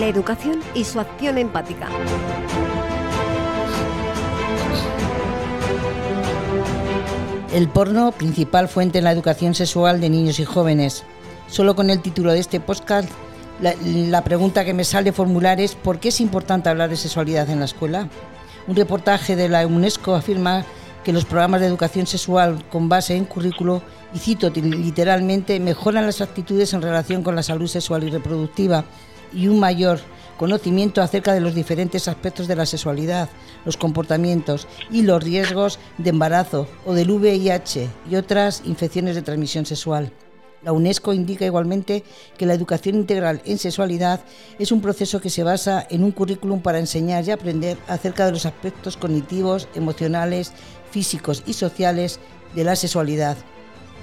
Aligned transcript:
la 0.00 0.08
educación 0.08 0.60
y 0.74 0.84
su 0.84 0.98
acción 0.98 1.36
empática. 1.36 1.88
El 7.52 7.68
porno, 7.68 8.10
principal 8.12 8.68
fuente 8.68 8.98
en 8.98 9.04
la 9.04 9.12
educación 9.12 9.54
sexual 9.54 10.00
de 10.00 10.08
niños 10.08 10.40
y 10.40 10.46
jóvenes. 10.46 11.04
Solo 11.48 11.76
con 11.76 11.90
el 11.90 12.00
título 12.00 12.32
de 12.32 12.38
este 12.38 12.60
podcast, 12.60 13.10
la, 13.60 14.24
pregunta 14.24 14.64
que 14.64 14.72
me 14.72 14.84
sale 14.84 15.12
formular 15.12 15.60
es 15.60 15.74
¿por 15.74 16.00
qué 16.00 16.08
es 16.08 16.22
importante 16.22 16.70
hablar 16.70 16.88
de 16.88 16.96
sexualidad 16.96 17.50
en 17.50 17.58
la 17.58 17.66
escuela? 17.66 18.08
Un 18.66 18.76
reportaje 18.76 19.36
de 19.36 19.50
la 19.50 19.66
UNESCO 19.66 20.14
afirma 20.14 20.64
que 21.04 21.12
los 21.12 21.26
programas 21.26 21.60
de 21.60 21.66
educación 21.66 22.06
sexual 22.06 22.64
con 22.70 22.88
base 22.88 23.16
en 23.16 23.26
currículo, 23.26 23.82
y 24.14 24.18
cito 24.18 24.48
literalmente, 24.50 25.60
mejoran 25.60 26.06
las 26.06 26.22
actitudes 26.22 26.72
en 26.72 26.80
relación 26.80 27.22
con 27.22 27.36
la 27.36 27.42
salud 27.42 27.66
sexual 27.66 28.04
y 28.04 28.10
reproductiva 28.10 28.84
y 29.32 29.48
un 29.48 29.60
mayor 29.60 30.00
conocimiento 30.36 31.02
acerca 31.02 31.34
de 31.34 31.40
los 31.40 31.54
diferentes 31.54 32.08
aspectos 32.08 32.48
de 32.48 32.56
la 32.56 32.64
sexualidad, 32.64 33.28
los 33.64 33.76
comportamientos 33.76 34.66
y 34.90 35.02
los 35.02 35.22
riesgos 35.22 35.78
de 35.98 36.10
embarazo 36.10 36.66
o 36.86 36.94
del 36.94 37.10
VIH 37.10 37.88
y 38.10 38.16
otras 38.16 38.62
infecciones 38.64 39.14
de 39.14 39.22
transmisión 39.22 39.66
sexual. 39.66 40.12
La 40.62 40.72
UNESCO 40.72 41.14
indica 41.14 41.46
igualmente 41.46 42.04
que 42.36 42.44
la 42.44 42.52
educación 42.52 42.94
integral 42.94 43.40
en 43.46 43.58
sexualidad 43.58 44.20
es 44.58 44.72
un 44.72 44.82
proceso 44.82 45.20
que 45.20 45.30
se 45.30 45.42
basa 45.42 45.86
en 45.88 46.04
un 46.04 46.12
currículum 46.12 46.60
para 46.60 46.78
enseñar 46.78 47.24
y 47.26 47.30
aprender 47.30 47.78
acerca 47.88 48.26
de 48.26 48.32
los 48.32 48.44
aspectos 48.44 48.96
cognitivos, 48.98 49.68
emocionales, 49.74 50.52
físicos 50.90 51.42
y 51.46 51.54
sociales 51.54 52.20
de 52.54 52.64
la 52.64 52.76
sexualidad. 52.76 53.38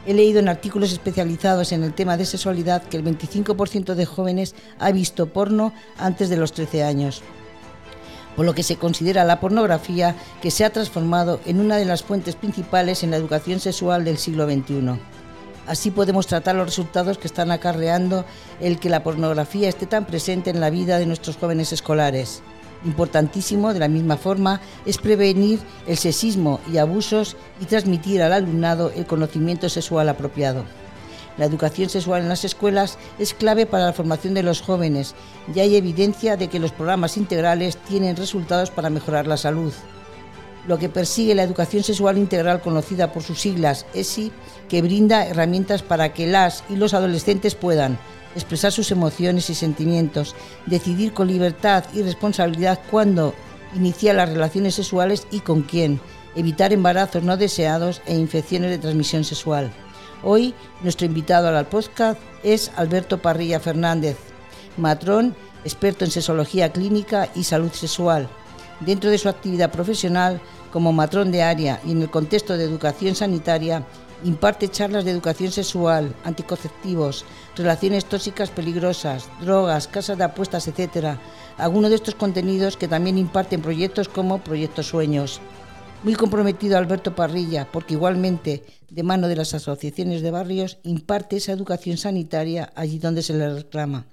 He 0.07 0.13
leído 0.13 0.39
en 0.39 0.47
artículos 0.47 0.93
especializados 0.93 1.73
en 1.73 1.83
el 1.83 1.93
tema 1.93 2.15
de 2.15 2.25
sexualidad 2.25 2.81
que 2.81 2.95
el 2.95 3.03
25% 3.03 3.93
de 3.93 4.05
jóvenes 4.05 4.55
ha 4.79 4.89
visto 4.93 5.25
porno 5.25 5.73
antes 5.97 6.29
de 6.29 6.37
los 6.37 6.53
13 6.53 6.85
años, 6.85 7.21
por 8.37 8.45
lo 8.45 8.55
que 8.55 8.63
se 8.63 8.77
considera 8.77 9.25
la 9.25 9.41
pornografía 9.41 10.15
que 10.41 10.49
se 10.49 10.63
ha 10.63 10.69
transformado 10.69 11.41
en 11.45 11.59
una 11.59 11.75
de 11.75 11.83
las 11.83 12.03
fuentes 12.03 12.37
principales 12.37 13.03
en 13.03 13.11
la 13.11 13.17
educación 13.17 13.59
sexual 13.59 14.05
del 14.05 14.17
siglo 14.17 14.45
XXI. 14.49 14.97
Así 15.67 15.91
podemos 15.91 16.25
tratar 16.25 16.55
los 16.55 16.67
resultados 16.67 17.17
que 17.17 17.27
están 17.27 17.51
acarreando 17.51 18.23
el 18.61 18.79
que 18.79 18.89
la 18.89 19.03
pornografía 19.03 19.67
esté 19.67 19.87
tan 19.87 20.05
presente 20.05 20.49
en 20.49 20.61
la 20.61 20.69
vida 20.69 20.99
de 20.99 21.05
nuestros 21.05 21.35
jóvenes 21.35 21.73
escolares. 21.73 22.41
Importantísimo, 22.87 23.73
de 23.73 23.81
la 23.81 23.89
misma 23.89 24.15
forma, 24.15 24.61
es 24.85 24.97
prevenir 24.97 25.59
el 25.87 25.97
sexismo 25.97 26.61
y 26.71 26.77
abusos 26.77 27.35
y 27.59 27.65
transmitir 27.65 28.21
al 28.21 28.31
alumnado 28.31 28.91
el 28.95 29.05
conocimiento 29.05 29.67
sexual 29.67 30.07
apropiado. 30.07 30.63
La 31.37 31.45
educación 31.45 31.89
sexual 31.89 32.21
en 32.21 32.29
las 32.29 32.45
escuelas 32.45 32.97
es 33.19 33.33
clave 33.33 33.65
para 33.65 33.87
la 33.87 33.93
formación 33.93 34.33
de 34.33 34.41
los 34.41 34.61
jóvenes 34.61 35.15
y 35.53 35.59
hay 35.59 35.75
evidencia 35.75 36.37
de 36.37 36.47
que 36.47 36.59
los 36.59 36.71
programas 36.71 37.17
integrales 37.17 37.75
tienen 37.75 38.15
resultados 38.15 38.71
para 38.71 38.89
mejorar 38.89 39.27
la 39.27 39.37
salud 39.37 39.73
lo 40.67 40.77
que 40.77 40.89
persigue 40.89 41.33
la 41.33 41.43
educación 41.43 41.83
sexual 41.83 42.17
integral 42.17 42.61
conocida 42.61 43.11
por 43.11 43.23
sus 43.23 43.39
siglas 43.39 43.85
ESI, 43.93 44.31
que 44.69 44.81
brinda 44.81 45.25
herramientas 45.25 45.81
para 45.81 46.13
que 46.13 46.27
las 46.27 46.63
y 46.69 46.75
los 46.75 46.93
adolescentes 46.93 47.55
puedan 47.55 47.97
expresar 48.35 48.71
sus 48.71 48.91
emociones 48.91 49.49
y 49.49 49.55
sentimientos, 49.55 50.35
decidir 50.67 51.13
con 51.13 51.27
libertad 51.27 51.85
y 51.93 52.03
responsabilidad 52.03 52.79
cuándo 52.91 53.33
iniciar 53.75 54.15
las 54.15 54.29
relaciones 54.29 54.75
sexuales 54.75 55.25
y 55.31 55.39
con 55.39 55.63
quién, 55.63 55.99
evitar 56.35 56.71
embarazos 56.71 57.23
no 57.23 57.37
deseados 57.37 58.01
e 58.05 58.15
infecciones 58.15 58.69
de 58.69 58.77
transmisión 58.77 59.23
sexual. 59.23 59.71
Hoy 60.23 60.53
nuestro 60.81 61.05
invitado 61.05 61.47
al 61.47 61.67
podcast 61.67 62.19
es 62.43 62.71
Alberto 62.75 63.21
Parrilla 63.21 63.59
Fernández, 63.59 64.17
matrón, 64.77 65.35
experto 65.63 66.05
en 66.05 66.11
sexología 66.11 66.71
clínica 66.71 67.29
y 67.35 67.43
salud 67.43 67.71
sexual. 67.71 68.29
Dentro 68.79 69.09
de 69.09 69.17
su 69.17 69.29
actividad 69.29 69.71
profesional 69.71 70.39
como 70.77 70.93
matrón 70.93 71.31
de 71.31 71.41
área 71.41 71.81
y 71.83 71.91
en 71.93 72.03
el 72.03 72.11
contexto 72.11 72.55
de 72.55 72.63
educación 72.63 73.15
sanitaria, 73.15 73.83
imparte 74.23 74.69
charlas 74.69 75.05
de 75.05 75.09
educación 75.09 75.51
sexual, 75.51 76.15
anticonceptivos, 76.23 77.25
relaciones 77.55 78.05
tóxicas 78.05 78.51
peligrosas, 78.51 79.27
drogas, 79.41 79.87
casas 79.87 80.19
de 80.19 80.25
apuestas, 80.25 80.67
etc. 80.67 81.17
Algunos 81.57 81.89
de 81.89 81.95
estos 81.95 82.13
contenidos 82.13 82.77
que 82.77 82.87
también 82.87 83.17
imparten 83.17 83.59
proyectos 83.59 84.07
como 84.07 84.43
Proyectos 84.43 84.85
Sueños. 84.85 85.41
Muy 86.03 86.13
comprometido 86.13 86.77
Alberto 86.77 87.15
Parrilla, 87.15 87.67
porque 87.71 87.95
igualmente, 87.95 88.63
de 88.87 89.01
mano 89.01 89.27
de 89.27 89.35
las 89.35 89.55
asociaciones 89.55 90.21
de 90.21 90.29
barrios, 90.29 90.77
imparte 90.83 91.37
esa 91.37 91.53
educación 91.53 91.97
sanitaria 91.97 92.71
allí 92.75 92.99
donde 92.99 93.23
se 93.23 93.33
le 93.33 93.51
reclama. 93.51 94.05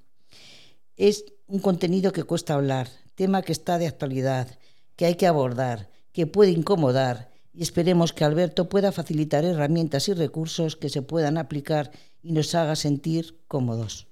Es 0.96 1.26
un 1.46 1.58
contenido 1.58 2.10
que 2.10 2.22
cuesta 2.22 2.54
hablar, 2.54 2.88
tema 3.16 3.42
que 3.42 3.52
está 3.52 3.76
de 3.76 3.86
actualidad, 3.86 4.48
que 4.96 5.04
hay 5.04 5.16
que 5.16 5.26
abordar, 5.26 5.92
que 6.14 6.26
puede 6.26 6.52
incomodar 6.52 7.28
y 7.52 7.62
esperemos 7.62 8.12
que 8.14 8.24
Alberto 8.24 8.68
pueda 8.70 8.92
facilitar 8.92 9.44
herramientas 9.44 10.08
y 10.08 10.14
recursos 10.14 10.76
que 10.76 10.88
se 10.88 11.02
puedan 11.02 11.36
aplicar 11.36 11.90
y 12.22 12.32
nos 12.32 12.54
haga 12.54 12.76
sentir 12.76 13.38
cómodos. 13.46 14.06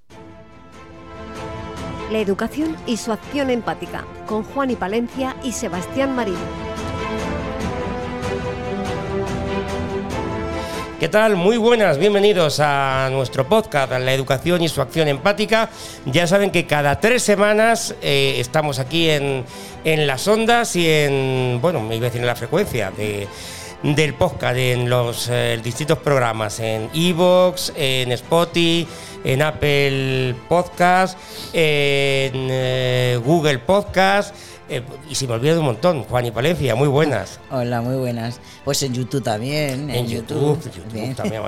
La 2.10 2.18
educación 2.18 2.76
y 2.86 2.98
su 2.98 3.10
acción 3.10 3.48
empática 3.48 4.06
con 4.26 4.42
Juan 4.42 4.70
y 4.70 4.76
Palencia 4.76 5.34
y 5.42 5.52
Sebastián 5.52 6.14
Marín. 6.14 6.36
¿Qué 11.02 11.08
tal? 11.08 11.34
Muy 11.34 11.56
buenas, 11.56 11.98
bienvenidos 11.98 12.60
a 12.60 13.08
nuestro 13.10 13.48
podcast, 13.48 13.90
La 13.90 14.14
Educación 14.14 14.62
y 14.62 14.68
su 14.68 14.80
Acción 14.80 15.08
Empática. 15.08 15.68
Ya 16.06 16.28
saben 16.28 16.52
que 16.52 16.64
cada 16.64 17.00
tres 17.00 17.24
semanas 17.24 17.96
eh, 18.00 18.36
estamos 18.38 18.78
aquí 18.78 19.10
en, 19.10 19.44
las 19.84 20.28
ondas 20.28 20.76
y 20.76 20.88
en, 20.88 21.58
bueno, 21.60 21.80
me 21.80 21.96
iba 21.96 22.06
a 22.06 22.08
decir 22.08 22.20
en 22.20 22.28
la 22.28 22.36
frecuencia 22.36 22.92
de, 22.92 23.26
del 23.82 24.14
podcast, 24.14 24.56
en 24.56 24.88
los 24.88 25.28
eh, 25.28 25.58
distintos 25.60 25.98
programas, 25.98 26.60
en 26.60 26.88
Evox, 26.94 27.72
en 27.74 28.12
Spotify, 28.12 28.86
en 29.24 29.42
Apple 29.42 30.36
Podcast, 30.48 31.18
en 31.52 32.46
eh, 32.48 33.20
Google 33.24 33.58
Podcast 33.58 34.36
eh, 34.72 34.82
y 35.10 35.14
si 35.14 35.26
me 35.26 35.34
olvido 35.34 35.54
de 35.54 35.60
un 35.60 35.66
montón, 35.66 36.02
Juan 36.04 36.26
y 36.26 36.30
Palencia, 36.30 36.74
muy 36.74 36.88
buenas. 36.88 37.38
Hola, 37.50 37.82
muy 37.82 37.96
buenas. 37.96 38.40
Pues 38.64 38.82
en 38.82 38.94
YouTube 38.94 39.22
también. 39.22 39.90
En, 39.90 40.06
YouTube, 40.06 40.58
YouTube, 40.64 41.14
también. 41.14 41.42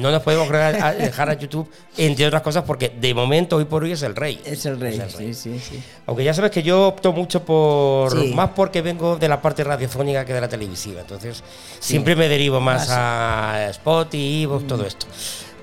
no 0.00 0.10
nos 0.10 0.22
podemos 0.22 0.48
dejar 0.48 1.30
a 1.30 1.34
YouTube, 1.34 1.68
entre 1.96 2.26
otras 2.26 2.42
cosas, 2.42 2.64
porque 2.64 2.90
de 2.90 3.14
momento, 3.14 3.56
hoy 3.56 3.64
por 3.64 3.82
hoy, 3.82 3.92
es 3.92 4.02
el 4.02 4.14
rey. 4.14 4.40
Es 4.44 4.64
el 4.66 4.78
rey, 4.78 5.02
Sí, 5.08 5.34
sí, 5.34 5.58
sí. 5.58 5.82
Aunque 6.06 6.22
ya 6.22 6.32
sabes 6.32 6.50
que 6.50 6.62
yo 6.62 6.88
opto 6.88 7.12
mucho 7.12 7.44
por. 7.44 8.14
Más 8.34 8.50
porque 8.50 8.82
vengo 8.82 9.16
de 9.16 9.28
la 9.28 9.42
parte 9.42 9.64
radiofónica 9.64 10.24
que 10.24 10.32
de 10.32 10.40
la 10.40 10.48
televisiva. 10.48 11.00
Entonces, 11.00 11.42
siempre 11.80 12.14
me 12.14 12.28
derivo 12.28 12.60
más 12.60 12.88
a 12.90 13.68
Spotify, 13.70 14.44
Evox, 14.44 14.66
todo 14.66 14.84
mm. 14.84 14.86
esto. 14.86 15.06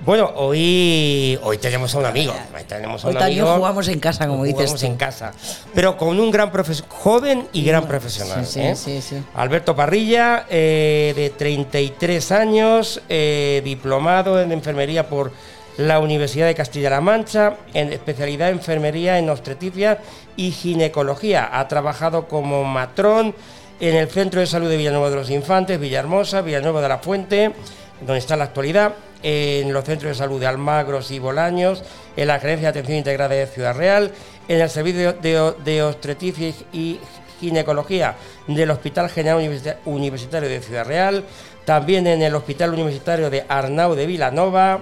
Bueno, 0.05 0.31
hoy, 0.35 1.39
hoy 1.41 1.57
tenemos 1.57 1.95
a 1.95 1.97
un 1.97 2.05
amigo. 2.05 2.31
Hoy 2.55 2.63
tenemos 2.65 3.03
a 3.03 3.07
un 3.07 3.15
también 3.15 3.43
jugamos 3.43 3.87
en 3.87 3.99
casa, 3.99 4.27
como 4.27 4.43
dices. 4.43 4.65
Jugamos 4.65 4.83
en 4.83 4.97
casa. 4.97 5.31
Pero 5.73 5.97
con 5.97 6.19
un 6.19 6.29
gran 6.29 6.51
joven 6.89 7.47
y 7.53 7.63
gran 7.63 7.87
profesional. 7.87 8.45
Sí, 8.45 8.59
¿eh? 8.59 8.75
sí, 8.75 9.01
sí, 9.01 9.17
Alberto 9.33 9.75
Parrilla, 9.75 10.45
eh, 10.47 11.11
de 11.15 11.31
33 11.31 12.31
años, 12.31 13.01
eh, 13.09 13.63
diplomado 13.65 14.39
en 14.39 14.51
enfermería 14.51 15.09
por 15.09 15.31
la 15.77 15.99
Universidad 15.99 16.45
de 16.45 16.53
Castilla-La 16.53 17.01
Mancha, 17.01 17.57
en 17.73 17.91
especialidad 17.91 18.49
en 18.49 18.57
enfermería 18.57 19.17
en 19.17 19.27
obstetricia 19.31 19.97
y 20.35 20.51
ginecología. 20.51 21.49
Ha 21.51 21.67
trabajado 21.67 22.27
como 22.27 22.63
matrón 22.63 23.33
en 23.79 23.95
el 23.95 24.07
Centro 24.07 24.39
de 24.39 24.45
Salud 24.45 24.69
de 24.69 24.77
Villanueva 24.77 25.09
de 25.09 25.15
los 25.15 25.31
Infantes, 25.31 25.79
Villahermosa, 25.79 26.41
Villanueva 26.41 26.81
de 26.81 26.89
la 26.89 26.99
Fuente, 26.99 27.53
donde 28.01 28.19
está 28.19 28.35
en 28.35 28.39
la 28.39 28.45
actualidad 28.45 28.93
en 29.23 29.73
los 29.73 29.83
centros 29.85 30.09
de 30.09 30.15
salud 30.15 30.39
de 30.39 30.47
Almagros 30.47 31.11
y 31.11 31.19
Bolaños, 31.19 31.83
en 32.15 32.27
la 32.27 32.39
Gerencia 32.39 32.71
de 32.71 32.79
Atención 32.79 32.97
Integrada 32.97 33.35
de 33.35 33.47
Ciudad 33.47 33.75
Real, 33.75 34.11
en 34.47 34.61
el 34.61 34.69
Servicio 34.69 35.13
de, 35.13 35.83
Obstetricia 35.83 36.53
y 36.71 36.99
Ginecología 37.39 38.15
del 38.47 38.71
Hospital 38.71 39.09
General 39.09 39.37
Universitario 39.85 40.47
de 40.47 40.61
Ciudad 40.61 40.85
Real, 40.85 41.23
también 41.65 42.07
en 42.07 42.21
el 42.21 42.35
Hospital 42.35 42.73
Universitario 42.73 43.29
de 43.29 43.43
Arnau 43.47 43.95
de 43.95 44.05
Vilanova, 44.05 44.81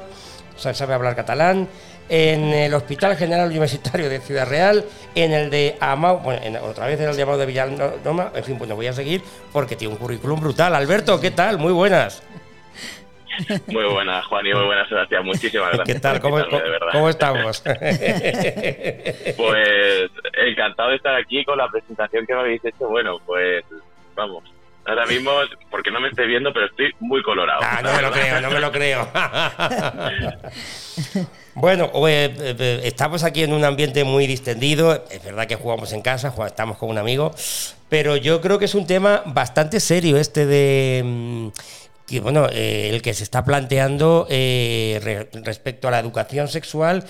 o 0.56 0.60
sea, 0.60 0.74
sabe 0.74 0.94
hablar 0.94 1.16
catalán, 1.16 1.68
en 2.10 2.50
el 2.54 2.74
Hospital 2.74 3.16
General 3.16 3.48
Universitario 3.48 4.10
de 4.10 4.20
Ciudad 4.20 4.48
Real, 4.48 4.86
en 5.16 5.32
el 5.32 5.50
de 5.50 5.78
Amau, 5.80 6.20
bueno, 6.20 6.42
otra 6.64 6.88
vez 6.88 7.00
en 7.00 7.10
el 7.10 7.16
de 7.16 7.24
Amau 7.24 7.38
de 7.38 7.46
Vilanova, 7.46 8.32
en 8.36 8.44
fin, 8.44 8.58
pues 8.58 8.70
no 8.70 8.76
voy 8.76 8.88
a 8.88 8.94
seguir 8.94 9.24
porque 9.52 9.76
tiene 9.76 9.94
un 9.94 10.00
currículum 10.00 10.40
brutal. 10.40 10.76
Alberto, 10.76 11.20
¿qué 11.20 11.32
tal? 11.32 11.58
Muy 11.58 11.72
buenas. 11.72 12.22
Muy 13.68 13.86
buena, 13.86 14.22
Juan, 14.24 14.46
y 14.46 14.54
muy 14.54 14.66
buena, 14.66 14.88
Sebastián. 14.88 15.26
Muchísimas 15.26 15.74
gracias. 15.74 15.96
¿Qué 15.96 16.00
tal? 16.00 16.20
¿Cómo, 16.20 16.40
estamos? 17.10 17.62
pues 19.38 20.12
encantado 20.48 20.90
de 20.90 20.96
estar 20.96 21.16
aquí 21.16 21.44
con 21.46 21.58
la 21.58 21.70
presentación 21.70 22.26
que 22.26 22.34
me 22.34 22.40
habéis 22.42 22.66
hecho. 22.66 22.88
Bueno, 22.88 23.20
pues 23.26 23.64
vamos. 24.16 24.44
Ahora 24.86 25.06
mismo, 25.06 25.32
porque 25.72 25.92
no 25.92 26.02
me 26.02 26.10
estoy 26.10 26.28
viendo, 26.28 26.52
pero 26.52 26.66
estoy 26.66 26.92
muy 27.00 27.24
colorado. 27.24 27.62
Ah, 27.64 27.80
no 27.82 27.94
me 27.94 28.02
lo 28.02 28.12
creo, 28.12 28.42
no 28.42 28.52
me 28.52 28.60
lo 28.60 28.72
creo. 28.72 29.08
Bueno, 31.56 31.92
eh, 32.08 32.34
eh, 32.36 32.82
estamos 32.84 33.24
aquí 33.24 33.44
en 33.44 33.54
un 33.54 33.64
ambiente 33.64 34.04
muy 34.04 34.26
distendido. 34.26 35.06
Es 35.12 35.24
verdad 35.24 35.46
que 35.46 35.56
jugamos 35.56 35.94
en 35.94 36.02
casa, 36.02 36.34
estamos 36.48 36.80
con 36.80 36.90
un 36.90 36.98
amigo, 36.98 37.32
pero 37.90 38.16
yo 38.16 38.42
creo 38.42 38.58
que 38.58 38.66
es 38.66 38.74
un 38.74 38.88
tema 38.88 39.22
bastante 39.28 39.80
serio 39.80 40.18
este 40.18 40.48
de 40.48 41.04
mm, 41.06 41.48
que 42.06 42.20
bueno, 42.20 42.48
eh, 42.52 42.90
el 42.92 43.02
que 43.02 43.14
se 43.14 43.24
está 43.24 43.44
planteando 43.46 44.28
respecto 44.30 45.88
a 45.88 45.92
la 45.92 46.00
educación 46.00 46.48
sexual 46.48 47.06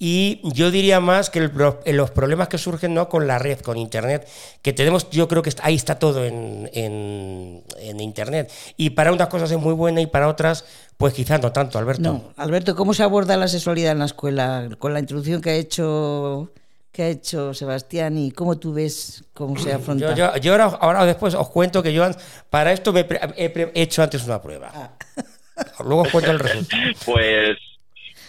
y 0.00 0.40
yo 0.54 0.70
diría 0.70 1.00
más 1.00 1.28
que 1.28 1.40
los 1.40 2.10
problemas 2.12 2.48
que 2.48 2.56
surgen 2.56 2.94
¿no? 2.94 3.08
con 3.08 3.26
la 3.26 3.38
red, 3.40 3.58
con 3.60 3.76
Internet, 3.76 4.28
que 4.62 4.72
tenemos, 4.72 5.10
yo 5.10 5.26
creo 5.26 5.42
que 5.42 5.52
ahí 5.62 5.74
está 5.74 5.98
todo 5.98 6.24
en, 6.24 6.70
en, 6.72 8.00
Internet. 8.00 8.52
Y 8.76 8.90
para 8.90 9.12
unas 9.12 9.26
cosas 9.26 9.50
es 9.50 9.58
muy 9.58 9.74
buena 9.74 10.00
y 10.00 10.06
para 10.06 10.28
otras, 10.28 10.64
pues 10.96 11.14
quizás 11.14 11.42
no 11.42 11.50
tanto, 11.50 11.78
Alberto. 11.78 12.02
No, 12.02 12.32
Alberto, 12.36 12.76
¿cómo 12.76 12.94
se 12.94 13.02
aborda 13.02 13.36
la 13.36 13.48
sexualidad 13.48 13.92
en 13.92 13.98
la 13.98 14.04
escuela? 14.04 14.68
Con 14.78 14.94
la 14.94 15.00
introducción 15.00 15.42
que 15.42 15.50
ha 15.50 15.54
hecho 15.54 16.52
que 16.92 17.02
ha 17.02 17.08
hecho 17.08 17.54
Sebastián 17.54 18.18
y 18.18 18.32
cómo 18.32 18.58
tú 18.58 18.74
ves 18.74 19.24
cómo 19.34 19.56
se 19.56 19.72
afronta. 19.72 20.14
Yo, 20.14 20.36
yo, 20.36 20.52
ahora, 20.52 20.64
ahora, 20.80 21.04
después 21.04 21.34
os 21.34 21.48
cuento 21.50 21.82
que 21.82 21.92
yo 21.92 22.04
para 22.50 22.72
esto 22.72 22.92
me 22.92 23.06
he, 23.36 23.72
hecho 23.74 24.02
antes 24.02 24.24
una 24.26 24.40
prueba. 24.40 24.70
Ah. 24.74 24.90
Luego 25.84 26.02
os 26.02 26.10
cuento 26.10 26.30
el 26.30 26.38
resultado. 26.38 26.82
Pues 27.04 27.58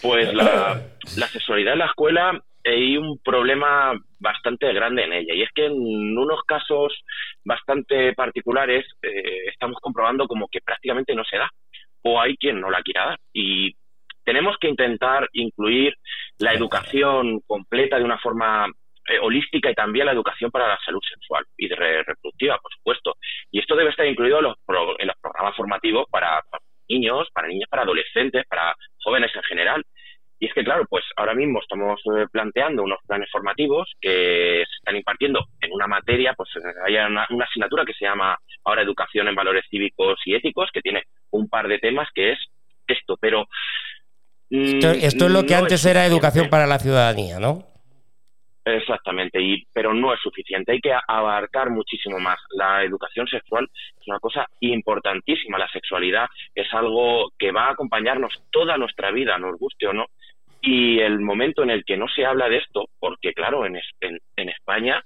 pues 0.02 0.32
la, 0.32 0.82
sexualidad 1.30 1.74
en 1.74 1.78
la 1.80 1.86
escuela 1.86 2.40
hay 2.64 2.96
un 2.96 3.18
problema 3.18 3.92
bastante 4.18 4.72
grande 4.72 5.04
en 5.04 5.12
ella 5.12 5.34
y 5.34 5.42
es 5.42 5.50
que 5.54 5.66
en 5.66 6.16
unos 6.16 6.42
casos 6.46 6.92
bastante 7.44 8.12
particulares 8.14 8.86
eh, 9.02 9.48
estamos 9.48 9.78
comprobando 9.80 10.26
como 10.26 10.48
que 10.48 10.60
prácticamente 10.60 11.14
no 11.14 11.24
se 11.24 11.38
da 11.38 11.50
o 12.02 12.20
hay 12.20 12.36
quien 12.36 12.60
no 12.60 12.70
la 12.70 12.82
quiera 12.82 13.06
dar 13.06 13.20
y 13.32 13.74
tenemos 14.24 14.56
que 14.60 14.68
intentar 14.68 15.28
incluir 15.32 15.94
la 16.40 16.54
educación 16.54 17.40
completa 17.46 17.98
de 17.98 18.04
una 18.04 18.18
forma 18.18 18.66
eh, 19.08 19.18
holística 19.20 19.70
y 19.70 19.74
también 19.74 20.06
la 20.06 20.12
educación 20.12 20.50
para 20.50 20.68
la 20.68 20.78
salud 20.84 21.00
sexual 21.08 21.44
y 21.56 21.68
reproductiva, 21.68 22.58
por 22.58 22.72
supuesto. 22.72 23.16
Y 23.50 23.60
esto 23.60 23.76
debe 23.76 23.90
estar 23.90 24.06
incluido 24.06 24.38
en 24.38 24.44
los, 24.44 24.56
en 24.98 25.06
los 25.06 25.16
programas 25.20 25.56
formativos 25.56 26.06
para, 26.10 26.42
niños, 26.88 27.28
para 27.32 27.48
niñas, 27.48 27.68
para 27.70 27.82
adolescentes, 27.82 28.44
para 28.46 28.74
jóvenes 29.02 29.30
en 29.34 29.42
general. 29.42 29.84
Y 30.38 30.46
es 30.46 30.54
que, 30.54 30.64
claro, 30.64 30.86
pues 30.88 31.04
ahora 31.16 31.34
mismo 31.34 31.60
estamos 31.60 32.00
eh, 32.16 32.26
planteando 32.32 32.82
unos 32.82 32.98
planes 33.06 33.28
formativos 33.30 33.92
que 34.00 34.64
se 34.66 34.76
están 34.78 34.96
impartiendo 34.96 35.44
en 35.60 35.72
una 35.72 35.86
materia, 35.86 36.32
pues 36.34 36.48
hay 36.86 36.96
una, 36.96 37.24
asignatura 37.44 37.84
que 37.84 37.92
se 37.92 38.06
llama 38.06 38.38
ahora 38.64 38.82
Educación 38.82 39.28
en 39.28 39.34
Valores 39.34 39.66
Cívicos 39.68 40.18
y 40.24 40.34
Éticos, 40.34 40.70
que 40.72 40.80
tiene 40.80 41.02
un 41.30 41.48
par 41.48 41.68
de 41.68 41.78
temas 41.78 42.08
que 42.14 42.32
es 42.32 42.38
esto, 42.86 43.16
pero... 43.20 43.46
Esto, 44.50 44.90
esto 44.90 45.26
es 45.26 45.30
lo 45.30 45.44
que 45.44 45.54
antes 45.54 45.84
era 45.86 46.04
educación 46.04 46.50
para 46.50 46.66
la 46.66 46.78
ciudadanía, 46.78 47.38
¿no? 47.38 47.70
Exactamente, 48.64 49.40
y, 49.40 49.64
pero 49.72 49.94
no 49.94 50.12
es 50.12 50.20
suficiente. 50.20 50.72
Hay 50.72 50.80
que 50.80 50.92
abarcar 51.08 51.70
muchísimo 51.70 52.18
más. 52.18 52.38
La 52.50 52.84
educación 52.84 53.26
sexual 53.26 53.68
es 53.98 54.06
una 54.06 54.18
cosa 54.18 54.46
importantísima. 54.60 55.58
La 55.58 55.68
sexualidad 55.68 56.26
es 56.54 56.72
algo 56.74 57.30
que 57.38 57.52
va 57.52 57.68
a 57.68 57.72
acompañarnos 57.72 58.32
toda 58.50 58.76
nuestra 58.76 59.10
vida, 59.12 59.38
nos 59.38 59.58
guste 59.58 59.86
o 59.86 59.92
no. 59.92 60.06
Y 60.60 60.98
el 60.98 61.20
momento 61.20 61.62
en 61.62 61.70
el 61.70 61.84
que 61.84 61.96
no 61.96 62.06
se 62.08 62.26
habla 62.26 62.48
de 62.48 62.58
esto, 62.58 62.88
porque 62.98 63.32
claro, 63.32 63.64
en, 63.64 63.80
en, 64.00 64.48
España 64.48 65.02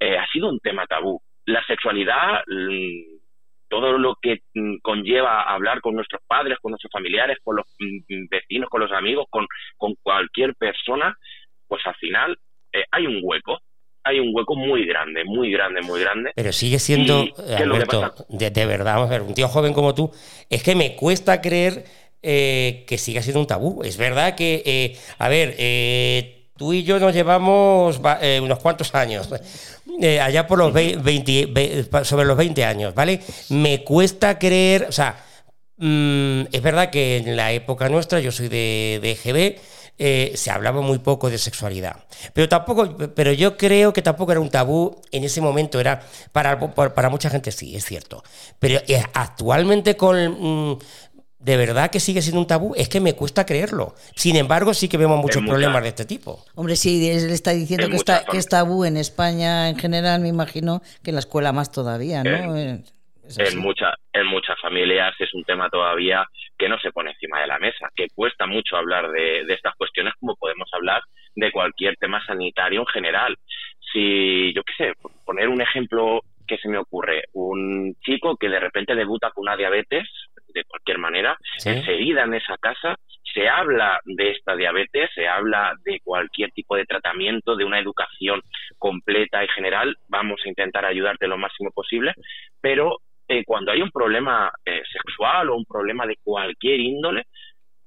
eh, 0.00 0.16
ha 0.16 0.26
sido 0.28 0.48
un 0.48 0.58
tema 0.60 0.86
tabú. 0.86 1.20
La 1.44 1.62
sexualidad, 1.66 2.42
mm, 2.46 3.15
todo 3.68 3.98
lo 3.98 4.16
que 4.20 4.40
mm, 4.54 4.76
conlleva 4.82 5.42
hablar 5.42 5.80
con 5.80 5.94
nuestros 5.94 6.22
padres, 6.26 6.58
con 6.60 6.70
nuestros 6.70 6.92
familiares, 6.92 7.38
con 7.42 7.56
los 7.56 7.66
mm, 7.78 8.26
vecinos, 8.30 8.68
con 8.70 8.80
los 8.80 8.92
amigos, 8.92 9.26
con, 9.30 9.46
con 9.76 9.94
cualquier 10.02 10.54
persona, 10.54 11.16
pues 11.66 11.82
al 11.86 11.94
final 11.96 12.38
eh, 12.72 12.84
hay 12.90 13.06
un 13.06 13.20
hueco, 13.22 13.58
hay 14.04 14.20
un 14.20 14.30
hueco 14.32 14.54
muy 14.54 14.86
grande, 14.86 15.24
muy 15.24 15.50
grande, 15.50 15.82
muy 15.82 16.00
grande. 16.00 16.32
Pero 16.34 16.52
sigue 16.52 16.78
siendo, 16.78 17.24
Alberto, 17.56 18.14
de, 18.28 18.66
verdad, 18.66 18.94
vamos 18.94 19.10
a 19.10 19.12
ver, 19.12 19.22
un 19.22 19.34
tío 19.34 19.48
joven 19.48 19.72
como 19.72 19.94
tú, 19.94 20.10
es 20.48 20.62
que 20.62 20.74
me 20.74 20.94
cuesta 20.94 21.40
creer 21.40 21.84
eh, 22.22 22.84
que 22.86 22.98
siga 22.98 23.22
siendo 23.22 23.40
un 23.40 23.46
tabú. 23.46 23.82
Es 23.82 23.96
verdad 23.96 24.36
que, 24.36 24.62
eh, 24.64 24.96
a 25.18 25.28
ver, 25.28 25.54
tú 26.56 26.72
y 26.72 26.82
yo 26.82 26.98
nos 26.98 27.14
llevamos 27.14 28.00
unos 28.42 28.58
cuantos 28.58 28.94
años. 28.94 29.28
allá 30.20 30.46
por 30.46 30.58
los 30.58 30.72
20, 30.72 31.88
sobre 32.04 32.26
los 32.26 32.36
20 32.36 32.64
años, 32.64 32.94
¿vale? 32.94 33.20
Me 33.50 33.84
cuesta 33.84 34.38
creer, 34.38 34.86
o 34.88 34.92
sea, 34.92 35.16
mm, 35.76 36.42
es 36.52 36.62
verdad 36.62 36.90
que 36.90 37.18
en 37.18 37.36
la 37.36 37.52
época 37.52 37.88
nuestra, 37.88 38.20
yo 38.20 38.32
soy 38.32 38.48
de, 38.48 38.98
de 39.02 39.14
eh, 39.98 40.32
se 40.34 40.50
hablaba 40.50 40.82
muy 40.82 40.98
poco 40.98 41.30
de 41.30 41.38
sexualidad. 41.38 41.96
Pero 42.34 42.50
tampoco, 42.50 42.96
pero 43.14 43.32
yo 43.32 43.56
creo 43.56 43.94
que 43.94 44.02
tampoco 44.02 44.32
era 44.32 44.42
un 44.42 44.50
tabú 44.50 45.00
en 45.10 45.24
ese 45.24 45.40
momento, 45.40 45.80
era 45.80 46.02
para, 46.32 46.60
para 46.74 47.08
mucha 47.08 47.30
gente 47.30 47.50
sí, 47.50 47.74
es 47.74 47.86
cierto. 47.86 48.22
Pero 48.58 48.80
eh, 48.88 49.02
actualmente 49.14 49.96
con 49.96 50.72
mm, 50.72 50.78
de 51.46 51.56
verdad 51.56 51.92
que 51.92 52.00
sigue 52.00 52.22
siendo 52.22 52.40
un 52.40 52.48
tabú, 52.48 52.74
es 52.74 52.88
que 52.88 53.00
me 53.00 53.14
cuesta 53.14 53.46
creerlo. 53.46 53.94
Sin 54.16 54.34
embargo, 54.34 54.74
sí 54.74 54.88
que 54.88 54.96
vemos 54.98 55.20
muchos 55.20 55.44
problemas 55.44 55.80
de 55.80 55.90
este 55.90 56.04
tipo. 56.04 56.44
Hombre, 56.56 56.74
sí, 56.74 57.08
él 57.08 57.30
está 57.30 57.52
diciendo 57.52 57.88
que, 57.88 57.94
está, 57.94 58.24
que 58.24 58.36
es 58.36 58.48
tabú 58.48 58.84
en 58.84 58.96
España 58.96 59.68
en 59.68 59.78
general, 59.78 60.20
me 60.20 60.26
imagino 60.26 60.82
que 61.04 61.10
en 61.10 61.14
la 61.14 61.20
escuela 61.20 61.52
más 61.52 61.70
todavía, 61.70 62.24
¿no? 62.24 62.56
Eh, 62.56 62.82
en, 63.38 63.58
mucha, 63.58 63.94
en 64.12 64.26
muchas 64.26 64.60
familias 64.60 65.14
es 65.20 65.32
un 65.34 65.44
tema 65.44 65.70
todavía 65.70 66.26
que 66.58 66.68
no 66.68 66.80
se 66.80 66.90
pone 66.90 67.12
encima 67.12 67.40
de 67.40 67.46
la 67.46 67.60
mesa, 67.60 67.90
que 67.94 68.08
cuesta 68.12 68.46
mucho 68.46 68.76
hablar 68.76 69.08
de, 69.12 69.42
estas 69.42 69.76
cuestiones 69.76 70.14
como 70.18 70.34
podemos 70.34 70.68
hablar 70.72 71.00
de 71.36 71.52
cualquier 71.52 71.96
tema 71.96 72.20
sanitario 72.26 72.80
en 72.80 72.86
general. 72.86 73.36
Si, 73.92 74.52
yo 74.52 74.64
qué 74.64 74.72
sé, 74.76 74.92
poner 75.24 75.48
un 75.48 75.60
ejemplo 75.60 76.22
que 76.46 76.58
se 76.58 76.68
me 76.68 76.78
ocurre, 76.78 77.24
un 77.32 77.94
chico 78.00 78.36
que 78.36 78.48
de 78.48 78.60
repente 78.60 78.94
debuta 78.94 79.30
con 79.30 79.42
una 79.42 79.56
diabetes, 79.56 80.08
de 80.48 80.64
cualquier 80.64 80.98
manera, 80.98 81.36
enseguida 81.64 82.24
en 82.24 82.34
esa 82.34 82.56
casa 82.56 82.96
se 83.36 83.48
habla 83.48 84.00
de 84.04 84.30
esta 84.30 84.56
diabetes, 84.56 85.10
se 85.14 85.28
habla 85.28 85.74
de 85.84 86.00
cualquier 86.02 86.50
tipo 86.52 86.74
de 86.76 86.86
tratamiento, 86.86 87.54
de 87.54 87.64
una 87.64 87.78
educación 87.78 88.40
completa 88.78 89.44
y 89.44 89.48
general, 89.48 89.94
vamos 90.08 90.40
a 90.44 90.48
intentar 90.48 90.86
ayudarte 90.86 91.26
lo 91.26 91.36
máximo 91.36 91.70
posible, 91.70 92.14
pero 92.62 93.00
eh, 93.28 93.44
cuando 93.44 93.72
hay 93.72 93.82
un 93.82 93.90
problema 93.90 94.50
eh, 94.64 94.82
sexual 94.90 95.50
o 95.50 95.56
un 95.56 95.66
problema 95.66 96.06
de 96.06 96.16
cualquier 96.22 96.80
índole, 96.80 97.24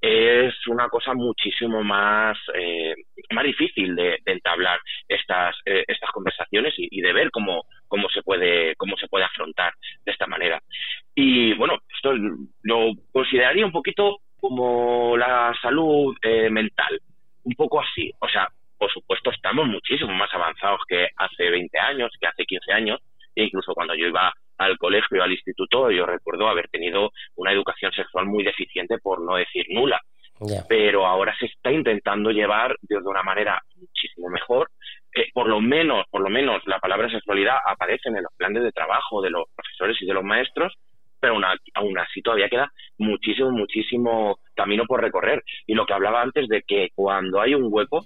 es 0.02 0.54
una 0.68 0.88
cosa 0.88 1.14
muchísimo 1.14 1.84
más, 1.84 2.38
eh, 2.54 2.94
más 3.32 3.44
difícil 3.44 3.96
de, 3.96 4.20
entablar 4.26 4.80
estas, 5.08 5.56
estas 5.66 6.10
conversaciones 6.12 6.74
y, 6.78 7.02
de 7.02 7.12
ver 7.12 7.32
cómo, 7.32 7.64
cómo, 7.90 8.08
se 8.10 8.22
puede, 8.22 8.76
cómo 8.78 8.96
se 8.96 9.10
puede 9.10 9.26
afrontar 9.26 9.74
de 10.06 10.12
esta 10.14 10.28
manera. 10.28 10.62
Y 11.14 11.54
bueno, 11.56 11.80
esto 11.94 12.14
lo 12.64 12.92
consideraría 13.12 13.66
un 13.66 13.74
poquito 13.74 14.20
como 14.40 15.18
la 15.18 15.54
salud 15.62 16.16
mental, 16.50 17.02
un 17.44 17.54
poco 17.56 17.82
así. 17.82 18.10
O 18.20 18.30
sea, 18.30 18.48
por 18.78 18.90
supuesto 18.92 19.30
estamos 19.32 19.68
muchísimo 19.68 20.14
más 20.14 20.34
avanzados 20.34 20.80
que 20.88 21.10
hace 21.18 21.50
20 21.50 21.78
años, 21.78 22.12
que 22.20 22.28
hace 22.28 22.46
15 22.46 22.72
años, 22.72 23.00
e 23.36 23.44
incluso 23.44 23.74
cuando 23.74 23.94
yo 23.94 24.08
iba 24.08 24.34
al 24.58 24.78
colegio, 24.78 25.24
al 25.24 25.32
instituto, 25.32 25.92
yo 25.92 26.06
recuerdo 26.06 26.48
haber 26.48 26.70
tenido 26.70 27.12
una 27.36 27.52
educación 27.52 27.92
sexual 27.92 28.26
muy 28.26 28.44
deficiente, 28.44 28.98
por 28.98 29.22
no 29.22 29.36
decir 29.36 29.66
nula. 29.70 30.00
Pero 30.70 31.06
ahora 31.06 31.36
se 31.38 31.48
está 31.48 31.72
intentando 31.72 32.32
llevar 32.32 32.76
de 32.82 32.96
una 32.98 33.24
manera 33.24 33.62
muchísimo 33.76 34.30
mejor. 34.30 34.70
Eh, 35.16 35.30
por 35.34 35.48
lo 35.48 35.60
menos, 35.60 36.06
por 36.10 36.22
lo 36.22 36.30
menos, 36.30 36.62
la 36.66 36.80
palabra 36.80 37.10
sexualidad 37.10 37.58
aparece 37.66 38.10
en 38.10 38.16
los 38.16 38.34
planes 38.38 38.64
de 38.64 38.72
trabajo 38.72 39.22
de 39.22 39.32
los 39.32 39.46
profesores 39.56 39.98
y 40.02 40.06
de 40.06 40.14
los 40.14 40.24
maestros, 40.24 40.74
pero 41.20 41.40
aún 41.74 41.98
así 41.98 42.22
todavía 42.22 42.50
queda 42.50 42.72
muchísimo, 42.98 43.52
muchísimo 43.52 44.40
camino 44.56 44.86
por 44.86 45.02
recorrer. 45.02 45.44
Y 45.68 45.74
lo 45.74 45.86
que 45.86 45.94
hablaba 45.94 46.22
antes 46.22 46.48
de 46.48 46.62
que 46.62 46.90
cuando 46.96 47.42
hay 47.42 47.56
un 47.56 47.68
hueco, 47.70 48.06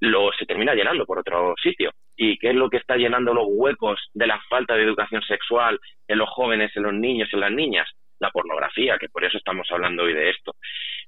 lo 0.00 0.30
se 0.38 0.46
termina 0.46 0.74
llenando 0.74 1.06
por 1.06 1.18
otro 1.18 1.54
sitio. 1.62 1.90
¿Y 2.16 2.38
qué 2.38 2.50
es 2.50 2.54
lo 2.54 2.70
que 2.70 2.78
está 2.78 2.96
llenando 2.96 3.34
los 3.34 3.46
huecos 3.48 4.00
de 4.14 4.26
la 4.26 4.40
falta 4.48 4.74
de 4.74 4.82
educación 4.82 5.22
sexual 5.22 5.78
en 6.08 6.18
los 6.18 6.28
jóvenes, 6.30 6.74
en 6.76 6.84
los 6.84 6.94
niños, 6.94 7.28
en 7.32 7.40
las 7.40 7.52
niñas? 7.52 7.88
La 8.18 8.30
pornografía, 8.30 8.96
que 8.98 9.08
por 9.08 9.24
eso 9.24 9.36
estamos 9.36 9.68
hablando 9.70 10.04
hoy 10.04 10.14
de 10.14 10.30
esto. 10.30 10.54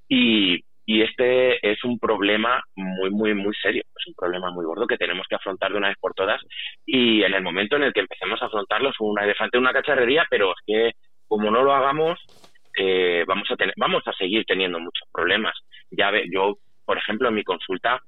Y, 0.08 0.62
y 0.88 1.02
este 1.02 1.58
es 1.70 1.84
un 1.84 1.98
problema 1.98 2.64
muy, 2.74 3.10
muy, 3.10 3.34
muy 3.34 3.54
serio. 3.60 3.82
Es 3.94 4.06
un 4.06 4.14
problema 4.14 4.50
muy 4.50 4.64
gordo 4.64 4.86
que 4.86 4.96
tenemos 4.96 5.26
que 5.28 5.34
afrontar 5.34 5.70
de 5.70 5.76
una 5.76 5.88
vez 5.88 5.98
por 6.00 6.14
todas. 6.14 6.40
Y 6.86 7.22
en 7.22 7.34
el 7.34 7.42
momento 7.42 7.76
en 7.76 7.82
el 7.82 7.92
que 7.92 8.00
empecemos 8.00 8.40
a 8.40 8.46
afrontarlo 8.46 8.88
es 8.88 8.96
un 8.98 9.20
elefante 9.20 9.58
una 9.58 9.74
cacharrería, 9.74 10.26
pero 10.30 10.52
es 10.52 10.64
que 10.66 10.92
como 11.26 11.50
no 11.50 11.62
lo 11.62 11.74
hagamos, 11.74 12.18
eh, 12.78 13.22
vamos, 13.26 13.50
a 13.50 13.56
tener, 13.56 13.74
vamos 13.76 14.02
a 14.06 14.14
seguir 14.14 14.46
teniendo 14.46 14.80
muchos 14.80 15.06
problemas. 15.12 15.58
Ya 15.90 16.10
ve, 16.10 16.24
yo, 16.32 16.56
por 16.86 16.96
ejemplo, 16.96 17.28
en 17.28 17.34
mi 17.34 17.44
consulta 17.44 18.00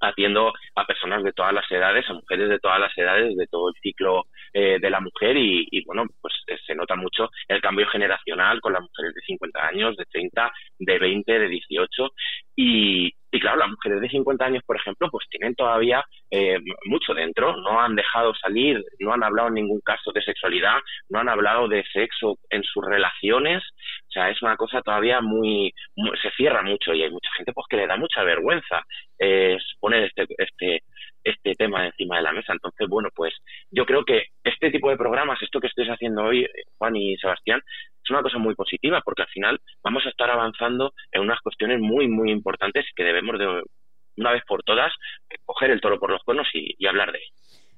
atiendo 0.00 0.52
a 0.74 0.84
personas 0.86 1.22
de 1.22 1.32
todas 1.32 1.52
las 1.52 1.70
edades, 1.70 2.08
a 2.08 2.14
mujeres 2.14 2.48
de 2.48 2.58
todas 2.58 2.80
las 2.80 2.96
edades, 2.96 3.36
de 3.36 3.46
todo 3.46 3.68
el 3.68 3.74
ciclo 3.82 4.24
eh, 4.52 4.78
de 4.80 4.90
la 4.90 5.00
mujer 5.00 5.36
y, 5.36 5.66
y, 5.70 5.84
bueno, 5.84 6.04
pues 6.20 6.34
eh, 6.46 6.58
se 6.66 6.74
nota 6.74 6.96
mucho 6.96 7.30
el 7.48 7.60
cambio 7.60 7.86
generacional 7.88 8.60
con 8.60 8.72
las 8.72 8.82
mujeres 8.82 9.14
de 9.14 9.20
50 9.22 9.66
años, 9.66 9.96
de 9.96 10.04
30, 10.06 10.52
de 10.78 10.98
20, 10.98 11.38
de 11.38 11.48
18 11.48 12.10
y, 12.56 13.14
y 13.32 13.40
claro, 13.40 13.58
las 13.58 13.70
mujeres 13.70 14.00
de 14.00 14.08
50 14.08 14.44
años, 14.44 14.62
por 14.66 14.76
ejemplo, 14.76 15.08
pues 15.10 15.26
tienen 15.30 15.54
todavía 15.54 16.04
eh, 16.30 16.58
mucho 16.86 17.14
dentro, 17.14 17.56
no 17.56 17.80
han 17.80 17.94
dejado 17.94 18.34
salir, 18.34 18.84
no 18.98 19.12
han 19.12 19.22
hablado 19.22 19.48
en 19.48 19.54
ningún 19.54 19.80
caso 19.80 20.10
de 20.12 20.22
sexualidad, 20.22 20.78
no 21.08 21.20
han 21.20 21.28
hablado 21.28 21.68
de 21.68 21.84
sexo 21.92 22.38
en 22.50 22.62
sus 22.64 22.84
relaciones, 22.84 23.62
o 24.10 24.12
sea, 24.12 24.28
es 24.28 24.42
una 24.42 24.56
cosa 24.56 24.82
todavía 24.82 25.20
muy, 25.20 25.72
se 26.20 26.30
cierra 26.36 26.62
mucho 26.62 26.92
y 26.92 27.02
hay 27.02 27.10
mucha 27.10 27.30
gente 27.36 27.52
pues 27.52 27.66
que 27.70 27.76
le 27.76 27.86
da 27.86 27.96
mucha 27.96 28.24
vergüenza 28.24 28.82
eh, 29.20 29.56
poner 29.78 30.04
este, 30.04 30.26
este, 30.36 30.82
este 31.22 31.54
tema 31.54 31.86
encima 31.86 32.16
de 32.16 32.22
la 32.22 32.32
mesa. 32.32 32.52
Entonces, 32.52 32.88
bueno, 32.88 33.08
pues 33.14 33.32
yo 33.70 33.86
creo 33.86 34.04
que 34.04 34.24
este 34.42 34.72
tipo 34.72 34.90
de 34.90 34.96
programas, 34.96 35.40
esto 35.42 35.60
que 35.60 35.68
estáis 35.68 35.90
haciendo 35.90 36.24
hoy, 36.24 36.44
Juan 36.76 36.96
y 36.96 37.16
Sebastián, 37.18 37.62
es 38.02 38.10
una 38.10 38.22
cosa 38.22 38.38
muy 38.38 38.56
positiva 38.56 39.00
porque 39.04 39.22
al 39.22 39.28
final 39.28 39.60
vamos 39.84 40.04
a 40.04 40.08
estar 40.08 40.28
avanzando 40.28 40.92
en 41.12 41.22
unas 41.22 41.40
cuestiones 41.40 41.78
muy, 41.78 42.08
muy 42.08 42.32
importantes 42.32 42.86
que 42.96 43.04
debemos 43.04 43.38
de 43.38 43.62
una 44.16 44.32
vez 44.32 44.42
por 44.44 44.64
todas 44.64 44.92
coger 45.44 45.70
el 45.70 45.80
toro 45.80 46.00
por 46.00 46.10
los 46.10 46.22
cuernos 46.24 46.48
y, 46.52 46.84
hablar 46.84 47.12
de 47.12 47.18
él. 47.18 47.24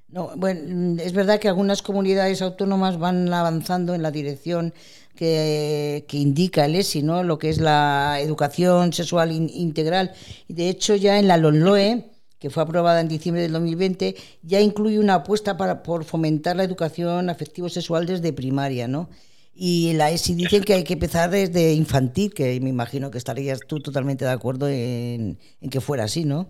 No, 0.07 0.31
bueno, 0.35 1.01
es 1.01 1.13
verdad 1.13 1.39
que 1.39 1.47
algunas 1.47 1.81
comunidades 1.81 2.41
autónomas 2.41 2.99
van 2.99 3.33
avanzando 3.33 3.95
en 3.95 4.03
la 4.03 4.11
dirección 4.11 4.73
que, 5.15 6.05
indica 6.11 6.65
el 6.65 6.75
ESI, 6.75 7.03
¿no? 7.03 7.23
lo 7.23 7.37
que 7.39 7.49
es 7.49 7.59
la 7.59 8.19
educación 8.21 8.93
sexual 8.93 9.31
integral. 9.31 10.13
Y 10.47 10.53
de 10.53 10.69
hecho 10.69 10.95
ya 10.95 11.19
en 11.19 11.27
la 11.27 11.37
LONLOE, 11.37 12.11
que 12.39 12.49
fue 12.49 12.63
aprobada 12.63 12.99
en 12.99 13.07
diciembre 13.07 13.41
del 13.41 13.53
2020, 13.53 14.15
ya 14.41 14.59
incluye 14.59 14.99
una 14.99 15.15
apuesta 15.15 15.55
para, 15.55 15.81
por 15.81 16.03
fomentar 16.03 16.55
la 16.55 16.63
educación 16.63 17.29
afectivo-sexual 17.29 18.05
desde 18.05 18.33
primaria, 18.33 18.87
¿no? 18.87 19.09
Y 19.55 19.93
la 19.93 20.09
ESI 20.11 20.33
dicen 20.33 20.63
que 20.63 20.73
hay 20.73 20.83
que 20.83 20.93
empezar 20.93 21.29
desde 21.29 21.73
infantil, 21.73 22.33
que 22.33 22.59
me 22.59 22.69
imagino 22.69 23.11
que 23.11 23.19
estarías 23.19 23.59
tú 23.67 23.79
totalmente 23.79 24.25
de 24.25 24.31
acuerdo 24.31 24.67
en, 24.67 25.37
que 25.69 25.79
fuera 25.79 26.05
así, 26.05 26.25
¿no? 26.25 26.49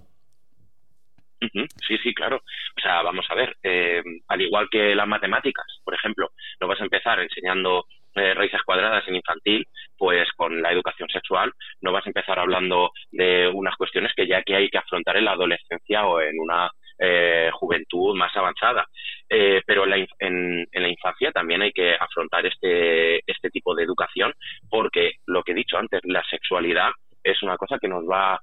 Sí, 1.87 1.97
sí, 1.97 2.13
claro. 2.13 2.37
O 2.37 2.81
sea, 2.81 3.01
vamos 3.01 3.25
a 3.29 3.35
ver, 3.35 3.55
eh, 3.63 4.01
al 4.27 4.41
igual 4.41 4.67
que 4.69 4.95
las 4.95 5.07
matemáticas, 5.07 5.65
por 5.83 5.93
ejemplo, 5.93 6.29
no 6.59 6.67
vas 6.67 6.79
a 6.79 6.83
empezar 6.83 7.19
enseñando 7.19 7.85
eh, 8.15 8.33
raíces 8.33 8.61
cuadradas 8.63 9.07
en 9.07 9.15
infantil, 9.15 9.67
pues 9.97 10.31
con 10.33 10.61
la 10.61 10.71
educación 10.71 11.09
sexual 11.09 11.51
no 11.81 11.91
vas 11.91 12.05
a 12.05 12.09
empezar 12.09 12.37
hablando 12.39 12.91
de 13.11 13.47
unas 13.47 13.75
cuestiones 13.75 14.13
que 14.15 14.27
ya 14.27 14.43
que 14.43 14.55
hay 14.55 14.69
que 14.69 14.77
afrontar 14.77 15.17
en 15.17 15.25
la 15.25 15.31
adolescencia 15.31 16.05
o 16.05 16.21
en 16.21 16.39
una 16.39 16.69
eh, 16.99 17.49
juventud 17.53 18.15
más 18.15 18.35
avanzada. 18.35 18.85
Pero 19.65 19.85
en 19.85 20.67
la, 20.71 20.87
infancia 20.87 21.31
también 21.31 21.63
hay 21.63 21.71
que 21.71 21.95
afrontar 21.95 22.45
este, 22.45 23.19
este 23.25 23.49
tipo 23.49 23.73
de 23.73 23.83
educación 23.83 24.31
porque 24.69 25.13
lo 25.25 25.41
que 25.41 25.53
he 25.53 25.55
dicho 25.55 25.75
antes, 25.75 26.01
la 26.03 26.23
sexualidad 26.29 26.91
es 27.23 27.41
una 27.41 27.57
cosa 27.57 27.79
que 27.79 27.87
nos 27.87 28.03
va 28.03 28.39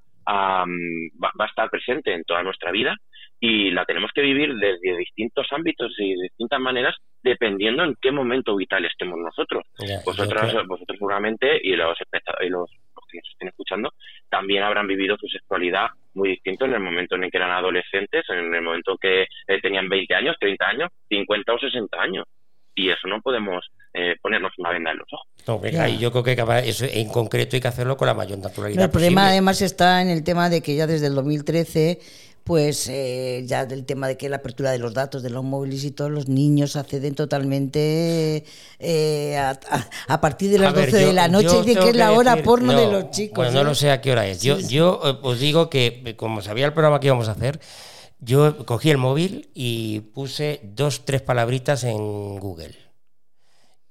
mm, 0.67 1.23
va, 1.23 1.33
a 1.39 1.47
estar 1.47 1.71
presente 1.71 2.13
en 2.13 2.25
toda 2.25 2.43
nuestra 2.43 2.71
vida 2.71 2.97
y 3.39 3.71
la 3.71 3.85
tenemos 3.87 4.11
que 4.15 4.21
vivir 4.21 4.55
desde 4.55 4.97
distintos 4.99 5.47
ámbitos 5.51 5.93
y 5.99 6.15
de 6.15 6.23
distintas 6.25 6.61
maneras 6.61 6.95
dependiendo 7.23 7.85
en 7.85 7.97
qué 8.01 8.13
momento 8.13 8.57
vital 8.57 8.85
estemos 8.85 9.19
nosotros. 9.19 9.65
vosotros, 10.05 10.67
vosotros 10.67 10.99
seguramente 10.99 11.59
y 11.63 11.75
los, 11.75 11.99
y 12.43 12.49
los 12.49 12.71
que 13.11 13.19
nos 13.19 13.31
estén 13.31 13.49
escuchando 13.49 13.93
también 14.29 14.63
habrán 14.63 14.87
vivido 14.87 15.17
su 15.19 15.27
sexualidad 15.29 15.89
muy 16.15 16.31
distinto 16.31 16.65
en 16.65 16.75
el 16.75 16.81
momento 16.81 17.17
en 17.17 17.25
el 17.25 17.31
que 17.31 17.37
eran 17.37 17.51
adolescentes, 17.51 18.25
en 18.29 18.55
el 18.55 18.63
momento 18.63 18.97
que 18.99 19.23
eh, 19.23 19.61
tenían 19.61 19.89
20 19.89 20.15
años, 20.15 20.37
30 20.39 20.67
años, 20.67 20.91
50 21.09 21.53
o 21.53 21.59
60 21.59 22.01
años. 22.01 22.27
Y 22.75 22.91
eso 22.91 23.09
no 23.09 23.21
podemos 23.21 23.69
eh, 23.93 24.17
ponernos 24.21 24.53
una 24.59 24.71
venda 24.71 24.93
en 24.93 24.99
los 24.99 25.13
ojos. 25.13 25.29
No, 25.47 25.59
venga, 25.59 25.89
y 25.89 25.99
yo 25.99 26.13
creo 26.13 26.23
que 26.23 26.69
eso 26.69 26.85
en 26.85 27.09
concreto 27.09 27.57
hay 27.57 27.61
que 27.61 27.69
hacerlo 27.69 27.97
con 27.97 28.07
la 28.07 28.15
mayor 28.15 28.39
naturalidad. 28.39 28.85
el 28.85 28.91
problema 28.91 29.29
además 29.29 29.63
está 29.63 30.03
en 30.03 30.09
el 30.09 30.23
tema 30.23 30.49
de 30.51 30.61
que 30.61 30.75
ya 30.75 30.87
desde 30.87 31.07
el 31.07 31.15
2013 31.15 31.99
pues 32.45 32.89
eh, 32.89 33.45
ya 33.47 33.67
del 33.67 33.85
tema 33.85 34.09
de 34.09 34.17
que 34.17 34.29
la 34.29 34.37
apertura 34.37 34.71
de 34.73 34.79
los 34.79 34.95
datos 34.95 35.23
de 35.23 35.31
los 35.31 35.45
móviles 35.45 35.85
y 35.85 35.91
todos 35.91 36.11
los 36.11 36.29
niños 36.29 36.75
acceden 36.77 37.15
totalmente 37.15 38.45
eh, 38.79 39.37
a, 40.09 40.21
partir 40.21 40.51
de 40.51 40.59
las 40.59 40.75
12 40.75 40.97
de 40.97 41.13
la 41.13 41.29
noche 41.29 41.61
y 41.65 41.75
que 41.75 41.91
es 41.91 41.97
la 41.97 42.13
hora 42.13 42.43
porno 42.43 42.73
de 42.73 42.91
los 42.91 43.11
chicos. 43.11 43.37
Bueno, 43.37 43.53
no 43.53 43.65
lo 43.65 43.75
sé 43.75 43.91
a 43.91 44.01
qué 44.01 44.13
hora 44.13 44.27
es. 44.27 44.43
Yo, 44.43 44.59
yo 44.59 45.01
eh, 45.05 45.19
os 45.23 45.39
digo 45.39 45.71
que, 45.71 46.15
como 46.17 46.43
sabía 46.43 46.67
el 46.67 46.73
programa 46.73 46.99
que 46.99 47.07
íbamos 47.07 47.29
a 47.29 47.33
hacer, 47.33 47.61
yo 48.19 48.67
cogí 48.67 48.91
el 48.91 48.99
móvil 48.99 49.51
y 49.55 50.01
puse 50.01 50.61
dos, 50.65 51.05
tres 51.05 51.23
palabritas 51.23 51.85
en 51.85 52.39
Google. 52.41 52.90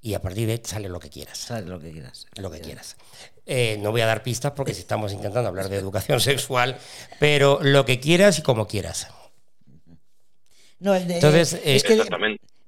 Y 0.01 0.13
a 0.13 0.22
partir 0.22 0.48
de 0.48 0.53
ahí 0.53 0.62
sale 0.63 0.89
lo 0.89 1.00
que 1.00 1.10
quieras. 1.10 1.38
Sale 1.38 1.68
lo 1.68 1.79
que 1.79 1.91
quieras. 1.91 2.25
Lo 2.38 2.50
que 2.50 2.60
quieras. 2.62 2.96
Eh, 3.46 3.77
no 3.82 3.91
voy 3.91 4.01
a 4.01 4.06
dar 4.06 4.24
pistas 4.24 4.53
porque 4.53 4.74
si 4.74 4.82
estamos 4.82 5.12
intentando 5.12 5.50
hablar 5.50 5.70
de 5.70 5.77
educación 5.77 6.20
sexual, 6.20 6.77
pero 7.20 7.60
lo 7.62 7.86
que 7.86 8.00
quieras 8.00 8.39
y 8.39 8.41
como 8.41 8.68
quieras. 8.68 9.08
No, 10.79 10.96
Entonces, 10.96 11.60
es 11.65 11.84
que, 11.84 12.01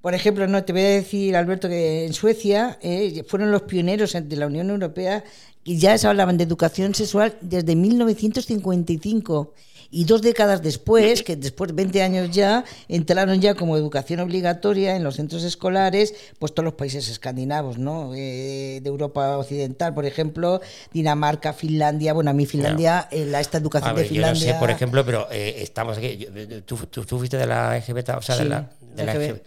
por 0.02 0.16
ejemplo, 0.16 0.48
no 0.48 0.66
te 0.66 0.74
voy 0.74 0.82
a 0.82 0.90
decir, 0.90 1.36
Alberto, 1.36 1.70
que 1.70 2.06
en 2.06 2.14
Suecia 2.14 2.78
eh, 2.82 3.24
fueron 3.26 3.52
los 3.52 3.62
pioneros 3.62 4.14
de 4.14 4.36
la 4.36 4.48
Unión 4.48 4.70
Europea 4.70 5.24
y 5.64 5.78
ya 5.78 5.98
se 5.98 6.08
hablaban 6.08 6.38
de 6.38 6.44
educación 6.44 6.96
sexual 6.96 7.38
desde 7.40 7.76
1955 7.76 9.54
y 9.92 10.06
dos 10.06 10.22
décadas 10.22 10.62
después, 10.62 11.22
que 11.22 11.36
después 11.36 11.68
de 11.70 11.74
20 11.76 12.02
años 12.02 12.32
ya, 12.32 12.64
entraron 12.88 13.42
ya 13.42 13.56
como 13.56 13.76
educación 13.76 14.22
obligatoria 14.22 14.96
en 14.96 15.04
los 15.04 15.18
centros 15.18 15.44
escolares, 15.44 16.16
pues 16.40 16.54
todos 16.54 16.64
los 16.64 16.76
países 16.76 17.10
escandinavos, 17.10 17.78
¿no? 17.78 18.14
Eh, 18.16 18.80
de 18.82 18.90
Europa 18.90 19.38
Occidental, 19.38 19.94
por 19.94 20.06
ejemplo, 20.06 20.62
Dinamarca, 20.94 21.52
Finlandia, 21.52 22.14
bueno, 22.14 22.32
a 22.32 22.34
mí 22.34 22.46
Finlandia, 22.46 23.10
eh, 23.12 23.26
la, 23.26 23.42
esta 23.42 23.58
educación 23.58 23.94
de 23.96 24.06
Finlandia... 24.06 24.40
Yo 24.40 24.48
no 24.48 24.54
sé, 24.54 24.60
por 24.60 24.72
ejemplo, 24.72 25.06
pero 25.06 25.28
eh, 25.30 25.56
estamos 25.58 25.98
aquí, 25.98 26.26
¿tú, 26.66 26.78
tú, 26.78 27.04
fuiste 27.04 27.36
de 27.36 27.48
la 27.48 27.78
LGBT, 27.78 28.10
o 28.18 28.22
sea, 28.22 28.38
de 28.38 28.46
la, 28.46 28.70
de 28.96 29.44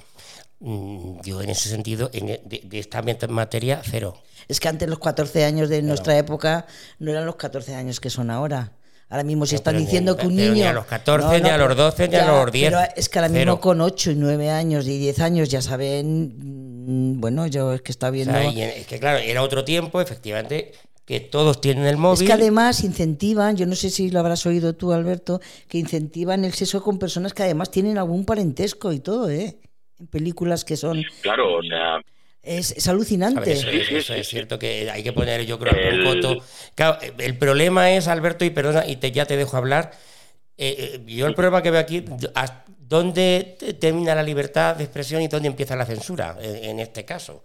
mm, 0.61 1.21
Yo 1.23 1.41
en 1.41 1.49
ese 1.49 1.71
sentido, 1.71 2.11
en, 2.13 2.29
e, 2.29 2.43
de, 2.45 2.61
de, 2.65 2.79
esta 2.79 3.03
materia, 3.29 3.81
cero. 3.83 4.23
Es 4.47 4.61
que 4.61 4.69
antes 4.69 4.91
los 4.91 4.99
14 4.99 5.47
años 5.47 5.71
de 5.71 5.81
nuestra 5.81 6.19
época 6.19 6.67
no 6.99 7.11
eran 7.11 7.25
los 7.25 7.37
14 7.37 7.75
años 7.75 7.99
que 7.99 8.11
son 8.11 8.31
ahora. 8.31 8.73
Ahora 9.09 9.25
mismo 9.25 9.47
si 9.47 9.55
están 9.55 9.77
diciendo 9.79 10.17
que 10.17 10.27
un 10.27 10.37
niño... 10.37 10.53
Ni 10.55 10.63
a 10.63 10.73
los 10.73 10.87
14, 10.87 11.41
ni 11.41 11.49
a 11.49 11.59
los 11.59 11.77
12, 11.77 12.09
ni 12.09 12.17
a 12.17 12.27
los 12.27 12.51
10. 12.51 12.71
Pero 12.71 12.83
es 12.97 13.09
que 13.09 13.19
ahora 13.19 13.29
mismo 13.29 13.61
con 13.61 13.81
8 13.81 14.13
y 14.13 14.15
9 14.17 14.51
años 14.51 14.87
y 14.87 14.99
10 14.99 15.21
años 15.21 15.49
ya 15.49 15.63
saben... 15.63 16.35
Mm, 16.87 17.21
bueno, 17.21 17.47
yo 17.47 17.73
es 17.73 17.83
que 17.83 17.93
está 17.93 18.11
viendo... 18.11 18.37
es 18.37 18.87
que 18.87 18.99
claro, 18.99 19.19
era 19.19 19.43
otro 19.43 19.65
tiempo, 19.65 20.01
efectivamente, 20.01 20.73
que 21.05 21.21
todos 21.21 21.61
tienen 21.61 21.85
el 21.87 21.97
móvil. 21.97 22.23
Es 22.23 22.27
que 22.27 22.33
además 22.33 22.83
incentivan, 22.83 23.57
yo 23.57 23.67
no 23.67 23.75
sé 23.75 23.91
si 23.91 24.11
lo 24.11 24.21
habrás 24.21 24.47
oído 24.47 24.75
tú, 24.75 24.93
Alberto, 24.93 25.41
que 25.69 25.79
incentivan 25.79 26.45
el 26.45 26.53
sexo 26.55 26.83
con 26.83 26.99
personas 26.99 27.35
que 27.35 27.43
además 27.43 27.71
tienen 27.71 27.99
algún 27.99 28.25
parentesco 28.25 28.93
y 28.93 29.01
todo, 29.01 29.31
¿eh? 29.31 29.59
En 29.99 30.07
películas 30.07 30.65
que 30.65 30.77
son... 30.77 31.03
Claro, 31.21 31.59
o 31.59 31.63
sea, 31.63 32.01
es, 32.45 32.89
alucinante. 32.89 33.53
eso, 33.53 34.15
es 34.15 34.29
cierto 34.29 34.59
que 34.59 34.91
hay 34.91 35.03
que 35.03 35.13
poner, 35.13 35.45
yo 35.47 35.59
creo, 35.59 35.75
el... 35.75 36.05
foto. 36.05 36.45
Claro, 36.75 36.99
el 37.19 37.39
problema 37.39 37.93
es, 37.93 38.09
Alberto, 38.09 38.45
y 38.45 38.51
perdona, 38.51 38.87
y 38.87 38.97
te, 38.97 39.13
ya 39.13 39.27
te 39.27 39.37
dejo 39.37 39.57
hablar. 39.57 39.93
Eh, 40.57 40.77
eh, 40.79 41.03
yo 41.07 41.27
el 41.27 41.35
problema 41.35 41.63
que 41.63 41.71
veo 41.71 41.81
aquí, 41.81 42.05
¿dónde 42.79 43.57
termina 43.81 44.15
la 44.15 44.23
libertad 44.23 44.77
de 44.77 44.85
expresión 44.85 45.23
y 45.23 45.29
dónde 45.29 45.49
empieza 45.49 45.75
la 45.75 45.87
censura 45.87 46.37
en 46.41 46.79
este 46.81 47.05
caso? 47.05 47.43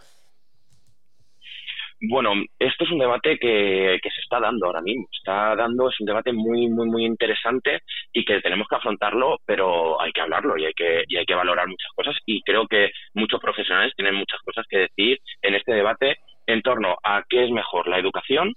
Bueno, 2.02 2.32
esto 2.58 2.86
es 2.86 2.92
un 2.92 3.00
debate 3.00 3.38
que, 3.38 4.00
que, 4.02 4.10
se 4.10 4.22
está 4.22 4.40
dando 4.40 4.68
ahora 4.68 4.82
mismo. 4.82 5.06
Está 5.12 5.54
dando, 5.56 5.90
es 5.90 6.00
un 6.00 6.06
debate 6.06 6.32
muy, 6.32 6.70
muy, 6.70 6.88
muy 6.88 7.06
interesante 7.06 7.82
y 8.14 8.24
que 8.24 8.40
tenemos 8.40 8.68
que 8.70 8.78
afrontarlo, 8.78 9.40
pero 9.46 10.00
hay 10.02 10.14
que 10.14 10.22
hablarlo 10.22 10.58
y 10.58 10.66
hay 10.66 10.74
que, 10.74 11.04
y 11.08 11.18
hay 11.18 11.26
que 11.26 11.36
valorar 11.36 11.68
muchas 11.68 11.92
cosas. 11.96 12.16
Y 12.26 12.42
creo 12.44 12.68
que 12.68 12.92
muchos 13.14 13.42
profesionales 13.42 13.94
tienen 13.98 14.16
muchas 14.16 14.40
cosas 14.42 14.66
que 14.70 14.78
decir 14.78 15.20
en 15.42 15.56
este 15.56 15.74
debate 15.74 16.16
en 16.48 16.62
torno 16.62 16.96
a 17.04 17.24
qué 17.28 17.44
es 17.44 17.52
mejor, 17.52 17.88
la 17.88 18.00
educación 18.00 18.54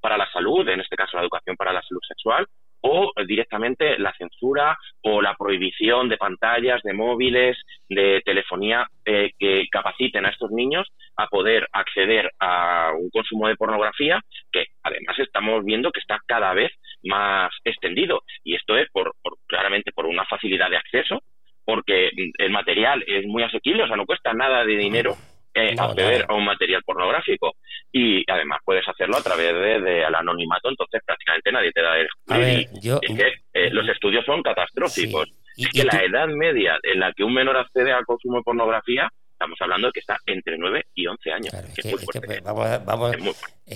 para 0.00 0.16
la 0.16 0.30
salud, 0.30 0.68
en 0.68 0.80
este 0.80 0.94
caso 0.94 1.16
la 1.16 1.24
educación 1.24 1.56
para 1.56 1.72
la 1.72 1.82
salud 1.82 2.00
sexual, 2.06 2.46
o 2.86 3.12
directamente 3.26 3.98
la 3.98 4.12
censura 4.16 4.78
o 5.02 5.20
la 5.20 5.34
prohibición 5.34 6.08
de 6.08 6.16
pantallas, 6.16 6.82
de 6.82 6.92
móviles, 6.92 7.56
de 7.88 8.22
telefonía 8.24 8.86
eh, 9.04 9.32
que 9.38 9.66
capaciten 9.70 10.24
a 10.24 10.30
estos 10.30 10.50
niños 10.50 10.86
a 11.16 11.26
poder 11.26 11.66
acceder 11.72 12.30
a 12.38 12.92
un 12.96 13.10
consumo 13.10 13.48
de 13.48 13.56
pornografía 13.56 14.20
que 14.52 14.66
además 14.82 15.18
estamos 15.18 15.64
viendo 15.64 15.90
que 15.90 16.00
está 16.00 16.18
cada 16.26 16.54
vez 16.54 16.72
más 17.02 17.50
extendido. 17.64 18.22
Y 18.44 18.54
esto 18.54 18.76
es 18.76 18.88
por, 18.90 19.14
claramente 19.46 19.92
por 19.92 20.06
una 20.06 20.24
facilidad 20.24 20.70
de 20.70 20.76
acceso 20.76 21.22
porque 21.64 22.10
el 22.38 22.50
material 22.50 23.02
es 23.08 23.26
muy 23.26 23.42
asequible, 23.42 23.82
o 23.82 23.86
sea, 23.88 23.96
no 23.96 24.06
cuesta 24.06 24.32
nada 24.32 24.64
de 24.64 24.76
dinero 24.76 25.16
eh, 25.56 25.74
acceder 25.78 26.26
a 26.28 26.34
un 26.34 26.44
material 26.44 26.82
pornográfico. 26.84 27.54
Y 27.92 28.22
además 28.30 28.60
puedes 28.64 28.86
hacerlo 28.86 29.16
a 29.16 29.22
través 29.22 29.54
de, 29.54 29.80
de 29.80 30.04
anonimato, 30.04 30.68
entonces 30.68 31.00
prácticamente 31.04 31.52
nadie 31.52 31.72
te 31.72 31.82
da 31.82 31.98
el... 31.98 32.08
A 32.28 32.38
ver, 32.38 32.66
yo... 32.80 32.98
Es 33.02 33.16
que 33.16 33.32
eh, 33.54 33.70
los 33.70 33.88
estudios 33.88 34.24
son 34.24 34.42
catastróficos. 34.42 35.28
es 35.56 35.68
que 35.68 35.84
la 35.84 36.02
edad 36.04 36.28
media 36.28 36.78
en 36.82 37.00
la 37.00 37.12
que 37.12 37.24
un 37.24 37.34
menor 37.34 37.56
accede 37.56 37.92
al 37.92 38.04
consumo 38.04 38.38
de 38.38 38.42
pornografía 38.42 39.08
estamos 39.36 39.58
hablando 39.60 39.88
de 39.88 39.92
que 39.92 40.00
está 40.00 40.18
entre 40.26 40.56
9 40.56 40.86
y 40.94 41.06
11 41.06 41.30
años. 41.30 41.54
es, 41.54 41.74
que, 41.74 41.90
es, 41.90 42.06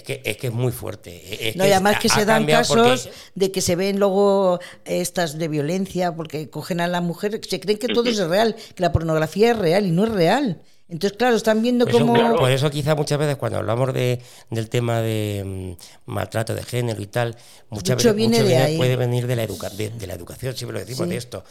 que, 0.03 0.23
es, 0.25 0.37
que, 0.39 0.47
es 0.47 0.53
muy 0.53 0.73
fuerte. 0.73 1.53
no, 1.55 1.67
y 1.67 1.71
además 1.71 1.99
que 1.99 2.09
se 2.09 2.25
dan 2.25 2.47
casos 2.47 3.11
de 3.35 3.53
que 3.53 3.61
se 3.61 3.77
ven 3.77 3.99
luego 4.01 4.59
estas 4.87 5.39
de 5.39 5.49
violencia 5.49 6.15
porque 6.17 6.49
cogen 6.49 6.81
a 6.81 6.87
la 6.87 7.03
mujer, 7.03 7.41
se 7.45 7.61
creen 7.61 7.79
que 7.79 7.89
todo 7.89 8.09
es 8.09 8.27
real, 8.27 8.57
que 8.75 8.83
la 8.83 8.91
pornografía 8.91 9.51
es 9.51 9.59
real 9.59 9.87
y 9.87 9.91
no 9.91 10.05
es 10.05 10.13
real. 10.13 10.63
Entonces, 10.91 11.17
claro, 11.17 11.37
están 11.37 11.63
viendo 11.63 11.87
cómo... 11.87 12.15
Por 12.37 12.51
eso 12.51 12.69
quizá 12.71 12.97
muchas 12.97 13.19
veces 13.19 13.37
cuando 13.37 13.59
hablamos 13.59 13.95
de, 13.95 14.21
del 14.51 14.69
tema 14.69 15.01
de 15.01 15.77
mm, 16.07 16.11
maltrato 16.11 16.55
de 16.55 16.65
género 16.65 17.01
y 17.01 17.07
tal, 17.07 17.37
muchas 17.69 17.97
veces 17.97 18.15
viene 18.15 18.77
puede 18.77 18.97
venir 18.97 19.27
de 19.29 19.37
la, 19.37 19.47
de, 19.47 20.07
la 20.07 20.15
educación, 20.15 20.57
siempre 20.57 20.81
lo 20.81 20.85
decimos 20.85 21.09
de 21.09 21.17
esto. 21.17 21.45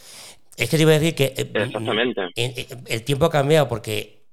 Es 0.56 0.68
que 0.68 0.76
te 0.76 0.82
iba 0.82 0.92
a 0.92 0.98
decir 0.98 1.14
que 1.14 1.32
eh, 2.36 2.68
el 2.86 3.02
tiempo 3.02 3.24
ha 3.24 3.30
cambiado 3.30 3.66
porque 3.66 4.26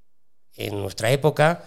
en 0.58 0.78
nuestra 0.78 1.10
época, 1.12 1.64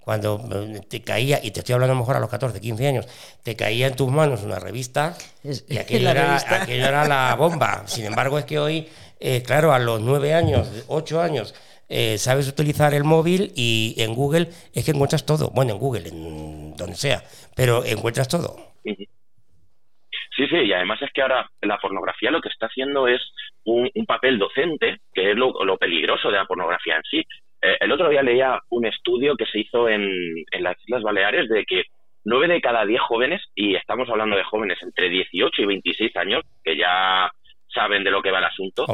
cuando 0.00 0.46
te 0.86 1.00
caía, 1.00 1.40
y 1.42 1.52
te 1.52 1.60
estoy 1.60 1.72
hablando 1.72 1.92
a 1.92 1.94
lo 1.94 2.00
mejor 2.00 2.16
a 2.16 2.20
los 2.20 2.28
14, 2.28 2.60
15 2.60 2.86
años, 2.86 3.06
te 3.42 3.56
caía 3.56 3.86
en 3.86 3.96
tus 3.96 4.10
manos 4.10 4.42
una 4.42 4.58
revista 4.58 5.16
y 5.42 5.78
aquello, 5.78 6.10
era, 6.10 6.36
aquello 6.36 6.86
era, 6.86 7.08
la 7.08 7.34
bomba. 7.34 7.84
Sin 7.86 8.04
embargo, 8.04 8.38
es 8.38 8.44
que 8.44 8.58
hoy, 8.58 8.88
eh, 9.20 9.42
claro, 9.42 9.72
a 9.72 9.78
los 9.78 10.02
9 10.02 10.34
años, 10.34 10.68
8 10.88 11.20
años, 11.22 11.54
eh, 11.88 12.18
sabes 12.18 12.48
utilizar 12.48 12.94
el 12.94 13.04
móvil 13.04 13.52
y 13.56 13.94
en 13.98 14.14
Google 14.14 14.48
es 14.74 14.84
que 14.84 14.92
encuentras 14.92 15.26
todo. 15.26 15.50
Bueno, 15.54 15.72
en 15.72 15.78
Google, 15.78 16.08
en 16.08 16.76
donde 16.76 16.96
sea, 16.96 17.22
pero 17.56 17.84
encuentras 17.84 18.28
todo. 18.28 18.56
Sí, 18.84 20.48
sí, 20.48 20.56
y 20.56 20.72
además 20.72 21.00
es 21.00 21.10
que 21.12 21.22
ahora 21.22 21.48
la 21.62 21.78
pornografía 21.78 22.30
lo 22.30 22.40
que 22.40 22.48
está 22.48 22.66
haciendo 22.66 23.06
es 23.06 23.20
un, 23.64 23.88
papel 24.06 24.38
docente, 24.38 24.98
que 25.12 25.30
es 25.30 25.36
lo, 25.36 25.76
peligroso 25.78 26.30
de 26.30 26.38
la 26.38 26.46
pornografía 26.46 26.96
en 26.96 27.02
sí. 27.04 27.18
Eh, 27.62 27.76
el 27.80 27.92
otro 27.92 28.08
día 28.08 28.22
leía 28.22 28.60
un 28.70 28.84
estudio 28.84 29.36
que 29.36 29.46
se 29.46 29.60
hizo 29.60 29.88
en, 29.88 30.02
en 30.50 30.62
las 30.62 30.76
Islas 30.82 31.02
Baleares 31.02 31.48
de 31.48 31.64
que 31.64 31.84
nueve 32.24 32.48
de 32.48 32.60
cada 32.60 32.84
diez 32.84 33.00
jóvenes, 33.02 33.42
y 33.54 33.76
estamos 33.76 34.08
hablando 34.08 34.36
de 34.36 34.44
jóvenes 34.44 34.78
entre 34.82 35.08
18 35.08 35.62
y 35.62 35.66
26 35.66 36.16
años, 36.16 36.42
que 36.64 36.76
ya 36.76 37.30
saben 37.74 38.04
de 38.04 38.10
lo 38.10 38.22
que 38.22 38.30
va 38.30 38.38
el 38.38 38.44
asunto, 38.44 38.86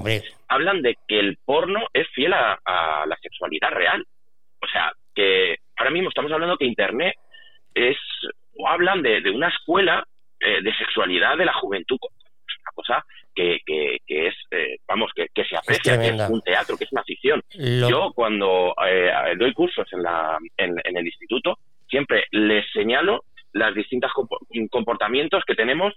hablan 0.48 0.82
de 0.82 0.96
que 1.06 1.20
el 1.20 1.36
porno 1.44 1.86
es 1.92 2.08
fiel 2.08 2.32
a, 2.32 2.58
la 3.06 3.16
sexualidad 3.20 3.70
real. 3.70 4.04
O 4.62 4.66
sea, 4.66 4.92
que 5.14 5.58
ahora 5.76 5.90
mismo 5.90 6.08
estamos 6.08 6.32
hablando 6.32 6.56
que 6.56 6.64
Internet 6.64 7.14
es, 7.74 7.96
o 8.56 8.68
hablan 8.68 9.02
de, 9.02 9.20
de 9.20 9.30
una 9.30 9.48
escuela 9.48 10.04
eh, 10.40 10.62
de 10.62 10.74
sexualidad 10.74 11.36
de 11.36 11.44
la 11.44 11.52
juventud. 11.52 11.98
Una 12.00 12.72
cosa 12.74 13.04
que, 13.34 13.58
que, 13.66 13.98
es, 14.06 14.34
eh, 14.50 14.78
vamos, 14.88 15.10
que, 15.14 15.26
que, 15.34 15.44
se 15.44 15.54
aprecia, 15.54 16.00
que 16.00 16.08
es 16.08 16.30
un 16.30 16.40
teatro, 16.40 16.78
que 16.78 16.84
es 16.84 16.92
una 16.92 17.02
ficción. 17.02 17.42
Yo 17.52 18.10
cuando 18.14 18.74
eh, 18.86 19.12
doy 19.36 19.52
cursos 19.52 19.86
en, 19.92 20.02
la, 20.02 20.38
en, 20.56 20.96
el 20.96 21.06
instituto, 21.06 21.58
siempre 21.88 22.24
les 22.30 22.64
señalo 22.72 23.24
los 23.52 23.74
distintos 23.74 24.12
comportamientos 24.70 25.42
que 25.46 25.54
tenemos 25.54 25.92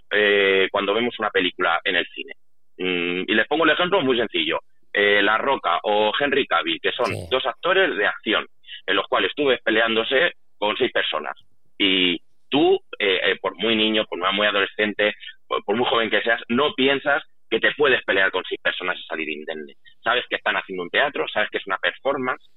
cuando 0.71 0.93
vemos 0.93 1.17
una 1.19 1.29
película 1.29 1.79
en 1.83 1.95
el 1.95 2.05
cine. 2.07 2.33
Mm, 2.77 3.23
y 3.27 3.33
les 3.35 3.47
pongo 3.47 3.65
el 3.65 3.71
ejemplo 3.71 4.01
muy 4.01 4.17
sencillo. 4.17 4.59
La 4.95 5.39
Roca 5.39 5.79
o 5.81 6.11
Henry 6.19 6.45
Cavill, 6.45 6.79
que 6.79 6.91
son 6.91 7.11
dos 7.31 7.43
actores 7.47 7.97
de 7.97 8.05
acción, 8.05 8.45
en 8.85 8.95
los 8.95 9.07
cuales 9.07 9.29
estuve 9.29 9.57
peleándose 9.63 10.33
con 10.57 10.77
seis 10.77 10.91
personas. 10.91 11.35
Y 11.77 12.21
tú, 12.49 12.79
eh, 12.99 13.19
eh, 13.23 13.37
por 13.41 13.55
muy 13.55 13.75
niño, 13.75 14.05
por 14.05 14.19
muy 14.31 14.47
adolescente, 14.47 15.13
por, 15.47 15.75
muy 15.75 15.85
joven 15.85 16.09
que 16.09 16.21
seas, 16.21 16.41
no 16.49 16.73
piensas 16.73 17.23
que 17.49 17.59
te 17.59 17.73
puedes 17.75 18.03
pelear 18.03 18.31
con 18.31 18.43
seis 18.47 18.61
personas 18.61 18.97
y 18.99 19.03
salir 19.03 19.29
indemne. 19.29 19.73
Sabes 20.03 20.23
que 20.29 20.35
están 20.35 20.55
haciendo 20.55 20.83
un 20.83 20.89
teatro, 20.89 21.25
sabes 21.27 21.49
que 21.49 21.57
es 21.57 21.67
una 21.67 21.77
performance. 21.77 22.47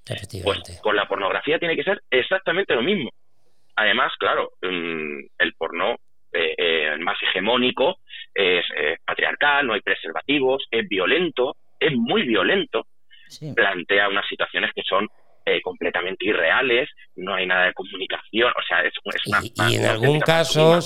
Pues 0.44 0.80
con 0.82 0.96
la 0.96 1.08
pornografía 1.08 1.58
tiene 1.58 1.76
que 1.76 1.82
ser 1.82 2.00
exactamente 2.11 2.75
lo 2.75 2.82
mismo. 2.82 3.11
Además, 3.75 4.12
claro, 4.18 4.50
mm, 4.62 5.20
el 5.38 5.54
porno 5.54 5.96
eh, 6.32 6.96
más 6.99 7.16
hegemónico 7.23 7.96
es 8.37 8.64
patriarcal, 9.05 9.66
no 9.66 9.75
hay 9.75 9.81
preservativos, 9.81 10.66
es 10.71 10.88
violento, 10.88 11.57
es 11.81 11.93
muy 11.93 12.23
violento. 12.23 12.87
Plantea 13.55 14.09
unas 14.09 14.27
situaciones 14.29 14.70
que 14.75 14.83
son 14.83 15.09
eh, 15.49 15.62
completamente 15.62 16.27
irreales, 16.27 16.88
no 17.14 17.33
hay 17.33 17.46
nada 17.46 17.66
de 17.66 17.72
comunicación, 17.72 18.51
o 18.51 18.62
sea, 18.66 18.81
es, 18.83 18.92
una... 19.05 19.70
Y, 19.70 19.77
en 19.77 19.87
algún 19.87 20.18
caso, 20.18 20.81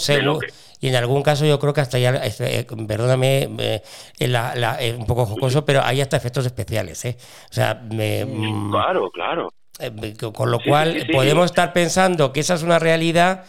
y 0.82 0.88
en 0.88 0.96
algún 0.96 1.22
caso 1.22 1.46
yo 1.46 1.58
creo 1.58 1.72
que 1.72 1.80
hasta 1.80 1.98
ya, 1.98 2.10
este, 2.16 2.58
eh, 2.58 2.66
perdóname, 2.86 3.48
eh, 3.58 4.94
un 4.98 5.06
poco 5.06 5.24
jocoso, 5.24 5.64
pero 5.64 5.80
hay 5.82 6.02
hasta 6.02 6.18
efectos 6.18 6.44
especiales, 6.44 7.02
¿eh? 7.06 7.16
O 7.50 7.54
sea, 7.54 7.80
me, 7.90 8.26
mm, 8.26 8.70
claro, 8.70 9.10
claro. 9.10 9.48
con 10.34 10.50
lo 10.50 10.60
cual 10.60 11.06
podemos 11.10 11.46
estar 11.46 11.72
pensando 11.72 12.30
que 12.30 12.40
esa 12.40 12.52
es 12.52 12.62
una 12.62 12.78
realidad 12.78 13.46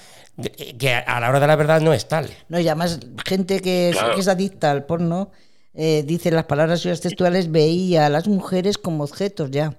que 0.77 0.93
a 0.93 1.19
la 1.19 1.29
hora 1.29 1.39
de 1.39 1.47
la 1.47 1.55
verdad 1.55 1.81
no 1.81 1.93
es 1.93 2.07
tal. 2.07 2.29
No, 2.49 2.59
y 2.59 2.67
además 2.67 2.99
gente 3.25 3.59
que, 3.59 3.89
es, 3.89 4.27
adicta 4.27 4.71
al 4.71 4.85
porno, 4.85 5.31
dice 5.73 6.31
las 6.31 6.45
palabras 6.45 6.81
textuales, 6.83 7.51
veía 7.51 8.05
a 8.05 8.09
las 8.09 8.27
mujeres 8.27 8.77
como 8.77 9.03
objetos 9.03 9.51
ya. 9.51 9.77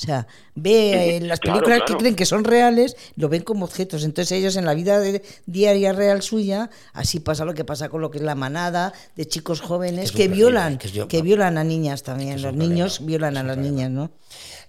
O 0.00 0.02
sea, 0.02 0.26
ve 0.54 1.16
en 1.16 1.28
las 1.28 1.40
películas 1.40 1.82
que 1.86 1.94
creen 1.94 2.16
que 2.16 2.24
son 2.24 2.44
reales, 2.44 2.96
lo 3.16 3.28
ven 3.28 3.42
como 3.42 3.66
objetos. 3.66 4.02
Entonces 4.04 4.32
ellos 4.32 4.56
en 4.56 4.64
la 4.64 4.72
vida 4.72 4.98
diaria 5.44 5.92
real 5.92 6.22
suya, 6.22 6.70
así 6.94 7.20
pasa 7.20 7.44
lo 7.44 7.52
que 7.52 7.66
pasa 7.66 7.90
con 7.90 8.00
lo 8.00 8.10
que 8.10 8.16
es 8.16 8.24
la 8.24 8.34
manada 8.34 8.94
de 9.14 9.26
chicos 9.26 9.60
jóvenes 9.60 10.12
que, 10.12 10.28
violan, 10.28 10.78
que, 10.78 11.22
violan 11.22 11.58
a 11.58 11.64
niñas 11.64 12.02
también. 12.02 12.40
Los 12.40 12.54
niños 12.54 13.04
violan 13.04 13.36
a 13.36 13.42
las 13.42 13.58
niñas, 13.58 13.90
¿no? 13.90 14.12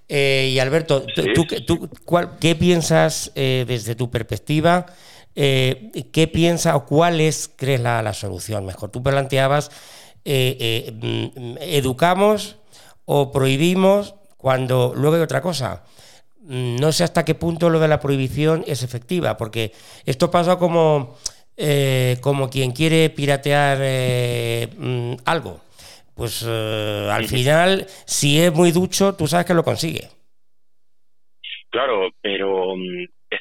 Eh, 0.10 0.52
y 0.54 0.60
Alberto, 0.60 1.06
¿tú, 1.34 1.46
tú, 1.66 1.90
¿qué 2.42 2.56
piensas 2.56 3.32
eh, 3.36 3.64
desde 3.66 3.96
tu 3.96 4.12
perspectiva? 4.12 4.88
Eh, 5.36 5.92
¿Qué 6.12 6.28
piensas 6.28 6.76
o 6.76 6.86
cuál 6.86 7.22
es, 7.22 7.50
crees, 7.56 7.82
la, 7.82 8.02
la 8.02 8.14
solución 8.14 8.66
mejor? 8.66 8.92
Tú 8.92 9.02
planteabas, 9.04 9.72
mm, 10.26 11.58
¿educamos 11.62 12.58
o 13.06 13.32
prohibimos? 13.32 14.16
Cuando 14.38 14.94
luego 14.96 15.16
hay 15.18 15.22
otra 15.22 15.42
cosa. 15.42 15.84
Mm, 16.44 16.78
no 16.78 16.92
sé 16.92 17.04
hasta 17.04 17.24
qué 17.24 17.36
punto 17.36 17.70
lo 17.70 17.80
de 17.80 17.88
la 17.88 18.00
prohibición 18.00 18.64
es 18.66 18.84
efectiva, 18.84 19.38
porque 19.38 19.72
esto 20.06 20.32
pasa 20.32 20.58
como, 20.58 21.16
eh, 21.56 22.18
como 22.22 22.50
quien 22.50 22.72
quiere 22.72 23.10
piratear 23.10 23.78
eh, 23.82 24.68
mm, 24.78 25.14
algo. 25.26 25.62
Pues 26.16 26.44
eh, 26.48 27.10
al 27.12 27.26
final, 27.28 27.88
si 28.06 28.40
es 28.40 28.52
muy 28.54 28.72
ducho, 28.72 29.14
tú 29.16 29.28
sabes 29.28 29.46
que 29.46 29.54
lo 29.54 29.64
consigue. 29.64 30.10
Claro, 31.70 32.10
pero 32.22 32.74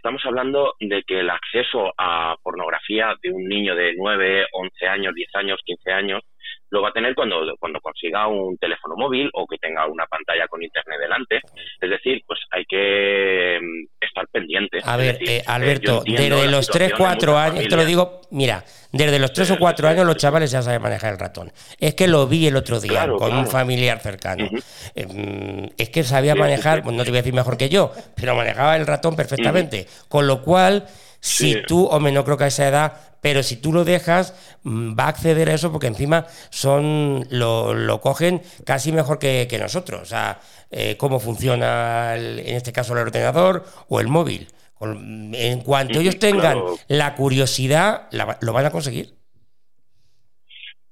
estamos 0.00 0.24
hablando 0.24 0.76
de 0.80 1.02
que 1.02 1.20
el 1.20 1.28
acceso 1.28 1.92
a 1.98 2.34
pornografía 2.42 3.14
de 3.22 3.30
un 3.30 3.46
niño 3.46 3.74
de 3.74 3.92
9, 3.98 4.46
11 4.50 4.86
años, 4.86 5.14
10 5.14 5.34
años, 5.34 5.60
15 5.62 5.92
años, 5.92 6.22
lo 6.70 6.82
va 6.82 6.88
a 6.88 6.92
tener 6.92 7.14
cuando, 7.14 7.36
cuando 7.58 7.80
consiga 7.80 8.26
un 8.28 8.56
teléfono 8.56 8.94
móvil 8.96 9.28
o 9.34 9.46
que 9.46 9.58
tenga 9.58 9.86
una 9.86 10.06
pantalla 10.06 10.46
con 10.48 10.62
internet 10.62 11.00
delante. 11.00 11.40
Es 11.80 11.90
decir, 11.90 12.22
pues 12.26 12.40
hay 12.50 12.64
que 12.64 13.58
mm, 13.60 14.04
estar 14.04 14.26
pendientes. 14.28 14.86
A 14.86 14.96
ver, 14.96 15.18
eh, 15.20 15.42
Alberto, 15.46 16.02
desde 16.06 16.50
los 16.50 16.68
3, 16.68 16.92
4 16.96 17.38
años, 17.38 17.68
te 17.68 17.76
lo 17.76 17.84
digo, 17.84 18.20
mira, 18.30 18.64
desde 18.92 19.18
los 19.18 19.32
3 19.32 19.52
o 19.52 19.58
4 19.58 19.88
años 19.88 20.06
los 20.06 20.16
chavales 20.16 20.50
ya 20.50 20.62
saben 20.62 20.80
manejar 20.80 21.12
el 21.12 21.18
ratón. 21.18 21.52
Es 21.78 21.94
que 21.94 22.06
lo 22.06 22.26
vi 22.26 22.46
el 22.46 22.56
otro 22.56 22.80
día 22.80 23.08
con 23.08 23.36
un 23.36 23.46
familiar 23.46 23.98
cercano. 23.98 24.48
Eh, 24.94 25.06
mm, 25.06 25.72
es 25.76 25.90
que 25.90 26.04
sabía 26.04 26.34
manejar, 26.34 26.84
no 26.84 27.04
te 27.04 27.10
voy 27.10 27.18
a 27.18 27.22
decir 27.22 27.34
mejor 27.34 27.56
que 27.56 27.68
yo, 27.68 27.92
pero 28.14 28.34
manejaba 28.34 28.76
el 28.76 28.86
ratón 28.86 29.16
perfectamente. 29.16 29.86
Con 30.08 30.26
lo 30.26 30.42
cual 30.42 30.86
si 31.20 31.62
tú, 31.66 31.86
hombre, 31.86 32.12
no 32.12 32.24
creo 32.24 32.36
que 32.36 32.44
a 32.44 32.48
esa 32.48 32.66
edad, 32.66 33.09
pero 33.20 33.42
si 33.42 33.56
tú 33.56 33.72
lo 33.72 33.84
dejas, 33.84 34.34
mm, 34.62 34.98
va 34.98 35.04
a 35.04 35.08
acceder 35.08 35.48
a 35.50 35.54
eso 35.54 35.72
porque 35.72 35.86
encima 35.86 36.26
son 36.50 37.26
lo, 37.30 37.74
lo 37.74 38.00
cogen 38.00 38.42
casi 38.64 38.92
mejor 38.92 39.18
que, 39.18 39.58
nosotros. 39.60 40.02
O 40.02 40.06
sea, 40.06 40.40
eh, 40.70 40.96
cómo 40.96 41.20
funciona 41.20 42.16
en 42.16 42.56
este 42.56 42.72
caso 42.72 42.92
el 42.94 43.00
ordenador 43.00 43.64
o 43.88 44.00
el 44.00 44.08
móvil. 44.08 44.48
En 44.80 45.60
cuanto 45.60 46.00
ellos 46.00 46.18
tengan 46.18 46.58
la 46.88 47.14
curiosidad, 47.14 48.08
lo 48.40 48.52
van 48.52 48.66
a 48.66 48.70
conseguir. 48.70 49.19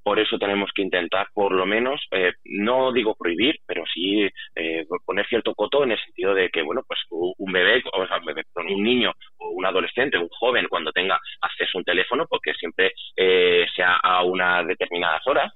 Por 0.09 0.19
eso 0.19 0.39
tenemos 0.39 0.71
que 0.75 0.81
intentar, 0.81 1.27
por 1.35 1.53
lo 1.53 1.67
menos, 1.67 2.01
eh, 2.13 2.33
no 2.47 2.93
digo 2.95 3.15
prohibir, 3.15 3.57
pero 3.67 3.85
sí 3.93 4.27
eh, 4.55 4.87
poner 5.05 5.27
cierto 5.27 5.55
coto 5.55 5.85
en 5.85 5.93
el 5.93 6.03
sentido 6.03 6.33
de 6.33 6.49
que, 6.49 6.63
bueno, 6.63 6.81
pues 6.89 6.99
un 7.11 7.53
bebé, 7.53 7.83
o 7.93 8.07
sea, 8.07 8.17
un, 8.17 8.25
bebé, 8.25 8.43
un 8.55 8.83
niño 8.83 9.13
o 9.37 9.51
un 9.51 9.67
adolescente, 9.67 10.17
un 10.17 10.31
joven, 10.31 10.67
cuando 10.71 10.93
tenga 10.93 11.21
acceso 11.43 11.73
a 11.75 11.81
un 11.81 11.85
teléfono, 11.85 12.25
porque 12.27 12.55
siempre 12.55 12.95
eh, 13.19 13.67
sea 13.77 13.97
a 13.97 14.25
unas 14.25 14.67
determinadas 14.67 15.21
horas, 15.27 15.53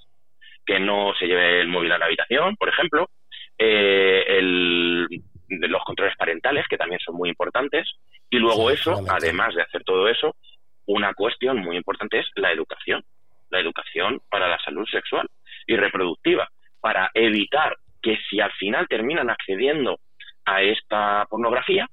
que 0.67 0.79
no 0.79 1.15
se 1.19 1.29
lleve 1.29 1.62
el 1.62 1.69
móvil 1.69 1.93
a 1.93 1.97
la 1.97 2.05
habitación, 2.05 2.55
por 2.57 2.69
ejemplo, 2.69 3.09
el 3.57 5.09
los 5.49 5.83
controles 5.85 6.15
parentales, 6.19 6.69
que 6.69 6.77
también 6.77 7.01
son 7.01 7.15
muy 7.15 7.31
importantes, 7.31 7.91
y 8.29 8.37
luego 8.37 8.71
eso, 8.71 9.03
además 9.09 9.55
de 9.55 9.62
hacer 9.62 9.83
todo 9.83 10.09
eso, 10.09 10.37
una 10.85 11.15
cuestión 11.15 11.59
muy 11.61 11.79
importante 11.79 12.19
es 12.19 12.27
la 12.35 12.53
educación, 12.53 13.03
para 14.29 14.49
la 14.49 14.59
salud 14.59 14.87
sexual 14.91 15.29
y 15.67 15.77
reproductiva, 15.77 16.49
para 16.81 17.11
evitar 17.15 17.77
que 18.03 18.19
si 18.29 18.41
al 18.41 18.53
final 18.53 18.87
terminan 18.88 19.31
accediendo 19.31 20.01
a 20.45 20.62
esta 20.62 21.27
pornografía, 21.31 21.87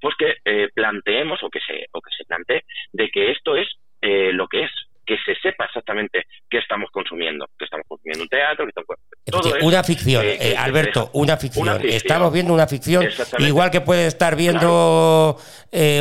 pues 0.00 0.14
que 0.18 0.34
eh, 0.44 0.68
planteemos 0.74 1.42
o 1.42 1.48
que 1.48 1.60
se 1.60 1.86
o 1.92 2.00
que 2.00 2.14
se 2.16 2.24
plantee 2.24 2.64
de 2.92 3.08
que 3.08 3.30
esto 3.30 3.56
es 3.56 3.68
eh, 4.02 4.32
lo 4.32 4.48
que 4.48 4.64
es, 4.64 4.70
que 5.06 5.16
se 5.24 5.34
sepa 5.36 5.66
exactamente 5.66 6.26
qué 6.50 6.58
estamos 6.58 6.90
consumiendo, 6.90 7.46
que 7.58 7.64
estamos 7.64 7.86
consumiendo 7.88 8.24
un 8.24 8.28
teatro, 8.28 8.66
que 8.66 8.70
estamos, 8.70 8.98
todo 9.24 9.66
una 9.66 9.84
ficción, 9.84 10.24
eh, 10.26 10.54
Alberto, 10.58 11.10
una 11.14 11.36
ficción. 11.36 11.80
Estamos 11.84 12.32
viendo 12.32 12.52
una 12.52 12.66
ficción, 12.66 13.06
igual 13.38 13.70
que 13.70 13.80
puede 13.80 14.06
estar 14.08 14.36
viendo 14.36 15.38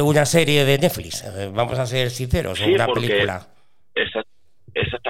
una 0.04 0.26
serie 0.26 0.66
de 0.66 0.78
Netflix. 0.80 1.24
Vamos 1.54 1.78
a 1.80 1.86
ser 1.86 2.10
sinceros, 2.10 2.60
una 2.60 2.88
película. 2.88 3.48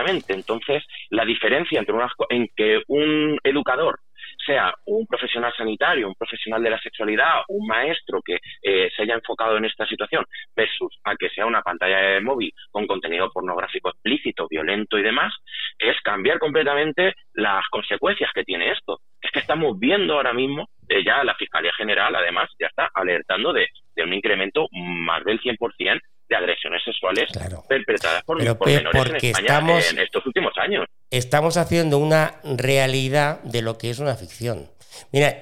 Entonces, 0.07 0.83
la 1.09 1.25
diferencia 1.25 1.79
entre 1.79 1.95
unas 1.95 2.11
en 2.29 2.47
que 2.55 2.81
un 2.87 3.37
educador 3.43 3.99
sea 4.45 4.73
un 4.85 5.05
profesional 5.05 5.53
sanitario, 5.55 6.07
un 6.07 6.15
profesional 6.15 6.61
de 6.61 6.69
la 6.69 6.79
sexualidad, 6.79 7.41
un 7.47 7.67
maestro 7.67 8.21
que 8.23 8.39
eh, 8.61 8.89
se 8.95 9.03
haya 9.03 9.15
enfocado 9.15 9.57
en 9.57 9.65
esta 9.65 9.85
situación, 9.85 10.25
versus 10.55 10.99
a 11.03 11.15
que 11.15 11.29
sea 11.29 11.45
una 11.45 11.61
pantalla 11.61 11.97
de 11.97 12.21
móvil 12.21 12.53
con 12.71 12.87
contenido 12.87 13.29
pornográfico 13.31 13.89
explícito, 13.89 14.47
violento 14.49 14.97
y 14.97 15.03
demás, 15.03 15.33
es 15.77 15.99
cambiar 16.01 16.39
completamente 16.39 17.13
las 17.33 17.63
consecuencias 17.69 18.31
que 18.33 18.43
tiene 18.43 18.71
esto. 18.71 18.99
Es 19.21 19.31
que 19.31 19.39
estamos 19.39 19.79
viendo 19.79 20.15
ahora 20.15 20.33
mismo, 20.33 20.69
eh, 20.89 21.03
ya 21.03 21.23
la 21.23 21.35
Fiscalía 21.35 21.71
General, 21.77 22.13
además, 22.15 22.49
ya 22.59 22.67
está 22.67 22.89
alertando 22.93 23.53
de, 23.53 23.67
de 23.95 24.03
un 24.03 24.13
incremento 24.13 24.67
más 24.71 25.23
del 25.23 25.39
100% 25.39 26.01
de 26.33 26.45
agresiones 26.45 26.81
sexuales 26.83 27.29
perpetradas 27.67 28.23
por, 28.23 28.37
menores 28.37 29.23
en 29.23 29.29
España 29.29 29.79
en 29.89 29.99
estos 29.99 30.25
últimos 30.25 30.53
años. 30.57 30.85
Estamos 31.09 31.57
haciendo 31.57 31.97
una 31.97 32.35
realidad 32.43 33.41
de 33.43 33.61
lo 33.61 33.77
que 33.77 33.89
es 33.89 33.99
una 33.99 34.15
ficción. 34.15 34.69
Mira, 35.11 35.39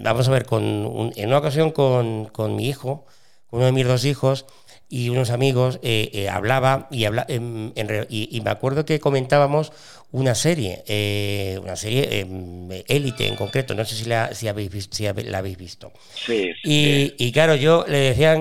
vamos 0.00 0.28
a 0.28 0.30
ver, 0.30 0.44
con 0.44 1.12
en 1.16 1.28
una 1.28 1.38
ocasión 1.38 1.70
con, 1.70 2.26
con 2.26 2.56
mi 2.56 2.68
hijo, 2.68 3.06
uno 3.50 3.66
de 3.66 3.72
mis 3.72 3.86
dos 3.86 4.04
hijos, 4.04 4.46
y 4.90 5.08
unos 5.08 5.30
amigos 5.30 5.78
eh, 5.82 6.10
eh, 6.12 6.28
hablaba 6.28 6.88
y, 6.90 7.04
habla, 7.04 7.24
em, 7.28 7.72
y, 8.08 8.40
me 8.44 8.50
acuerdo 8.50 8.84
que 8.84 8.98
comentábamos 8.98 9.72
una 10.10 10.34
serie, 10.34 10.82
eh, 10.88 11.60
una 11.62 11.76
serie 11.76 12.18
em, 12.18 12.68
élite 12.88 13.28
en 13.28 13.36
concreto, 13.36 13.74
no 13.76 13.84
sé 13.84 13.94
si 13.94 14.04
la, 14.06 14.34
si 14.34 14.48
habéis, 14.48 14.70
visto, 14.70 14.96
si 14.96 15.04
la 15.04 15.38
habéis 15.38 15.56
visto. 15.56 15.92
Sí, 16.26 16.50
y, 16.64 17.14
y, 17.16 17.30
claro, 17.30 17.54
yo 17.54 17.84
le 17.88 17.98
decían, 17.98 18.40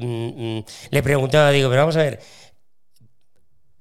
mm, 0.00 0.58
mm, 0.58 0.64
le 0.90 1.02
preguntaba, 1.02 1.50
digo, 1.50 1.70
pero 1.70 1.82
vamos 1.82 1.96
a 1.96 2.02
ver, 2.02 2.20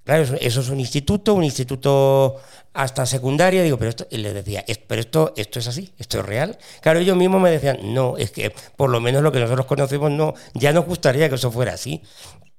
claro, 0.04 0.24
eso 0.40 0.60
es 0.62 0.70
un 0.70 0.80
instituto, 0.80 1.34
un 1.34 1.44
instituto 1.44 2.38
hasta 2.74 3.06
secundaria, 3.06 3.62
digo, 3.64 3.78
pero 3.78 3.90
esto, 3.90 4.08
y 4.10 4.18
les 4.18 4.34
decía, 4.34 4.66
pero 4.88 5.02
esto, 5.02 5.34
esto 5.38 5.60
es 5.60 5.68
así, 5.68 5.94
esto 5.98 6.20
es 6.20 6.26
real. 6.26 6.58
Claro, 6.82 7.00
ellos 7.00 7.16
mismos 7.16 7.42
me 7.42 7.52
decían, 7.52 7.78
no, 7.94 8.18
es 8.18 8.32
que 8.32 8.54
por 8.76 8.90
lo 8.90 9.00
menos 9.00 9.22
lo 9.22 9.32
que 9.32 9.40
nosotros 9.40 9.66
conocemos, 9.66 10.12
no, 10.12 10.34
ya 10.54 10.74
nos 10.74 10.86
gustaría 10.86 11.30
que 11.30 11.36
eso 11.36 11.52
fuera 11.52 11.74
así. 11.74 12.02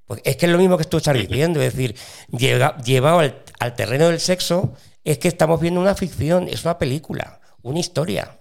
Pues 0.07 0.21
es 0.25 0.37
que 0.37 0.47
es 0.47 0.53
lo 0.53 0.59
mismo 0.59 0.79
que 0.79 0.85
tú 0.85 0.99
estás 0.99 1.15
diciendo, 1.15 1.61
es 1.61 1.75
decir, 1.75 1.97
llevado 2.31 3.19
al, 3.19 3.75
terreno 3.75 4.09
del 4.09 4.21
sexo, 4.21 4.75
es 5.03 5.19
que 5.19 5.29
estamos 5.29 5.61
viendo 5.61 5.81
una 5.81 5.95
ficción, 5.95 6.47
es 6.49 6.65
una 6.65 6.79
película, 6.79 7.41
una 7.63 7.79
historia. 7.79 8.39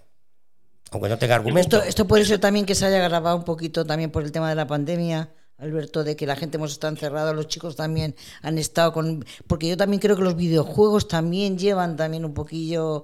Aunque 0.90 1.08
no 1.08 1.18
tenga 1.18 1.34
argumento. 1.34 1.78
Esto, 1.78 1.88
esto 1.88 2.06
puede 2.06 2.24
ser 2.24 2.38
también 2.38 2.66
que 2.66 2.74
se 2.74 2.86
haya 2.86 2.98
grabado 2.98 3.36
un 3.36 3.44
poquito 3.44 3.84
también 3.84 4.10
por 4.10 4.22
el 4.22 4.30
tema 4.30 4.48
de 4.48 4.54
la 4.54 4.66
pandemia 4.66 5.30
Alberto, 5.64 6.04
de 6.04 6.16
que 6.16 6.26
la 6.26 6.36
gente 6.36 6.56
hemos 6.56 6.72
estado 6.72 6.92
encerrada, 6.92 7.32
los 7.32 7.48
chicos 7.48 7.76
también 7.76 8.14
han 8.42 8.58
estado 8.58 8.92
con... 8.92 9.24
Porque 9.48 9.68
yo 9.68 9.76
también 9.76 10.00
creo 10.00 10.16
que 10.16 10.22
los 10.22 10.36
videojuegos 10.36 11.08
también 11.08 11.58
llevan 11.58 11.96
también 11.96 12.24
un 12.24 12.34
poquillo... 12.34 13.02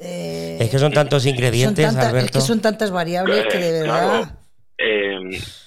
Eh, 0.00 0.58
es 0.60 0.70
que 0.70 0.78
son 0.78 0.92
tantos 0.92 1.24
ingredientes, 1.24 1.96
Alberto. 1.96 2.26
Es 2.26 2.30
que 2.32 2.40
son 2.40 2.60
tantas 2.60 2.90
variables 2.90 3.46
que 3.46 3.58
de 3.58 3.82
verdad... 3.82 4.38
Eh, 4.78 5.18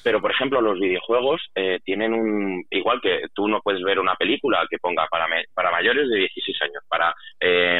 pero, 0.03 0.21
por 0.21 0.29
ejemplo, 0.29 0.61
los 0.61 0.79
videojuegos 0.79 1.41
eh, 1.55 1.79
tienen 1.83 2.13
un. 2.13 2.63
Igual 2.69 3.01
que 3.01 3.21
tú 3.33 3.47
no 3.47 3.59
puedes 3.59 3.81
ver 3.81 3.97
una 3.97 4.13
película 4.13 4.63
que 4.69 4.77
ponga 4.77 5.07
para, 5.09 5.25
para 5.55 5.71
mayores 5.71 6.07
de 6.09 6.15
16 6.15 6.61
años, 6.61 6.83
para 6.87 7.15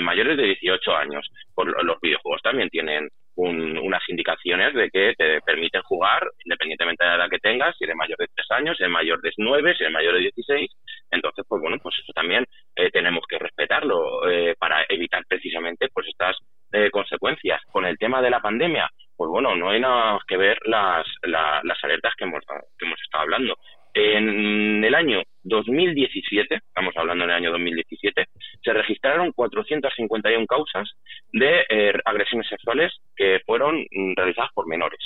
mayores 0.02 0.38
de 0.38 0.44
18 0.44 0.92
años. 0.96 1.30
Por, 1.54 1.68
los 1.86 2.02
videojuegos 2.02 2.42
también 2.42 2.68
tienen 2.70 3.10
unas 3.40 4.02
indicaciones 4.10 4.74
de 4.74 4.90
que 4.90 5.14
te 5.18 5.42
permiten 5.42 5.82
jugar 5.84 6.24
independientemente 6.44 7.04
de 7.04 7.10
la 7.10 7.16
edad 7.16 7.30
que 7.30 7.40
tengas, 7.40 7.76
si 7.78 7.86
eres 7.86 7.96
mayor 7.96 8.18
de 8.18 8.28
3 8.36 8.52
años, 8.52 8.78
si 8.78 8.84
eres 8.84 8.94
mayor 8.94 9.22
de 9.22 9.32
9, 9.38 9.76
si 9.76 9.84
eres 9.84 9.94
mayor 9.94 10.14
de 10.16 10.20
16. 10.20 10.72
Entonces, 11.12 11.46
pues 11.48 11.62
bueno, 11.62 11.78
pues 11.82 11.96
eso 12.02 12.12
también 12.14 12.46
eh, 12.76 12.92
tenemos 12.92 13.24
que 13.28 13.40
respetarlo 13.40 14.30
eh, 14.30 14.56
para 14.60 14.86
evitar 14.90 15.24
precisamente 15.28 15.88
pues 15.94 16.08
estas 16.08 16.38
eh, 16.72 16.90
consecuencias. 16.92 17.62
Con 17.72 17.86
el 17.86 17.98
tema 17.98 18.22
de 18.22 18.30
la 18.30 18.42
pandemia, 18.42 18.90
pues 19.16 19.30
bueno, 19.30 19.56
no 19.56 19.70
hay 19.70 19.80
nada 19.80 20.20
que 20.28 20.38
ver 20.38 20.58
las, 20.66 21.06
las 21.24 21.84
alertas 21.84 22.14
que 22.18 22.26
hemos, 22.26 22.44
que 22.78 22.86
hemos 22.86 23.02
estado 23.02 23.24
hablando. 23.24 23.56
En 24.00 24.84
el 24.84 24.96
año 24.96 25.22
2017, 25.44 26.56
estamos 26.56 26.96
hablando 26.96 27.26
del 27.26 27.36
año 27.36 27.52
2017, 27.52 28.26
se 28.64 28.74
registraron 28.74 29.34
451 29.34 30.46
causas 30.48 30.90
de 31.34 31.66
eh, 31.68 31.94
agresiones 32.06 32.48
sexuales 32.48 32.94
que 33.16 33.42
fueron 33.46 33.86
realizadas 34.16 34.52
por 34.54 34.68
menores. 34.68 35.00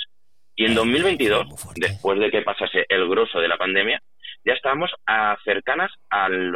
Y 0.54 0.66
en 0.66 0.76
2022, 0.76 1.74
después 1.74 2.20
de 2.20 2.30
que 2.30 2.42
pasase 2.42 2.86
el 2.88 3.08
grosso 3.08 3.40
de 3.40 3.48
la 3.48 3.56
pandemia, 3.56 4.00
ya 4.44 4.52
estábamos 4.52 4.92
a 5.06 5.36
cercanas 5.44 5.90
al 6.08 6.52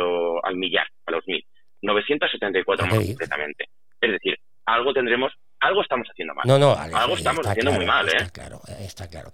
millar, 0.54 0.86
a 1.06 1.10
los 1.10 1.26
mil. 1.26 1.44
974 1.82 2.86
más 2.86 2.98
concretamente. 3.06 3.68
Es 4.00 4.12
decir, 4.12 4.36
algo 4.66 4.92
tendremos, 4.92 5.32
algo 5.60 5.82
estamos 5.82 6.06
haciendo 6.08 6.34
mal. 6.34 6.46
No, 6.46 6.58
no, 6.58 6.72
algo 6.74 7.14
estamos 7.14 7.44
haciendo 7.46 7.72
muy 7.72 7.86
mal, 7.86 8.08
¿eh? 8.08 8.12
Está 8.16 8.30
claro, 8.30 8.60
está 8.80 9.08
claro. 9.08 9.30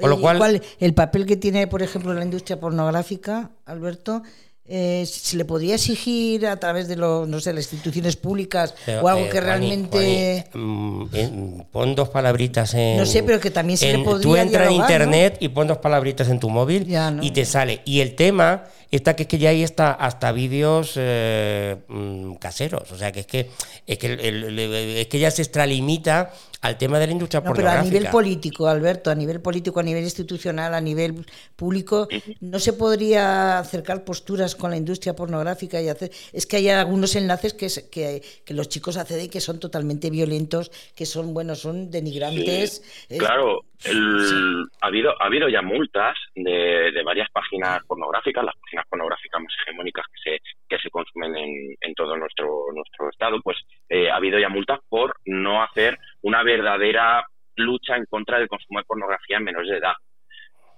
Con 0.00 0.10
lo 0.10 0.20
cual, 0.20 0.62
el 0.80 0.94
papel 0.94 1.24
que 1.24 1.36
tiene, 1.36 1.66
por 1.66 1.82
ejemplo, 1.82 2.12
la 2.14 2.24
industria 2.24 2.58
pornográfica, 2.58 3.50
Alberto, 3.64 4.22
eh, 4.66 5.04
se 5.06 5.36
le 5.36 5.44
podría 5.44 5.74
exigir 5.74 6.46
a 6.46 6.56
través 6.56 6.88
de 6.88 6.96
los, 6.96 7.28
no 7.28 7.38
sé, 7.38 7.52
las 7.52 7.64
instituciones 7.64 8.16
públicas 8.16 8.74
o 9.02 9.08
algo 9.08 9.26
eh, 9.26 9.28
que 9.28 9.38
realmente 9.38 10.46
mm, 10.54 11.60
pon 11.70 11.94
dos 11.94 12.08
palabritas 12.08 12.72
en 12.72 12.96
no 12.96 13.04
sé 13.04 13.22
pero 13.22 13.38
que 13.40 13.50
también 13.50 13.76
se 13.76 13.94
le 13.94 14.02
podría 14.02 14.22
tú 14.22 14.36
entras 14.36 14.68
en 14.68 14.72
internet 14.72 15.36
y 15.40 15.48
pon 15.48 15.66
dos 15.66 15.76
palabritas 15.76 16.30
en 16.30 16.40
tu 16.40 16.48
móvil 16.48 16.88
y 17.20 17.30
te 17.32 17.44
sale. 17.44 17.82
Y 17.84 18.00
el 18.00 18.14
tema 18.14 18.64
está 18.96 19.16
que 19.16 19.24
es 19.24 19.28
que 19.28 19.38
ya 19.38 19.50
ahí 19.50 19.62
está 19.62 19.92
hasta 19.92 20.32
vídeos 20.32 20.94
eh, 20.96 21.76
mm, 21.88 22.34
caseros 22.34 22.90
o 22.92 22.96
sea 22.96 23.12
que 23.12 23.20
es 23.20 23.26
que 23.26 23.50
es 23.86 23.98
que 23.98 25.00
es 25.00 25.06
que 25.06 25.18
ya 25.18 25.30
se 25.30 25.42
extralimita 25.42 26.32
al 26.64 26.78
tema 26.78 26.98
de 26.98 27.06
la 27.06 27.12
industria 27.12 27.42
no, 27.42 27.52
Pero 27.52 27.68
a 27.68 27.82
nivel 27.82 28.08
político, 28.08 28.66
Alberto, 28.66 29.10
a 29.10 29.14
nivel 29.14 29.42
político, 29.42 29.80
a 29.80 29.82
nivel 29.82 30.02
institucional, 30.02 30.72
a 30.72 30.80
nivel 30.80 31.26
público, 31.56 32.08
no 32.40 32.58
se 32.58 32.72
podría 32.72 33.58
acercar 33.58 34.02
posturas 34.02 34.54
con 34.54 34.70
la 34.70 34.78
industria 34.78 35.14
pornográfica 35.14 35.82
y 35.82 35.90
hacer. 35.90 36.10
Es 36.32 36.46
que 36.46 36.56
hay 36.56 36.70
algunos 36.70 37.16
enlaces 37.16 37.52
que, 37.52 37.68
que, 37.90 38.22
que 38.46 38.54
los 38.54 38.70
chicos 38.70 38.96
acceden 38.96 39.28
que 39.28 39.42
son 39.42 39.60
totalmente 39.60 40.08
violentos, 40.08 40.70
que 40.96 41.04
son, 41.04 41.34
bueno, 41.34 41.54
son 41.54 41.90
denigrantes. 41.90 42.82
claro, 43.18 43.66
ha, 43.84 44.86
habido, 44.86 45.10
ha 45.20 45.26
habido 45.26 45.50
ya 45.50 45.60
multas 45.60 46.16
de, 46.34 46.92
de 46.92 47.02
varias 47.04 47.28
páginas 47.30 47.84
pornográficas, 47.86 48.42
las 48.42 48.56
páginas 48.56 48.83
pornográficas 48.88 49.40
más 49.40 49.54
hegemónicas 49.62 50.04
que 50.06 50.30
se, 50.30 50.38
que 50.68 50.78
se 50.78 50.90
consumen 50.90 51.36
en, 51.36 51.76
en 51.80 51.94
todo 51.94 52.16
nuestro, 52.16 52.66
nuestro 52.74 53.10
estado, 53.10 53.40
pues 53.42 53.58
eh, 53.88 54.10
ha 54.10 54.16
habido 54.16 54.38
ya 54.38 54.48
multas 54.48 54.80
por 54.88 55.16
no 55.24 55.62
hacer 55.62 55.98
una 56.22 56.42
verdadera 56.42 57.24
lucha 57.56 57.96
en 57.96 58.06
contra 58.06 58.38
del 58.38 58.48
consumo 58.48 58.80
de 58.80 58.84
pornografía 58.84 59.36
en 59.36 59.44
menores 59.44 59.70
de 59.70 59.78
edad 59.78 59.94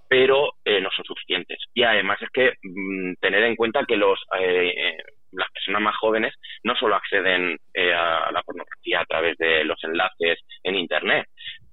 pero 0.08 0.52
eh, 0.64 0.80
no 0.80 0.88
son 0.94 1.04
suficientes. 1.04 1.58
Y 1.74 1.82
además 1.82 2.22
es 2.22 2.28
que 2.30 2.52
mm, 2.62 3.14
tener 3.20 3.42
en 3.42 3.56
cuenta 3.56 3.84
que 3.84 3.96
los 3.96 4.16
eh, 4.38 4.96
las 5.32 5.50
personas 5.50 5.82
más 5.82 5.96
jóvenes 5.96 6.32
no 6.62 6.76
solo 6.76 6.94
acceden 6.94 7.58
a 7.76 8.30
la 8.30 8.42
pornografía 8.42 9.00
a 9.00 9.04
través 9.04 9.36
de 9.36 9.64
los 9.64 9.82
enlaces 9.82 10.38
en 10.62 10.76
Internet, 10.76 11.26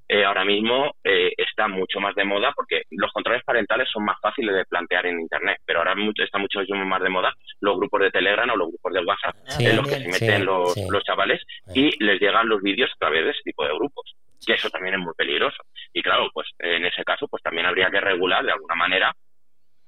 eh, 0.08 0.26
ahora 0.26 0.44
mismo 0.44 0.96
eh, 1.04 1.32
está 1.38 1.68
mucho 1.68 2.00
más 2.00 2.16
de 2.16 2.26
moda 2.26 2.52
porque 2.56 2.84
los 2.92 3.12
controles 3.12 3.44
parentales 3.44 3.90
son 3.92 4.06
más 4.06 4.18
fáciles 4.22 4.56
de 4.56 4.66
plantear 4.66 5.06
en 5.06 5.20
Internet, 5.20 5.58
pero 5.66 5.80
ahora 5.80 5.96
está 6.18 6.38
mucho 6.38 6.60
más 6.86 7.02
de 7.02 7.10
moda 7.10 7.34
los 7.62 7.78
grupos 7.78 8.02
de 8.02 8.12
Telegram 8.12 8.50
o 8.50 8.56
los 8.56 8.68
grupos 8.70 8.94
de 8.94 9.04
WhatsApp 9.04 9.36
en 9.60 9.76
los 9.76 9.88
que 9.88 9.96
se 9.96 10.08
meten 10.08 10.46
los, 10.46 10.76
los, 10.90 11.04
chavales 11.04 11.42
y 11.74 11.92
les 12.04 12.20
llegan 12.20 12.48
los 12.48 12.62
vídeos 12.62 12.92
a 12.94 13.00
través 13.00 13.26
de 13.26 13.32
ese 13.32 13.42
tipo 13.44 13.64
de 13.64 13.74
grupos. 13.74 14.16
Y 14.46 14.52
eso 14.52 14.70
también 14.70 14.96
es 14.96 15.00
muy 15.00 15.14
peligroso. 15.16 15.64
Y 15.94 16.02
claro, 16.02 16.30
pues 16.34 16.50
en 16.60 16.86
ese 16.86 17.04
caso, 17.04 17.28
pues 17.28 17.42
también 17.42 17.66
habría 17.66 17.90
que 17.90 18.02
regular 18.02 18.44
de 18.44 18.52
alguna 18.52 18.76
manera 18.76 19.16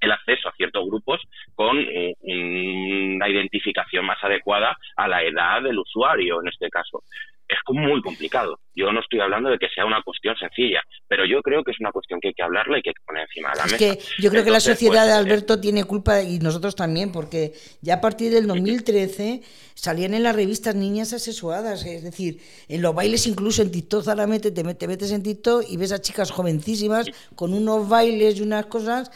el 0.05 0.11
acceso 0.11 0.49
a 0.49 0.53
ciertos 0.53 0.85
grupos 0.85 1.21
con 1.53 1.77
una 1.77 3.29
identificación 3.29 4.05
más 4.05 4.23
adecuada 4.23 4.77
a 4.95 5.07
la 5.07 5.23
edad 5.23 5.61
del 5.61 5.79
usuario 5.79 6.41
en 6.41 6.47
este 6.47 6.69
caso. 6.69 7.03
es 7.47 7.59
muy 7.67 8.01
complicado. 8.01 8.59
Yo 8.75 8.91
no 8.91 8.99
estoy 8.99 9.19
hablando 9.21 9.49
de 9.49 9.57
que 9.57 9.69
sea 9.69 9.85
una 9.85 10.01
cuestión 10.01 10.35
sencilla, 10.35 10.81
pero 11.07 11.25
yo 11.25 11.41
creo 11.41 11.63
que 11.63 11.71
es 11.71 11.79
una 11.79 11.91
cuestión 11.91 12.19
que 12.19 12.29
hay 12.29 12.33
que 12.33 12.43
hablarla 12.43 12.77
y 12.77 12.81
que 12.81 12.89
hay 12.89 12.93
que 12.93 13.05
poner 13.05 13.23
encima 13.23 13.51
de 13.51 13.57
la 13.57 13.63
mesa. 13.63 13.75
Es 13.75 13.81
que 13.81 14.21
yo 14.21 14.29
creo 14.29 14.43
que 14.43 14.51
la 14.51 14.59
sociedad 14.59 15.03
pues, 15.03 15.07
de 15.07 15.13
Alberto 15.13 15.61
tiene 15.61 15.83
culpa 15.85 16.21
y 16.21 16.39
nosotros 16.39 16.75
también, 16.75 17.11
porque 17.11 17.53
ya 17.81 17.95
a 17.95 18.01
partir 18.01 18.33
del 18.33 18.47
2013 18.47 19.41
salían 19.75 20.13
en 20.13 20.23
las 20.23 20.35
revistas 20.35 20.75
niñas 20.75 21.13
asexuadas, 21.13 21.85
es 21.85 22.03
decir, 22.03 22.41
en 22.67 22.81
los 22.81 22.93
bailes 22.93 23.27
incluso 23.27 23.61
en 23.61 23.71
TikTok, 23.71 24.03
solamente 24.03 24.51
te, 24.51 24.63
metes 24.63 25.11
en 25.11 25.23
TikTok 25.23 25.63
y 25.69 25.77
ves 25.77 25.91
a 25.91 26.01
chicas 26.01 26.31
jovencísimas 26.31 27.07
con 27.35 27.53
unos 27.53 27.87
bailes 27.87 28.39
y 28.39 28.41
unas 28.41 28.65
cosas, 28.65 29.11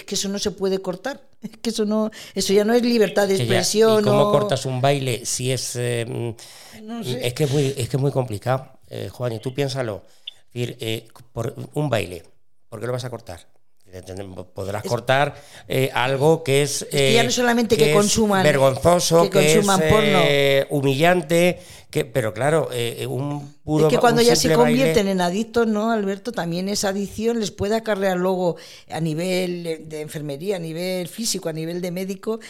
es 0.00 0.04
que 0.04 0.14
eso 0.14 0.28
no 0.28 0.38
se 0.38 0.50
puede 0.50 0.80
cortar. 0.80 1.20
Es 1.40 1.56
que 1.56 1.70
eso 1.70 1.86
no, 1.86 2.10
eso 2.34 2.52
ya 2.52 2.66
no 2.66 2.74
es 2.74 2.82
libertad 2.82 3.26
de 3.26 3.36
expresión. 3.36 4.02
¿Y 4.02 4.04
cómo 4.04 4.30
cortas 4.30 4.66
un 4.66 4.82
baile 4.82 5.24
si 5.24 5.50
es 5.50 5.74
eh, 5.76 6.34
es 7.22 7.32
que 7.32 7.44
es 7.44 7.50
muy, 7.50 7.74
es 7.78 7.88
que 7.88 7.96
es 7.96 8.00
muy 8.00 8.12
complicado, 8.12 8.68
eh, 8.90 9.08
Juan, 9.10 9.32
y 9.32 9.38
tú 9.38 9.54
piénsalo. 9.54 10.02
decir, 10.52 10.76
eh, 10.80 11.08
por 11.32 11.54
un 11.72 11.88
baile, 11.88 12.24
¿por 12.68 12.78
qué 12.78 12.86
lo 12.86 12.92
vas 12.92 13.06
a 13.06 13.10
cortar? 13.10 13.46
Podrás 14.54 14.82
cortar 14.84 15.34
eh, 15.68 15.90
algo 15.92 16.42
que 16.44 16.62
es, 16.62 16.86
que 16.90 17.14
ya 17.14 17.22
no 17.22 17.30
solamente 17.30 17.76
que, 17.76 17.92
consuman 17.92 18.42
vergonzoso, 18.42 19.28
que, 19.28 19.54
consuman 19.54 19.82
es 19.82 19.92
porno. 19.92 20.78
humillante, 20.78 21.60
que, 21.90 22.04
pero 22.04 22.32
claro, 22.32 22.68
un 23.08 23.54
puro. 23.64 23.88
Es 23.88 23.94
que 23.94 23.98
cuando 23.98 24.22
ya 24.22 24.36
se 24.36 24.52
convierten 24.52 25.08
en 25.08 25.20
adictos, 25.20 25.66
¿no, 25.66 25.90
Alberto? 25.90 26.32
También 26.32 26.68
esa 26.68 26.90
adicción 26.90 27.40
les 27.40 27.50
puede 27.50 27.76
acarrear 27.76 28.16
luego 28.16 28.56
a 28.90 29.00
nivel 29.00 29.88
de 29.88 30.00
enfermería, 30.00 30.56
a 30.56 30.60
nivel 30.60 31.08
físico, 31.08 31.48
a 31.48 31.52
nivel 31.52 31.80
de 31.80 31.90
médico, 31.90 32.40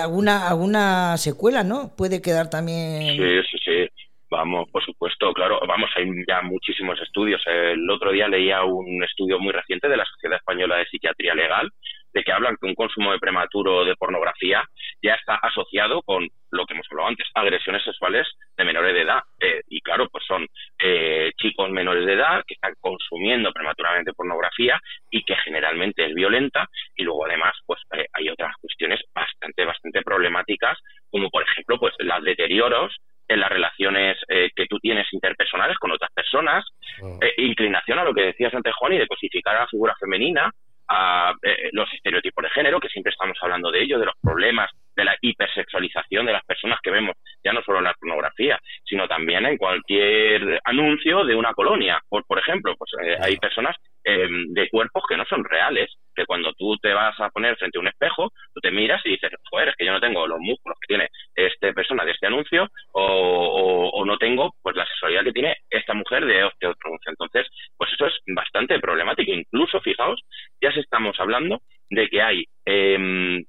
alguna, 0.00 0.48
alguna 0.48 1.16
secuela, 1.18 1.62
¿no? 1.62 1.94
Puede 1.94 2.22
quedar 2.22 2.50
también. 2.50 3.16
Sí, 3.16 3.22
sí, 3.50 3.58
sí. 3.64 3.95
Vamos, 4.36 4.68
por 4.70 4.84
supuesto, 4.84 5.32
claro, 5.32 5.58
vamos, 5.66 5.88
hay 5.96 6.04
ya 6.28 6.42
muchísimos 6.42 7.00
estudios. 7.00 7.40
El 7.46 7.88
otro 7.90 8.12
día 8.12 8.28
leía 8.28 8.62
un 8.64 9.02
estudio 9.02 9.38
muy 9.38 9.50
reciente 9.50 9.88
de 9.88 9.96
la 9.96 10.04
Sociedad 10.04 10.36
Española 10.36 10.76
de 10.76 10.84
Psiquiatría 10.84 11.34
Legal, 11.34 11.70
de 12.12 12.22
que 12.22 12.32
hablan 12.32 12.54
que 12.60 12.66
un 12.66 12.74
consumo 12.74 13.12
de 13.12 13.18
prematuro 13.18 13.86
de 13.86 13.96
pornografía 13.96 14.62
ya 15.02 15.14
está 15.14 15.36
asociado 15.36 16.02
con 16.02 16.28
lo 16.50 16.66
que 16.66 16.74
hemos 16.74 16.86
hablado 16.90 17.08
antes, 17.08 17.26
agresiones 17.34 17.82
sexuales 17.82 18.26
de 18.58 18.64
menores 18.64 18.92
de 18.92 19.00
edad. 19.00 19.20
Eh, 19.40 19.62
y 19.70 19.80
claro, 19.80 20.06
pues 20.10 20.22
son 20.26 20.46
eh, 20.84 21.32
chicos 21.38 21.70
menores 21.70 22.04
de 22.04 22.12
edad 22.12 22.44
que 22.46 22.54
están 22.54 22.74
consumiendo 22.78 23.50
prematuramente 23.52 24.12
pornografía 24.12 24.78
y 25.10 25.22
que 25.22 25.36
generalmente 25.36 26.04
es 26.04 26.14
violenta. 26.14 26.68
Y 26.94 27.04
luego 27.04 27.24
además, 27.24 27.54
pues 27.64 27.80
eh, 27.96 28.04
hay 28.12 28.28
otras 28.28 28.54
cuestiones 28.60 29.00
bastante, 29.14 29.64
bastante 29.64 30.02
problemáticas, 30.02 30.78
como 31.10 31.30
por 31.30 31.42
ejemplo, 31.42 31.78
pues 31.78 31.94
los 32.00 32.22
deterioros 32.22 32.94
en 33.28 33.40
las 33.40 33.50
relaciones 33.50 34.16
eh, 34.28 34.50
que 34.54 34.66
tú 34.66 34.78
tienes 34.78 35.06
interpersonales 35.12 35.78
con 35.78 35.90
otras 35.90 36.10
personas, 36.12 36.64
eh, 37.20 37.34
inclinación 37.38 37.98
a 37.98 38.04
lo 38.04 38.14
que 38.14 38.22
decías 38.22 38.54
antes, 38.54 38.74
Juan, 38.74 38.92
y 38.92 38.98
de 38.98 39.06
cosificar 39.06 39.56
a 39.56 39.60
la 39.60 39.68
figura 39.68 39.94
femenina, 39.98 40.50
a 40.88 41.34
eh, 41.42 41.70
los 41.72 41.92
estereotipos 41.92 42.44
de 42.44 42.50
género, 42.50 42.80
que 42.80 42.88
siempre 42.88 43.10
estamos 43.12 43.36
hablando 43.42 43.70
de 43.70 43.82
ello, 43.82 43.98
de 43.98 44.06
los 44.06 44.14
problemas 44.22 44.70
de 44.96 45.04
la 45.04 45.16
hipersexualización 45.20 46.26
de 46.26 46.32
las 46.32 46.44
personas 46.44 46.80
que 46.82 46.90
vemos, 46.90 47.14
ya 47.44 47.52
no 47.52 47.62
solo 47.62 47.78
en 47.78 47.84
la 47.84 47.94
pornografía, 47.94 48.58
sino 48.84 49.06
también 49.06 49.46
en 49.46 49.56
cualquier 49.56 50.60
anuncio 50.64 51.24
de 51.24 51.34
una 51.34 51.52
colonia. 51.52 52.00
Por, 52.08 52.24
por 52.26 52.38
ejemplo, 52.38 52.74
pues 52.76 52.90
hay 53.20 53.36
personas 53.36 53.76
de 54.04 54.68
cuerpos 54.70 55.02
que 55.08 55.16
no 55.16 55.24
son 55.24 55.44
reales, 55.44 55.90
que 56.14 56.26
cuando 56.26 56.52
tú 56.54 56.76
te 56.78 56.94
vas 56.94 57.18
a 57.18 57.28
poner 57.30 57.56
frente 57.56 57.78
a 57.78 57.80
un 57.80 57.88
espejo, 57.88 58.30
tú 58.54 58.60
te 58.60 58.70
miras 58.70 59.04
y 59.04 59.10
dices, 59.10 59.30
joder, 59.50 59.68
es 59.68 59.76
que 59.76 59.84
yo 59.84 59.92
no 59.92 60.00
tengo 60.00 60.26
los 60.28 60.38
músculos 60.38 60.78
que 60.80 60.86
tiene 60.86 61.08
esta 61.34 61.72
persona 61.72 62.04
de 62.04 62.12
este 62.12 62.26
anuncio 62.26 62.68
o, 62.92 64.04
no 64.06 64.16
tengo 64.18 64.54
pues 64.62 64.76
la 64.76 64.86
sexualidad 64.86 65.24
que 65.24 65.32
tiene 65.32 65.56
esta 65.68 65.92
mujer 65.92 66.24
de 66.24 66.46
este 66.46 66.68
otro 66.68 66.88
anuncio. 66.88 67.10
Entonces, 67.10 67.48
pues 67.76 67.92
eso 67.92 68.06
es 68.06 68.14
bastante 68.28 68.78
problemático. 68.78 69.32
Incluso, 69.32 69.80
fijaos, 69.80 70.22
ya 70.62 70.70
se 70.70 70.80
estamos 70.80 71.18
hablando 71.18 71.60
de 71.90 72.08
que 72.08 72.22
hay 72.22 72.44
em, 72.64 73.44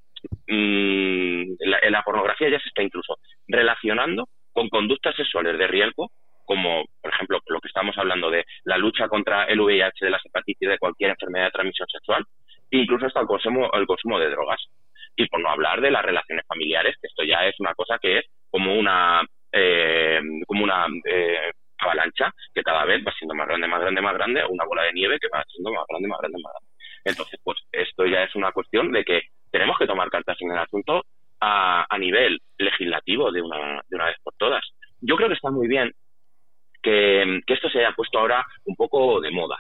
mm, 0.48 1.56
en 1.60 1.92
la 1.92 2.04
pornografía 2.04 2.50
ya 2.50 2.60
se 2.60 2.70
está 2.70 2.82
incluso 2.84 3.18
relacionando 3.48 4.28
con 4.52 4.70
conductas 4.70 5.16
sexuales 5.16 5.58
de 5.58 5.68
riesgo 5.68 6.10
como 6.48 6.86
por 7.02 7.14
ejemplo 7.14 7.40
lo 7.48 7.60
que 7.60 7.68
estamos 7.68 7.96
hablando 7.98 8.32
de 8.32 8.46
la 8.64 8.78
lucha 8.78 9.10
contra 9.10 9.44
el 9.46 9.60
VIH, 9.60 10.06
de 10.06 10.12
las 10.12 10.26
hepatitis, 10.26 10.70
de 10.70 10.80
cualquier 10.80 11.10
enfermedad 11.10 11.48
de 11.48 11.52
transmisión 11.52 11.88
sexual, 11.90 12.24
incluso 12.72 13.06
hasta 13.06 13.20
el 13.20 13.28
consumo, 13.28 13.70
el 13.74 13.86
consumo 13.86 14.18
de 14.18 14.30
drogas. 14.30 14.66
Y 15.18 15.28
por 15.28 15.42
no 15.42 15.50
hablar 15.50 15.82
de 15.82 15.92
las 15.92 16.04
relaciones 16.04 16.46
familiares, 16.48 16.96
que 17.02 17.08
esto 17.08 17.24
ya 17.26 17.46
es 17.46 17.60
una 17.60 17.74
cosa 17.74 18.00
que 18.02 18.20
es 18.20 18.26
como 18.50 18.74
una, 18.76 19.24
eh, 19.52 20.22
como 20.48 20.64
una 20.64 20.86
eh, 21.04 21.52
avalancha 21.80 22.32
que 22.54 22.64
cada 22.64 22.86
vez 22.86 23.04
va 23.06 23.12
siendo 23.12 23.36
más 23.36 23.48
grande, 23.48 23.68
más 23.68 23.82
grande, 23.82 24.02
más 24.02 24.14
grande, 24.14 24.46
una 24.48 24.64
bola 24.64 24.84
de 24.84 24.94
nieve 24.94 25.18
que 25.20 25.28
va 25.28 25.44
siendo 25.50 25.74
más 25.74 25.84
grande, 25.90 26.08
más 26.08 26.20
grande, 26.20 26.38
más 26.42 26.54
grande. 26.54 26.70
Entonces, 27.04 27.40
pues 27.44 27.58
esto 27.74 28.06
ya 28.06 28.24
es 28.24 28.34
una 28.36 28.54
cuestión 28.54 28.94
de 28.94 29.04
que 29.04 29.22
tenemos 29.52 29.78
que 29.78 29.88
tomar 29.88 30.10
cartas 30.10 30.38
en 30.40 30.52
el 30.52 30.58
asunto 30.58 31.04
a, 31.40 31.86
a 31.90 31.98
nivel 31.98 32.40
legislativo 32.58 33.32
de 33.32 33.42
una, 33.42 33.82
de 33.88 33.96
una 33.96 34.06
vez 34.06 34.18
por 34.24 34.34
todas. 34.38 34.64
Yo 35.02 35.16
creo 35.16 35.30
que 35.30 35.36
está 35.36 35.52
muy 35.52 35.68
bien 35.68 35.92
que, 36.82 37.42
que 37.46 37.54
esto 37.54 37.70
se 37.70 37.80
haya 37.80 37.96
puesto 37.96 38.20
ahora 38.20 38.46
un 38.66 38.76
poco 38.76 39.22
de 39.22 39.32
moda 39.32 39.58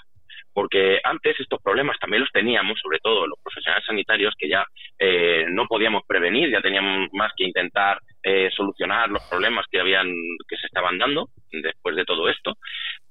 porque 0.58 1.00
antes 1.04 1.40
estos 1.40 1.62
problemas 1.62 2.00
también 2.00 2.22
los 2.22 2.32
teníamos, 2.32 2.80
sobre 2.82 2.98
todo 2.98 3.28
los 3.28 3.38
profesionales 3.44 3.86
sanitarios, 3.86 4.34
que 4.36 4.50
ya 4.50 4.66
eh, 4.98 5.46
no 5.50 5.68
podíamos 5.68 6.02
prevenir, 6.08 6.50
ya 6.50 6.62
teníamos 6.62 7.10
más 7.14 7.32
que 7.38 7.44
intentar 7.44 8.00
eh, 8.24 8.50
solucionar 8.56 9.08
los 9.08 9.22
problemas 9.30 9.68
que 9.70 9.80
habían, 9.80 10.08
que 10.48 10.58
se 10.58 10.66
estaban 10.66 10.98
dando 10.98 11.30
después 11.52 11.96
de 11.96 12.06
todo 12.06 12.28
esto, 12.28 12.56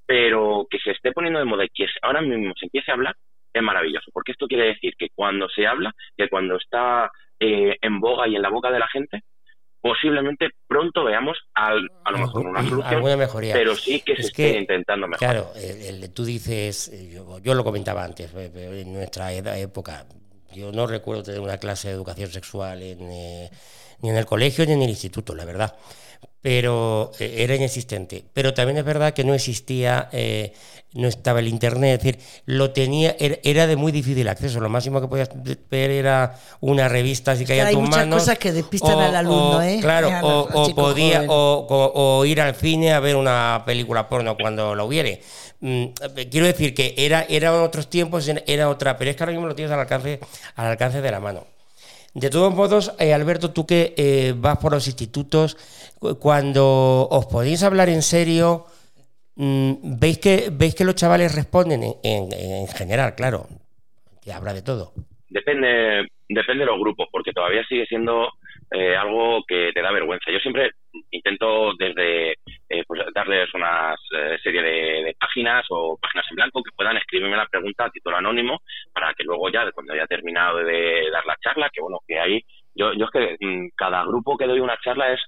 pero 0.05 0.67
que 0.69 0.81
se 0.81 0.91
esté 0.91 1.13
poniendo 1.13 1.39
de 1.39 1.45
moda 1.45 1.65
y 1.65 1.69
que 1.69 1.87
ahora 2.03 2.21
mismo 2.21 2.53
se 2.59 2.67
empiece 2.67 2.91
a 2.91 2.95
hablar 2.95 3.15
es 3.59 3.65
maravilloso, 3.65 4.11
porque 4.13 4.33
esto 4.33 4.47
quiere 4.47 4.69
decir 4.69 4.95
que 4.99 5.09
cuando 5.15 5.49
se 5.49 5.67
habla, 5.67 5.93
que 6.17 6.29
cuando 6.29 6.57
está 6.57 7.11
eh, 7.41 7.77
en 7.81 8.01
boga 8.01 8.29
y 8.29 8.37
en 8.37 8.43
la 8.43 8.51
boca 8.51 8.71
de 8.71 8.79
la 8.79 8.89
gente, 8.89 9.23
posiblemente 9.87 10.49
pronto 10.67 11.05
veamos 11.05 11.39
al, 11.55 11.89
a 12.05 12.11
lo 12.11 12.19
mejor 12.19 12.47
una 12.47 12.69
solución, 12.69 13.19
mejoría. 13.19 13.55
pero 13.55 13.75
sí 13.77 14.01
que 14.01 14.17
se 14.17 14.23
esté 14.23 14.59
intentando 14.59 15.07
mejorar. 15.07 15.45
Claro, 15.53 15.53
tú 16.13 16.25
dices, 16.25 16.89
eh, 16.89 17.21
yo, 17.43 17.55
lo 17.55 17.65
comentaba 17.65 18.05
antes, 18.05 18.35
eh, 18.35 18.51
eh, 18.55 18.83
en 18.85 18.93
nuestra 18.93 19.33
época, 19.33 20.05
yo 20.53 20.73
no 20.73 20.87
recuerdo 20.87 21.23
tener 21.23 21.41
una 21.41 21.59
clase 21.59 21.89
de 21.89 21.95
educación 21.95 22.29
sexual 22.31 22.83
ni 24.03 24.11
en 24.11 24.17
el 24.17 24.27
colegio 24.27 24.67
ni 24.67 24.73
en 24.73 24.83
el 24.83 24.91
instituto, 24.91 25.35
la 25.35 25.45
verdad 25.45 25.77
pero 26.47 27.11
era 27.19 27.57
inexistente. 27.57 28.25
Pero 28.33 28.55
también 28.55 28.79
es 28.79 28.85
verdad 28.85 29.13
que 29.13 29.25
no 29.25 29.35
existía, 29.35 30.09
no 30.93 31.09
estaba 31.09 31.41
el 31.41 31.49
internet, 31.49 31.99
es 31.99 32.05
decir, 32.05 32.43
lo 32.45 32.71
tenía, 32.71 33.17
era, 33.19 33.67
de 33.67 33.75
muy 33.75 33.91
difícil 33.91 34.29
acceso. 34.29 34.61
Lo 34.61 34.69
máximo 34.69 35.01
que 35.01 35.09
podías 35.09 35.29
ver 35.69 35.91
era 35.91 36.39
una 36.61 36.89
revista 36.89 37.33
así 37.33 37.45
que 37.45 37.55
hay 37.55 37.59
a 37.59 37.71
tus 37.73 37.81
manos. 37.81 37.97
Hay 37.97 38.07
muchas 38.07 38.21
cosas 38.21 38.39
que 38.39 38.53
despistan 38.53 38.97
al 38.97 39.17
alumno, 39.17 39.61
¿eh? 39.61 39.79
Claro, 39.81 40.09
o, 40.23 40.73
podía, 40.73 41.25
o, 41.27 42.25
ir 42.25 42.41
al 42.41 42.55
cine 42.55 42.93
a 42.93 43.01
ver 43.01 43.17
una 43.17 43.65
película 43.67 44.09
porno 44.09 44.37
cuando 44.37 44.77
lo 44.77 44.87
hubiere. 44.87 45.21
Mm, 45.59 45.87
quiero 46.31 46.47
decir 46.47 46.75
que 46.75 46.95
era, 46.97 47.27
eran 47.29 47.55
otros 47.55 47.91
tiempos, 47.91 48.31
era 48.47 48.69
otra, 48.69 48.97
pero 48.97 49.11
es 49.11 49.17
que 49.17 49.25
ahora 49.25 49.33
mismo 49.33 49.49
lo 49.49 49.57
tienes 49.57 49.73
al 49.73 49.81
alcance, 49.81 50.21
al 50.55 50.67
alcance 50.67 51.01
de 51.01 51.11
la 51.11 51.19
mano. 51.19 51.56
De 52.21 52.31
todos 52.31 52.55
modos, 52.55 52.95
eh, 52.99 53.13
Alberto, 53.13 53.53
tú 53.53 53.67
que 53.67 53.95
eh, 53.97 54.35
vas 54.37 54.59
por 54.59 54.73
los 54.73 54.87
institutos, 54.87 55.57
cuando 56.19 57.09
os 57.11 57.27
podéis 57.27 57.63
hablar 57.63 57.89
en 57.89 58.03
serio, 58.03 58.67
Mm, 59.37 60.01
¿Veis 60.01 60.19
que, 60.19 60.49
¿Veis 60.51 60.75
que 60.75 60.85
los 60.85 60.95
chavales 60.95 61.35
responden 61.35 61.83
en, 62.03 62.67
general, 62.69 63.15
claro? 63.15 63.47
Que 64.25 64.33
habrá 64.33 64.55
de 64.55 64.63
todo. 64.63 64.93
Depende, 65.29 66.09
depende 66.29 66.65
de 66.65 66.71
los 66.71 66.81
grupos, 66.81 67.07
porque 67.13 67.33
todavía 67.33 67.63
sigue 67.69 67.85
siendo 67.85 68.33
eh, 68.71 68.97
algo 68.97 69.45
que 69.47 69.71
te 69.75 69.83
da 69.83 69.93
vergüenza. 69.93 70.33
Yo 70.33 70.39
siempre 70.39 70.71
intento 71.11 71.75
desde 71.79 72.37
pues 72.97 73.15
darles 73.15 73.53
una 73.55 73.95
eh, 74.13 74.39
serie 74.43 74.63
de, 74.63 75.17
páginas 75.19 75.65
o 75.71 75.99
páginas 76.01 76.27
en 76.31 76.37
blanco 76.37 76.63
que 76.63 76.75
puedan 76.75 76.97
escribirme 76.97 77.37
la 77.37 77.47
pregunta 77.47 77.85
a 77.85 77.91
título 77.91 78.17
anónimo 78.17 78.61
para 78.93 79.13
que 79.15 79.25
luego 79.25 79.49
ya, 79.51 79.71
cuando 79.73 79.93
haya 79.93 80.07
terminado 80.07 80.59
de 80.59 81.11
dar 81.11 81.25
la 81.27 81.37
charla, 81.41 81.71
que 81.73 81.81
bueno, 81.81 81.99
que 82.07 82.19
ahí, 82.19 82.43
yo, 82.75 82.93
yo 82.95 83.07
es 83.07 83.11
que 83.11 83.37
mm, 83.41 83.69
cada 83.77 84.05
grupo 84.05 84.37
que 84.37 84.47
doy 84.47 84.61
una 84.61 84.77
charla 84.83 85.13
es 85.13 85.21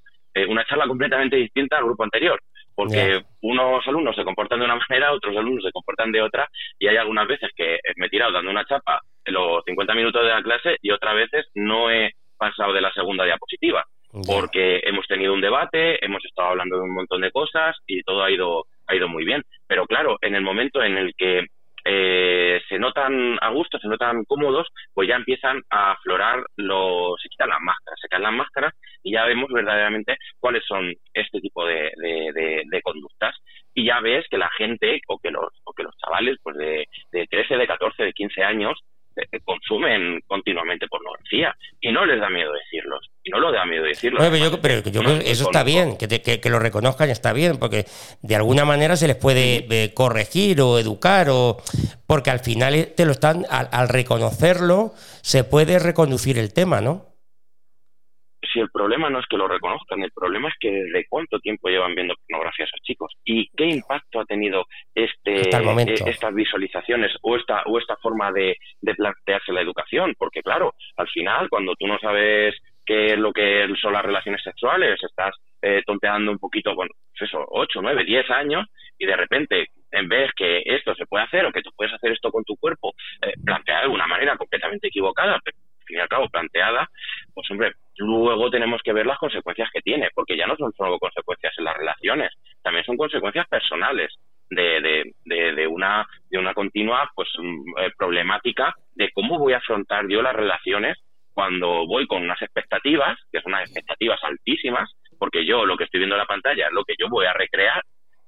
una 0.49 0.65
charla 0.67 0.87
completamente 0.87 1.37
distinta 1.37 1.79
al 1.79 1.85
grupo 1.85 2.05
anterior 2.05 2.39
porque 2.79 3.25
unos 3.43 3.85
alumnos 3.89 4.15
se 4.15 4.23
comportan 4.23 4.61
de 4.61 4.65
una 4.67 4.77
manera, 4.89 5.13
otros 5.13 5.37
alumnos 5.37 5.65
se 5.65 5.73
comportan 5.73 6.13
de 6.13 6.23
otra, 6.23 6.49
y 6.79 6.87
hay 6.87 6.97
algunas 6.97 7.27
veces 7.27 7.51
que 7.57 7.81
me 7.97 8.07
he 8.07 8.09
tirado 8.09 8.31
dando 8.31 8.53
una 8.53 8.65
chapa 8.67 9.01
en 9.25 9.35
los 9.35 9.65
50 9.65 9.95
minutos 9.95 10.23
de 10.23 10.29
la 10.29 10.41
clase 10.45 10.77
y 10.81 10.93
otras 10.93 11.17
veces 11.17 11.49
no 11.57 11.91
he 11.91 12.13
pasado 12.37 12.73
de 12.73 12.81
la 12.81 12.93
segunda 12.93 13.25
diapositiva, 13.25 13.85
porque 14.27 14.81
hemos 14.85 15.07
tenido 15.07 15.33
un 15.33 15.41
debate, 15.41 16.05
hemos 16.05 16.25
estado 16.25 16.49
hablando 16.49 16.77
de 16.77 16.83
un 16.83 16.95
montón 16.95 17.21
de 17.21 17.31
cosas 17.31 17.77
y 17.87 18.03
todo 18.03 18.23
ha 18.23 18.31
ido, 18.31 18.65
ha 18.87 18.95
ido 18.95 19.09
muy 19.09 19.25
bien. 19.25 19.43
Pero 19.67 19.87
claro, 19.87 20.17
en 20.23 20.35
el 20.35 20.43
momento 20.43 20.83
en 20.83 20.97
el 20.97 21.15
que 21.17 21.47
eh, 21.85 22.61
se 22.69 22.79
notan 22.79 23.39
a 23.41 23.51
gusto, 23.51 23.79
se 23.79 23.89
notan 23.89 24.25
cómodos, 24.25 24.69
pues 24.93 25.09
ya 25.09 25.17
empiezan 25.17 25.63
a 25.71 25.93
aflorar 25.93 26.45
los, 26.57 27.21
se 27.23 27.29
quitan 27.29 27.49
las 27.49 27.61
máscaras, 27.61 27.99
se 28.01 28.09
quitan 28.09 28.23
las 28.23 28.33
máscaras 28.33 28.75
y 29.03 29.13
ya 29.13 29.25
vemos 29.25 29.49
verdaderamente 29.51 30.17
cuáles 30.39 30.65
son 30.67 30.93
este 31.15 31.41
tipo 31.41 31.65
de, 31.65 31.91
de, 31.97 32.83
conductas 32.83 33.35
y 33.75 33.87
ya 33.87 34.01
ves 34.01 34.27
que 34.31 34.39
la 34.39 34.51
gente 34.51 35.01
o 35.09 35.19
que 35.19 35.31
los, 35.31 35.49
o 35.65 35.73
que 35.73 35.83
los 35.83 35.97
chavales 35.97 36.37
pues 36.43 36.57
de, 36.57 36.87
de 37.13 37.27
13, 37.27 37.57
de 37.57 37.67
14, 37.67 38.03
de 38.03 38.13
15 38.13 38.43
años 38.43 38.79
consumen 39.45 40.21
continuamente 40.27 40.87
pornografía 40.89 41.55
y 41.81 41.91
no 41.91 42.05
les 42.07 42.21
da 42.21 42.29
miedo 42.29 42.53
decirlos 42.53 43.11
y 43.23 43.31
no 43.31 43.41
lo 43.41 43.53
da 43.53 43.65
miedo 43.65 43.85
decirlo 43.85 44.19
pero 44.19 44.37
yo, 44.37 44.61
creo 44.61 44.83
que 44.83 45.31
eso 45.31 45.45
está 45.45 45.65
bien 45.65 45.97
que, 45.97 46.09
que, 46.09 46.51
lo 46.51 46.59
reconozcan 46.59 47.11
está 47.11 47.33
bien 47.33 47.59
porque 47.59 47.87
de 48.23 48.37
alguna 48.37 48.65
manera 48.65 48.97
se 48.97 49.07
les 49.07 49.17
puede 49.17 49.67
eh, 49.71 49.93
corregir 49.95 50.61
o 50.61 50.79
educar 50.79 51.29
o 51.31 51.59
porque 52.07 52.31
al 52.31 52.41
final 52.41 52.75
eh, 52.75 52.85
te 52.85 53.05
lo 53.05 53.13
están 53.13 53.45
al 53.51 53.89
reconocerlo 53.89 54.93
se 55.23 55.45
puede 55.45 55.79
reconducir 55.79 56.39
el 56.39 56.53
tema 56.53 56.81
no 56.81 57.08
si 58.53 58.61
el 58.61 58.71
problema 58.71 59.11
no 59.11 59.19
es 59.19 59.27
que 59.27 59.37
lo 59.37 59.49
reconozcan, 59.49 60.03
el 60.03 60.13
problema 60.13 60.49
es 60.49 60.55
que 60.61 60.71
desde 60.71 61.07
cuánto 61.09 61.39
tiempo 61.41 61.69
llevan 61.69 61.95
viendo 61.95 62.15
pornografía 62.27 62.67
esos 62.67 62.81
chicos 62.83 63.13
y 63.25 63.49
qué 63.57 63.67
impacto 63.67 64.21
ha 64.21 64.25
tenido 64.25 64.65
este 64.95 65.51
eh, 65.51 65.95
estas 66.07 66.35
visualizaciones 66.35 67.13
o 67.23 67.37
esta 67.37 67.63
o 67.67 67.79
esta 67.79 67.97
forma 67.97 68.33
de, 68.33 68.57
plantearse 68.97 69.53
la 69.53 69.61
educación, 69.61 70.15
porque 70.19 70.43
claro, 70.43 70.75
al 70.97 71.09
final 71.09 71.49
cuando 71.49 71.75
tú 71.75 71.87
no 71.87 71.99
sabes 71.99 72.55
qué 72.87 73.13
es 73.13 73.19
lo 73.19 73.33
que 73.33 73.67
son 73.81 73.93
las 73.93 74.05
relaciones 74.05 74.43
sexuales, 74.43 74.99
estás 75.03 75.35
eh, 75.61 75.83
tonteando 75.85 76.31
un 76.31 76.39
poquito 76.39 76.75
con 76.75 76.89
pues 76.89 77.29
eso, 77.29 77.45
8, 77.49 77.81
9, 77.83 78.05
10 78.05 78.31
años 78.31 78.67
y 78.99 79.07
de 79.07 79.17
repente 79.17 79.67
en 79.91 80.09
vez 80.09 80.31
que 80.37 80.63
esto 80.65 80.95
se 80.95 81.07
puede 81.07 81.25
hacer 81.25 81.45
o 81.45 81.53
que 81.53 81.63
tú 81.63 81.71
puedes 81.77 81.93
hacer 81.95 82.13
esto 82.13 82.31
con 82.31 82.45
tu 82.45 82.57
cuerpo, 82.57 82.93
eh, 83.23 83.33
planteado 83.45 83.89
de 83.89 83.95
una 83.95 84.07
manera 84.07 84.37
completamente 84.37 84.89
equivocada, 84.89 85.39
pero 85.45 85.57
fin 85.89 85.99
y 85.99 86.01
al 86.01 86.09
cabo 86.09 86.29
planteada, 86.29 86.89
pues 87.35 87.51
hombre, 87.51 87.73
luego 87.97 88.51
tenemos 88.51 88.81
que 88.83 88.93
ver 88.93 89.07
las 89.07 89.19
consecuencias 89.19 89.71
que 89.73 89.81
tiene, 89.81 90.11
porque 90.15 90.37
ya 90.37 90.47
no 90.47 90.57
son 90.57 90.73
solo 90.73 90.99
consecuencias 90.99 91.55
en 91.59 91.65
las 91.65 91.77
relaciones, 91.77 92.33
también 92.63 92.85
son 92.85 92.97
consecuencias 92.97 93.49
personales 93.49 94.15
de, 94.51 95.13
de, 95.25 95.53
de, 95.53 95.67
una, 95.67 96.07
de 96.31 96.39
una 96.39 96.55
continua 96.55 97.11
pues 97.15 97.29
mm, 97.39 97.79
eh, 97.79 97.91
problemática 97.97 98.75
de 98.95 99.11
cómo 99.13 99.39
voy 99.39 99.53
a 99.53 99.59
afrontar 99.59 100.07
yo 100.09 100.23
las 100.23 100.35
relaciones 100.35 100.97
cuando 101.35 101.87
voy 101.87 102.07
con 102.07 102.23
unas 102.23 102.41
expectativas, 102.43 103.17
que 103.31 103.41
son 103.41 103.53
unas 103.53 103.67
expectativas 103.67 104.19
altísimas, 104.25 104.91
porque 105.19 105.45
yo 105.45 105.65
lo 105.65 105.77
que 105.77 105.85
estoy 105.85 105.99
viendo 106.01 106.17
en 106.17 106.21
la 106.21 106.27
pantalla 106.27 106.67
es 106.67 106.73
lo 106.73 106.85
que 106.85 106.95
yo 106.99 107.09
voy 107.09 107.27
a 107.27 107.33
recrear 107.33 107.83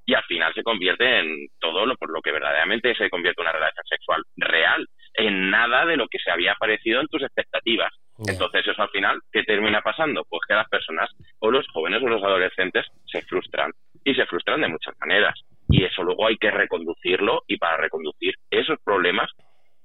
y 0.06 0.14
al 0.14 0.24
final 0.24 0.52
se 0.54 0.62
convierte 0.62 1.20
en 1.20 1.48
todo 1.58 1.86
lo 1.86 1.96
por 1.96 2.10
lo 2.10 2.20
que 2.20 2.32
verdaderamente 2.32 2.94
se 2.94 3.10
convierte 3.10 3.40
en 3.40 3.48
una 3.48 3.52
relación 3.52 3.84
sexual 3.86 4.22
real, 4.36 4.86
en 5.14 5.50
nada 5.50 5.84
de 5.86 5.96
lo 5.96 6.08
que 6.08 6.18
se 6.18 6.30
había 6.30 6.52
aparecido 6.52 7.00
en 7.00 7.08
tus 7.08 7.22
expectativas. 7.22 7.92
Entonces 8.26 8.66
eso 8.66 8.82
al 8.82 8.90
final, 8.90 9.20
¿qué 9.32 9.42
termina 9.44 9.80
pasando? 9.80 10.24
Pues 10.28 10.42
que 10.46 10.54
las 10.54 10.68
personas 10.68 11.10
o 11.38 11.50
los 11.50 11.66
jóvenes 11.68 12.02
o 12.02 12.08
los 12.08 12.22
adolescentes 12.22 12.86
se 13.06 13.22
frustran 13.22 13.72
y 14.04 14.14
se 14.14 14.26
frustran 14.26 14.60
de 14.60 14.68
muchas 14.68 14.94
maneras. 15.00 15.40
Y 15.68 15.84
eso 15.84 16.02
luego 16.02 16.26
hay 16.26 16.36
que 16.36 16.50
reconducirlo 16.50 17.42
y 17.46 17.56
para 17.56 17.78
reconducir 17.78 18.34
esos 18.50 18.78
problemas 18.84 19.30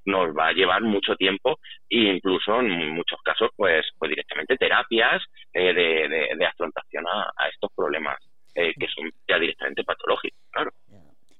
nos 0.06 0.36
va 0.38 0.48
a 0.48 0.54
llevar 0.54 0.82
mucho 0.82 1.16
tiempo 1.16 1.60
e 1.90 2.16
incluso 2.16 2.60
en 2.60 2.92
muchos 2.92 3.20
casos 3.24 3.50
pues, 3.56 3.86
pues 3.98 4.10
directamente 4.10 4.56
terapias 4.58 5.24
eh, 5.54 5.74
de, 5.74 6.36
de, 6.38 6.46
afrontación 6.46 7.06
a, 7.08 7.48
estos 7.50 7.72
problemas 7.76 8.18
eh, 8.54 8.74
que 8.80 8.88
son 8.88 9.10
ya 9.28 9.40
directamente 9.40 9.84
patológicos, 9.84 10.40
claro. 10.52 10.72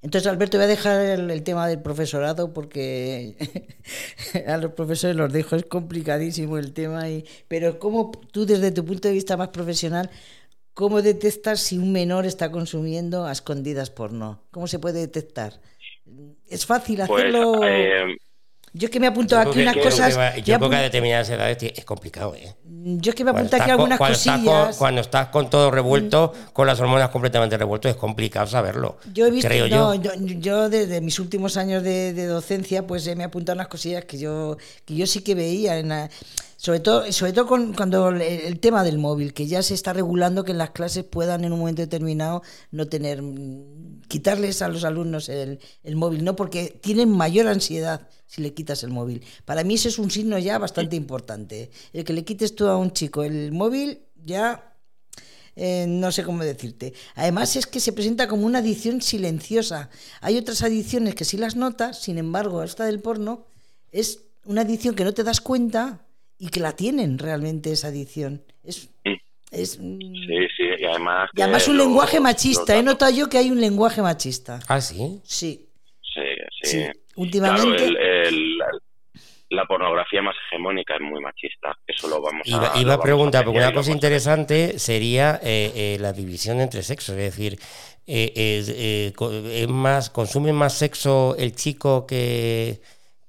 Entonces, 0.06 0.32
Alberto, 0.32 0.58
voy 0.58 0.66
a 0.66 0.68
dejar 0.68 1.02
el, 1.02 1.42
tema 1.42 1.68
del 1.68 1.82
profesorado 1.82 2.54
porque 2.54 3.36
a 4.48 4.58
los 4.58 4.74
profesores 4.74 5.16
los 5.16 5.34
dejo, 5.34 5.56
es 5.56 5.66
complicadísimo 5.66 6.60
el 6.60 6.74
tema. 6.74 7.10
Y, 7.10 7.26
pero, 7.48 7.80
¿cómo 7.80 8.12
tú, 8.32 8.46
desde 8.46 8.72
tu 8.72 8.86
punto 8.86 9.08
de 9.08 9.16
vista 9.16 9.36
más 9.36 9.48
profesional, 9.48 10.12
cómo 10.76 11.02
detectas 11.02 11.62
si 11.62 11.80
un 11.80 11.92
menor 11.92 12.28
está 12.28 12.52
consumiendo 12.52 13.26
a 13.26 13.32
escondidas 13.32 13.90
porno? 13.90 14.44
¿Cómo 14.52 14.68
se 14.68 14.78
puede 14.78 15.00
detectar? 15.00 15.60
¿Es 16.48 16.68
fácil 16.68 16.98
pues, 17.08 17.10
hacerlo? 17.10 17.64
Eh, 17.64 18.16
yo 18.78 18.90
que 18.90 19.00
me 19.00 19.08
apunto 19.08 19.40
aquí 19.40 19.62
unas 19.62 19.78
cosas. 19.78 20.36
yo 20.44 20.58
creo 20.58 20.70
que 20.70 20.76
a 20.76 20.82
determinadas 20.82 21.30
edades 21.30 21.58
es 21.76 21.86
complicado, 21.86 22.36
¿eh? 22.36 22.56
Yo 22.68 23.12
es 23.12 23.16
que 23.16 23.24
me 23.24 23.32
apunto 23.32 23.56
aquí 23.56 23.72
algunas 23.72 23.98
cosillas. 23.98 24.76
cuando 24.78 25.00
estás 25.02 25.30
con 25.30 25.50
todo 25.50 25.72
revuelto, 25.72 26.34
mm. 26.36 26.52
con 26.52 26.68
las 26.68 26.80
hormonas 26.80 27.10
completamente 27.10 27.58
revueltas, 27.58 27.92
es 27.92 27.98
complicado 27.98 28.48
saberlo. 28.48 28.98
Yo 29.14 29.28
he 29.28 29.32
visto, 29.32 29.50
yo. 29.50 30.70
desde 30.70 31.00
mis 31.00 31.18
últimos 31.20 31.56
años 31.56 31.84
de, 31.84 32.26
docencia, 32.28 32.86
pues 32.86 33.08
me 33.16 33.24
he 33.24 33.26
apuntado 33.26 33.56
unas 33.56 33.70
cosillas 33.70 34.04
que 34.04 34.18
yo, 34.18 34.58
que 34.84 34.96
yo 34.96 35.08
sí 35.08 35.22
que 35.22 35.36
veía 35.36 35.78
en 35.78 36.10
sobre 36.66 36.80
todo, 36.80 37.12
sobre 37.12 37.32
todo 37.32 37.46
con, 37.46 37.74
cuando 37.74 38.10
el, 38.10 38.60
tema 38.60 38.84
del 38.84 38.98
móvil, 38.98 39.36
que 39.36 39.46
ya 39.46 39.62
se 39.62 39.76
está 39.76 39.94
regulando 39.94 40.44
que 40.44 40.52
en 40.52 40.58
las 40.58 40.72
clases 40.72 41.04
puedan 41.04 41.44
en 41.46 41.54
un 41.54 41.60
momento 41.60 41.84
determinado 41.84 42.42
no 42.72 42.88
tener, 42.88 43.22
quitarles 44.08 44.64
a 44.64 44.68
los 44.68 44.84
alumnos 44.84 45.30
el, 45.30 45.60
el 45.84 45.96
móvil, 45.96 46.24
¿no? 46.24 46.36
Porque 46.36 46.80
tienen 46.82 47.12
mayor 47.12 47.48
ansiedad 47.48 48.10
si 48.26 48.42
le 48.42 48.56
quitas 48.56 48.82
el 48.82 48.90
móvil. 48.90 49.24
Para 49.46 49.64
mí 49.64 49.76
ese 49.76 49.90
es 49.90 50.00
un 50.00 50.10
signo 50.10 50.40
ya 50.40 50.58
bastante 50.58 50.96
importante. 50.96 51.70
El 51.94 52.04
que 52.04 52.14
le 52.14 52.26
quites 52.26 52.56
tú 52.56 52.68
a 52.68 52.78
un 52.78 52.94
chico 52.94 53.24
el 53.24 53.52
móvil, 53.52 54.00
ya 54.24 54.76
eh, 55.56 55.86
no 55.88 56.12
sé 56.12 56.24
cómo 56.24 56.44
decirte. 56.44 56.96
Además 57.14 57.56
es 57.58 57.68
que 57.68 57.80
se 57.80 57.94
presenta 57.94 58.28
como 58.28 58.44
una 58.44 58.58
adicción 58.58 59.04
silenciosa. 59.04 59.92
Hay 60.20 60.36
otras 60.36 60.64
adicciones 60.64 61.14
que 61.14 61.26
sí 61.26 61.38
las 61.38 61.56
notas, 61.56 62.02
sin 62.02 62.18
embargo, 62.18 62.64
esta 62.64 62.86
del 62.86 63.02
porno 63.02 63.46
es 63.92 64.22
una 64.46 64.62
adicción 64.62 64.96
que 64.96 65.04
no 65.04 65.14
te 65.14 65.24
das 65.24 65.42
cuenta 65.42 66.02
y 66.38 66.50
que 66.50 66.60
la 66.60 66.76
tienen 66.76 67.18
realmente 67.18 67.72
esa 67.72 67.88
adicción. 67.88 68.44
Es, 68.64 68.90
es 69.52 69.72
sí, 69.72 70.00
sí, 70.58 70.64
y 70.80 70.86
además... 70.86 71.30
Y 71.34 71.42
además 71.42 71.68
un 71.68 71.78
lenguaje 71.78 72.20
machista. 72.20 72.78
He 72.78 72.84
notado 72.84 73.12
yo 73.16 73.30
que 73.30 73.38
hay 73.38 73.52
un 73.52 73.62
lenguaje 73.62 74.02
machista. 74.02 74.60
Ah, 74.68 74.82
sí. 74.82 75.22
Sí. 75.24 75.70
Sí, 76.02 76.22
sí. 76.64 76.86
Últimamente. 77.16 77.92
la 79.50 79.66
pornografía 79.66 80.22
más 80.22 80.36
hegemónica 80.48 80.96
es 80.96 81.02
muy 81.02 81.22
machista. 81.22 81.78
Eso 81.88 82.08
lo 82.08 82.22
vamos 82.22 82.48
a. 82.52 82.80
Iba 82.80 82.94
a 82.94 83.00
preguntar, 83.00 83.46
porque 83.46 83.60
una 83.60 83.74
cosa 83.74 83.92
interesante 83.92 84.80
sería 84.80 85.40
eh, 85.44 85.72
eh, 85.76 85.98
la 86.00 86.14
división 86.14 86.60
entre 86.60 86.84
sexos. 86.84 87.16
Es 87.16 87.36
decir, 87.36 87.60
eh, 88.08 88.62
es, 89.56 89.70
más, 89.70 90.10
consume 90.10 90.54
más 90.54 90.78
sexo 90.78 91.36
el 91.38 91.56
chico 91.56 92.06
que 92.06 92.82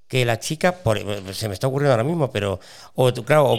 que 0.09 0.25
la 0.25 0.38
chica, 0.38 0.73
por, 0.73 0.99
se 1.35 1.49
me 1.49 1.55
está 1.55 1.66
ocurriendo 1.66 1.92
ahora 1.92 2.05
mismo, 2.05 2.31
pero 2.31 2.61
o 2.95 3.12
claro, 3.12 3.57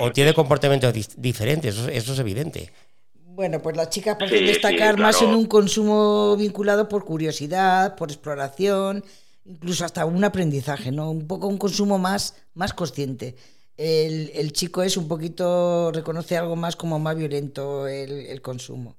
o, 0.00 0.12
tiene 0.12 0.32
comportamientos 0.32 0.94
diferentes, 1.16 1.76
eso, 1.76 2.12
es 2.12 2.18
evidente. 2.18 2.70
Bueno, 3.14 3.60
pues 3.60 3.76
las 3.76 3.90
chicas 3.90 4.16
pueden 4.16 4.46
destacar 4.46 4.98
más 4.98 5.20
en 5.20 5.30
un 5.30 5.44
consumo 5.44 6.36
vinculado 6.36 6.88
por 6.88 7.04
curiosidad, 7.04 7.94
por 7.96 8.10
exploración, 8.10 9.04
incluso 9.44 9.84
hasta 9.84 10.06
un 10.06 10.24
aprendizaje, 10.24 10.90
¿no? 10.90 11.10
Un 11.10 11.26
poco 11.26 11.46
un 11.46 11.58
consumo 11.58 11.98
más, 11.98 12.34
más 12.54 12.72
consciente. 12.72 13.36
El, 13.76 14.30
el 14.34 14.52
chico 14.52 14.82
es 14.82 14.96
un 14.96 15.06
poquito, 15.06 15.92
reconoce 15.92 16.38
algo 16.38 16.56
más 16.56 16.76
como 16.76 16.98
más 16.98 17.14
violento 17.14 17.86
el, 17.86 18.10
el 18.26 18.40
consumo. 18.40 18.96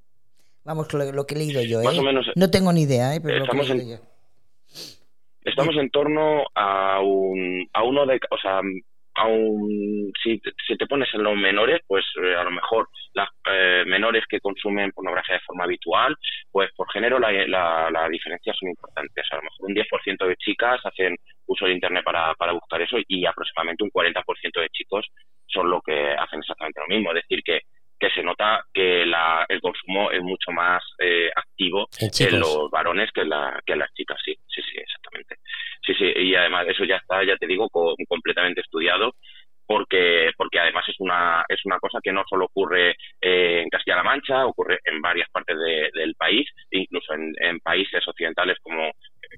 Vamos, 0.63 0.94
lo, 0.94 1.12
lo, 1.12 1.26
que 1.26 1.34
he 1.34 1.38
leído 1.40 1.62
yo, 1.63 1.82
¿eh? 1.82 1.86
no 2.36 2.52
tengo 2.52 2.74
ni 2.74 2.82
idea, 2.82 3.16
¿eh? 3.16 3.22
pero 3.22 3.40
lo 3.40 3.52
que 3.52 3.60
he 3.60 3.76
leído 3.76 3.98
yo. 3.98 4.16
Estamos 5.47 5.77
en 5.77 5.89
torno 5.89 6.43
a 6.55 6.99
un, 6.99 7.69
a 7.71 7.81
uno 7.81 8.05
de, 8.05 8.19
o 8.29 8.38
sea, 8.38 8.60
aún 9.15 10.12
si, 10.21 10.41
si, 10.67 10.75
te 10.75 10.86
pones 10.88 11.07
en 11.13 11.23
los 11.23 11.38
menores, 11.38 11.79
pues 11.88 12.03
eh, 12.21 12.36
a 12.36 12.43
lo 12.43 12.51
mejor 12.51 12.89
las 13.13 13.29
eh, 13.49 13.86
menores 13.88 14.25
que 14.27 14.41
consumen 14.41 14.91
pornografía 14.91 15.36
de 15.36 15.45
forma 15.45 15.63
habitual, 15.63 16.17
pues 16.51 16.69
por 16.75 16.91
género 16.91 17.17
la, 17.17 17.31
la, 17.47 17.89
las 17.89 18.10
diferencias 18.10 18.57
son 18.60 18.69
importantes. 18.69 19.25
A 19.31 19.38
lo 19.38 19.43
mejor 19.43 19.69
un 19.69 19.75
10% 19.75 20.27
de 20.27 20.36
chicas 20.36 20.81
hacen 20.83 21.15
uso 21.45 21.65
de 21.65 21.71
Internet 21.71 22.03
para, 22.03 22.33
para 22.36 22.51
buscar 22.51 22.81
eso 22.81 22.97
y 23.07 23.25
aproximadamente 23.25 23.86
un 23.86 23.91
40% 23.91 24.23
de 24.60 24.69
chicos 24.69 25.07
son 25.47 25.69
lo 25.69 25.79
que 25.79 26.12
hacen 26.12 26.39
exactamente 26.39 26.81
lo 26.81 26.93
mismo. 26.93 27.12
Es 27.12 27.23
decir, 27.23 27.41
que 27.41 27.62
que 27.99 28.10
se 28.12 28.23
nota 28.23 28.63
que 28.73 29.05
la, 29.05 29.45
el 29.49 29.62
consumo 29.62 30.12
es 30.12 30.21
mucho 30.21 30.51
más 30.51 30.83
eh, 30.99 31.29
activo 31.36 31.88
en, 31.99 32.39
los 32.39 32.69
varones 32.69 33.12
que, 33.12 33.25
la, 33.25 33.60
que 33.65 33.73
en 33.73 33.79
las 33.79 33.93
chicas, 33.93 34.17
sí, 34.23 34.36
sí, 34.47 34.62
sí, 34.62 34.77
exactamente. 34.77 35.36
Sí, 35.86 35.93
sí, 35.95 36.05
y 36.15 36.36
además 36.36 36.67
eso 36.67 36.83
ya 36.83 36.97
está, 36.97 37.23
ya 37.23 37.38
te 37.38 37.47
digo, 37.47 37.69
completamente 37.69 38.62
estudiado 38.62 39.13
porque 39.67 40.31
porque 40.38 40.60
además 40.60 40.86
es 40.88 40.95
una 40.99 41.43
es 41.47 41.60
una 41.65 41.77
cosa 41.79 41.99
que 42.01 42.13
no 42.13 42.23
solo 42.27 42.45
ocurre 42.45 42.95
eh, 43.21 43.62
en 43.62 43.69
Castilla-La 43.69 44.03
Mancha, 44.03 44.45
ocurre 44.45 44.79
en 44.86 45.01
varias 45.01 45.29
partes 45.29 45.57
del 45.93 46.15
país, 46.15 46.49
incluso 46.71 47.13
en, 47.13 47.33
en, 47.39 47.60
países 47.60 48.07
occidentales 48.07 48.57
como 48.63 48.91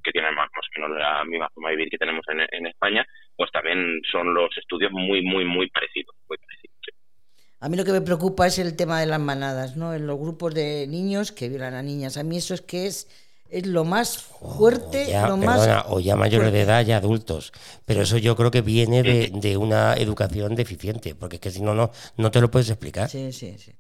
que 0.04 0.12
tienen 0.12 0.36
más, 0.36 0.48
o 0.48 0.80
menos 0.80 0.98
la 0.98 1.24
misma 1.26 1.50
forma 1.50 1.70
de 1.70 1.76
vivir 1.78 1.90
que 1.90 1.98
tenemos 1.98 2.24
en, 2.30 2.42
en 2.52 2.68
España, 2.68 3.04
pues 3.36 3.52
también 3.52 4.00
son 4.12 4.34
los 4.34 4.56
estudios 4.56 4.92
muy 4.92 5.24
muy 5.24 5.46
muy 5.46 5.68
parecidos. 5.70 6.16
A 7.62 7.70
mí 7.70 7.76
lo 7.76 7.84
que 7.84 7.92
me 7.92 8.02
preocupa 8.02 8.48
es 8.48 8.58
el 8.58 8.76
tema 8.76 9.00
de 9.00 9.06
las 9.06 9.20
manadas, 9.20 9.76
¿no? 9.76 9.94
En 9.94 10.08
los 10.08 10.18
grupos 10.18 10.54
de 10.54 10.88
niños 10.88 11.32
que 11.32 11.50
violan 11.50 11.74
a 11.74 11.82
niñas. 11.82 12.18
A 12.18 12.24
mí 12.24 12.38
eso 12.38 12.54
es 12.54 12.62
que 12.62 12.88
es 12.88 13.08
es 13.52 13.66
lo 13.66 13.84
más 13.84 14.22
fuerte, 14.22 15.06
o 15.08 15.10
ya, 15.10 15.28
lo 15.28 15.38
más... 15.38 15.86
O 15.90 16.00
ya 16.00 16.16
mayores 16.16 16.54
de 16.54 16.62
edad, 16.62 16.86
ya 16.86 16.98
adultos. 16.98 17.52
Pero 17.86 18.02
eso 18.02 18.18
yo 18.18 18.36
creo 18.36 18.52
que 18.52 18.62
viene 18.62 19.02
de, 19.02 19.58
una 19.58 19.96
educación 19.96 20.56
deficiente, 20.56 21.16
porque 21.16 21.38
es 21.38 21.42
que 21.42 21.50
si 21.50 21.62
no, 21.62 21.74
no, 21.74 21.90
no 22.18 22.32
te 22.32 22.42
lo 22.42 22.52
puedes 22.52 22.70
explicar. 22.70 23.08
Sí, 23.10 23.32
sí, 23.32 23.58
sí. 23.58 23.72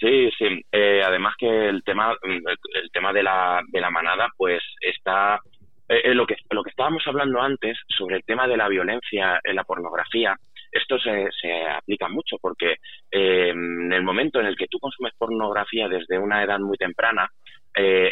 Sí, 0.00 0.30
sí. 0.38 0.64
Eh, 0.70 1.02
además 1.04 1.34
que 1.38 1.68
el 1.68 1.82
tema, 1.82 2.14
el 2.22 2.90
tema 2.92 3.12
de 3.12 3.22
la, 3.22 3.60
de 3.68 3.80
la 3.80 3.90
manada, 3.90 4.28
pues 4.36 4.62
está 4.80 5.40
eh, 5.88 6.00
eh, 6.04 6.14
lo 6.14 6.26
que 6.26 6.36
lo 6.50 6.62
que 6.62 6.70
estábamos 6.70 7.02
hablando 7.06 7.40
antes 7.40 7.78
sobre 7.96 8.16
el 8.16 8.24
tema 8.24 8.46
de 8.46 8.56
la 8.56 8.68
violencia 8.68 9.40
en 9.42 9.56
la 9.56 9.64
pornografía. 9.64 10.36
Esto 10.74 10.98
se, 10.98 11.28
se 11.40 11.66
aplica 11.68 12.08
mucho 12.08 12.36
porque 12.40 12.76
en 13.10 13.92
el 13.92 14.02
momento 14.02 14.40
en 14.40 14.46
el 14.46 14.56
que 14.56 14.66
tú 14.66 14.78
consumes 14.78 15.12
pornografía 15.16 15.88
desde 15.88 16.18
una 16.18 16.42
edad 16.42 16.58
muy 16.58 16.76
temprana, 16.76 17.30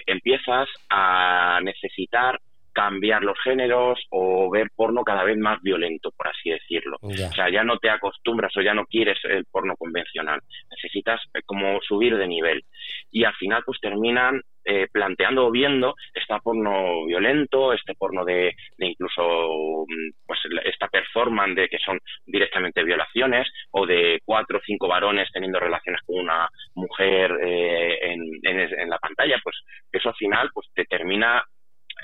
empiezas 0.07 0.69
a 0.89 1.61
necesitar 1.63 2.39
cambiar 2.73 3.23
los 3.23 3.39
géneros 3.43 4.01
o 4.11 4.51
ver 4.51 4.69
porno 4.75 5.05
cada 5.05 5.25
vez 5.25 5.37
más 5.39 5.61
violento, 5.63 6.11
por 6.17 6.29
así 6.29 6.51
decirlo. 6.51 6.97
O 7.03 7.13
sea, 7.13 7.51
ya 7.51 7.63
no 7.65 7.79
te 7.79 7.91
acostumbras 7.91 8.57
o 8.57 8.63
ya 8.63 8.75
no 8.75 8.87
quieres 8.87 9.19
el 9.25 9.45
porno 9.45 9.77
convencional. 9.77 10.41
Necesitas 10.71 11.21
eh, 11.35 11.41
como 11.45 11.81
subir 11.83 12.17
de 12.17 12.27
nivel. 12.27 12.65
Y 13.13 13.25
al 13.25 13.35
final 13.35 13.63
pues 13.65 13.79
terminan 13.81 14.41
eh, 14.65 14.87
planteando 14.93 15.47
o 15.47 15.51
viendo 15.51 15.95
este 16.15 16.35
porno 16.43 17.05
violento, 17.07 17.73
este 17.73 17.95
porno 17.95 18.25
de, 18.25 18.55
incluso 18.79 19.85
mm, 19.89 20.11
pues 20.25 20.39
esta 20.65 20.89
performance 20.89 21.57
de 21.57 21.69
que 21.69 21.79
son 21.79 21.99
directamente 22.27 22.85
violaciones 22.85 23.49
o 23.73 23.87
de 23.87 24.21
cuatro 24.25 24.59
o 24.59 24.63
cinco 24.65 24.89
varones 24.89 25.29
teniendo 25.33 25.59
relaciones 25.59 26.01
con 26.07 26.21
una 26.21 26.49
mujer 26.75 27.33
eh, 27.43 27.99
en, 28.03 28.23
en, 28.43 28.89
la 28.89 28.99
pantalla, 28.99 29.41
pues 29.43 29.57
eso 29.91 30.11
al 30.11 30.15
final 30.15 30.51
pues 30.55 30.69
te 30.75 30.85
termina 30.85 31.45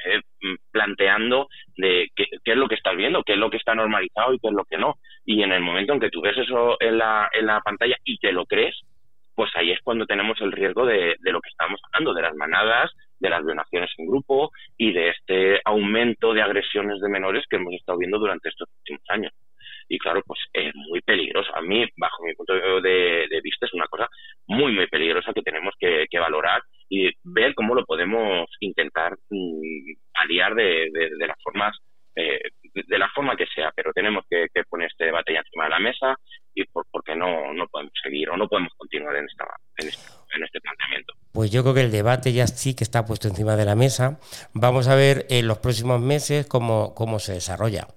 eh, 0.05 0.21
planteando 0.71 1.49
de 1.77 2.09
qué, 2.15 2.27
es 2.45 2.57
lo 2.57 2.69
que 2.69 2.75
estás 2.75 2.97
viendo, 2.97 3.23
qué 3.23 3.35
es 3.35 3.39
lo 3.39 3.51
que 3.51 3.57
está 3.57 3.75
normalizado 3.75 4.35
y 4.35 4.39
qué 4.39 4.49
es 4.49 4.55
lo 4.55 4.65
que 4.65 4.79
no. 4.79 4.97
Y 5.25 5.43
en 5.43 5.53
el 5.53 5.61
momento 5.61 5.93
en 5.93 6.01
que 6.01 6.11
tú 6.11 6.21
ves 6.21 6.37
eso 6.37 6.77
en 6.81 6.99
la, 6.99 7.31
en 7.33 7.47
la 7.47 7.61
pantalla 7.61 7.97
y 8.05 8.19
te 8.19 8.33
lo 8.33 8.47
crees, 8.47 8.81
pues 9.39 9.53
ahí 9.55 9.71
es 9.71 9.79
cuando 9.85 10.05
tenemos 10.05 10.37
el 10.41 10.51
riesgo 10.51 10.85
de, 10.85 11.15
de 11.21 11.31
lo 11.31 11.41
que 11.41 11.51
estamos 11.51 11.81
hablando, 11.85 12.13
de 12.13 12.23
las 12.23 12.35
manadas, 12.35 12.91
de 13.21 13.31
las 13.31 13.47
violaciones 13.47 13.89
en 13.97 14.09
grupo 14.09 14.51
y 14.77 14.93
de 14.93 15.11
este 15.11 15.61
aumento 15.65 16.35
de 16.35 16.43
agresiones 16.43 17.01
de 17.01 17.09
menores 17.09 17.45
que 17.49 17.55
hemos 17.55 17.73
estado 17.75 17.99
viendo 17.99 18.19
durante 18.19 18.49
estos 18.49 18.69
últimos 18.81 19.03
años. 19.07 19.33
Y 19.89 19.97
claro, 19.99 20.23
pues 20.27 20.41
es 20.53 20.75
muy 20.75 21.01
peligroso. 21.03 21.55
A 21.55 21.61
mí, 21.61 21.87
bajo 21.97 22.25
mi 22.25 22.35
punto 22.35 22.53
de, 22.53 23.29
de 23.31 23.41
vista, 23.41 23.67
es 23.67 23.75
una 23.75 23.87
cosa 23.87 24.09
muy, 24.49 24.73
muy 24.73 24.89
peligrosa 24.89 25.33
que 25.33 25.43
tenemos 25.43 25.73
que, 25.79 26.07
que 26.11 26.19
valorar 26.19 26.61
y 26.89 27.09
ver 27.23 27.55
cómo 27.55 27.77
lo 27.77 27.85
podemos 27.85 28.51
intentar 28.59 29.13
mm, 29.31 29.93
aliar 30.15 30.57
de, 30.57 30.91
de, 30.93 31.27
las 31.29 31.41
formas 31.45 31.79
eh, 32.17 32.41
de 32.75 32.99
la 32.99 33.09
forma 33.11 33.37
que 33.37 33.47
sea, 33.47 33.71
pero 33.77 33.93
tenemos 33.93 34.25
que, 34.29 34.49
poner 34.69 34.89
este 34.89 35.05
debate 35.05 35.33
ya 35.33 35.39
encima 35.39 35.65
de 35.65 35.71
la 35.71 35.79
mesa 35.79 36.17
y 36.53 36.65
por, 36.65 36.85
no, 37.17 37.67
podemos 37.71 37.93
seguir 38.03 38.31
o 38.31 38.37
no 38.37 38.49
podemos 38.49 38.73
continuar 38.77 39.17
en, 39.17 39.27
esta, 39.27 39.45
en, 39.79 39.89
este, 39.89 40.03
en 40.37 40.43
este 40.45 40.61
planteamiento. 40.61 41.15
Pues 41.33 41.51
yo 41.51 41.63
creo 41.63 41.75
que 41.75 41.83
el 41.83 41.91
debate 41.91 42.33
ya 42.33 42.47
sí 42.47 42.75
que 42.75 42.85
está 42.85 43.05
puesto 43.05 43.29
encima 43.29 43.57
de 43.57 43.65
la 43.65 43.75
mesa. 43.75 44.19
Vamos 44.53 44.89
a 44.89 44.95
ver 44.95 45.27
en 45.31 45.47
los 45.47 45.59
próximos 45.59 46.01
meses 46.01 46.47
cómo, 46.47 46.95
cómo 46.95 47.19
se 47.19 47.35
desarrolla. 47.35 47.89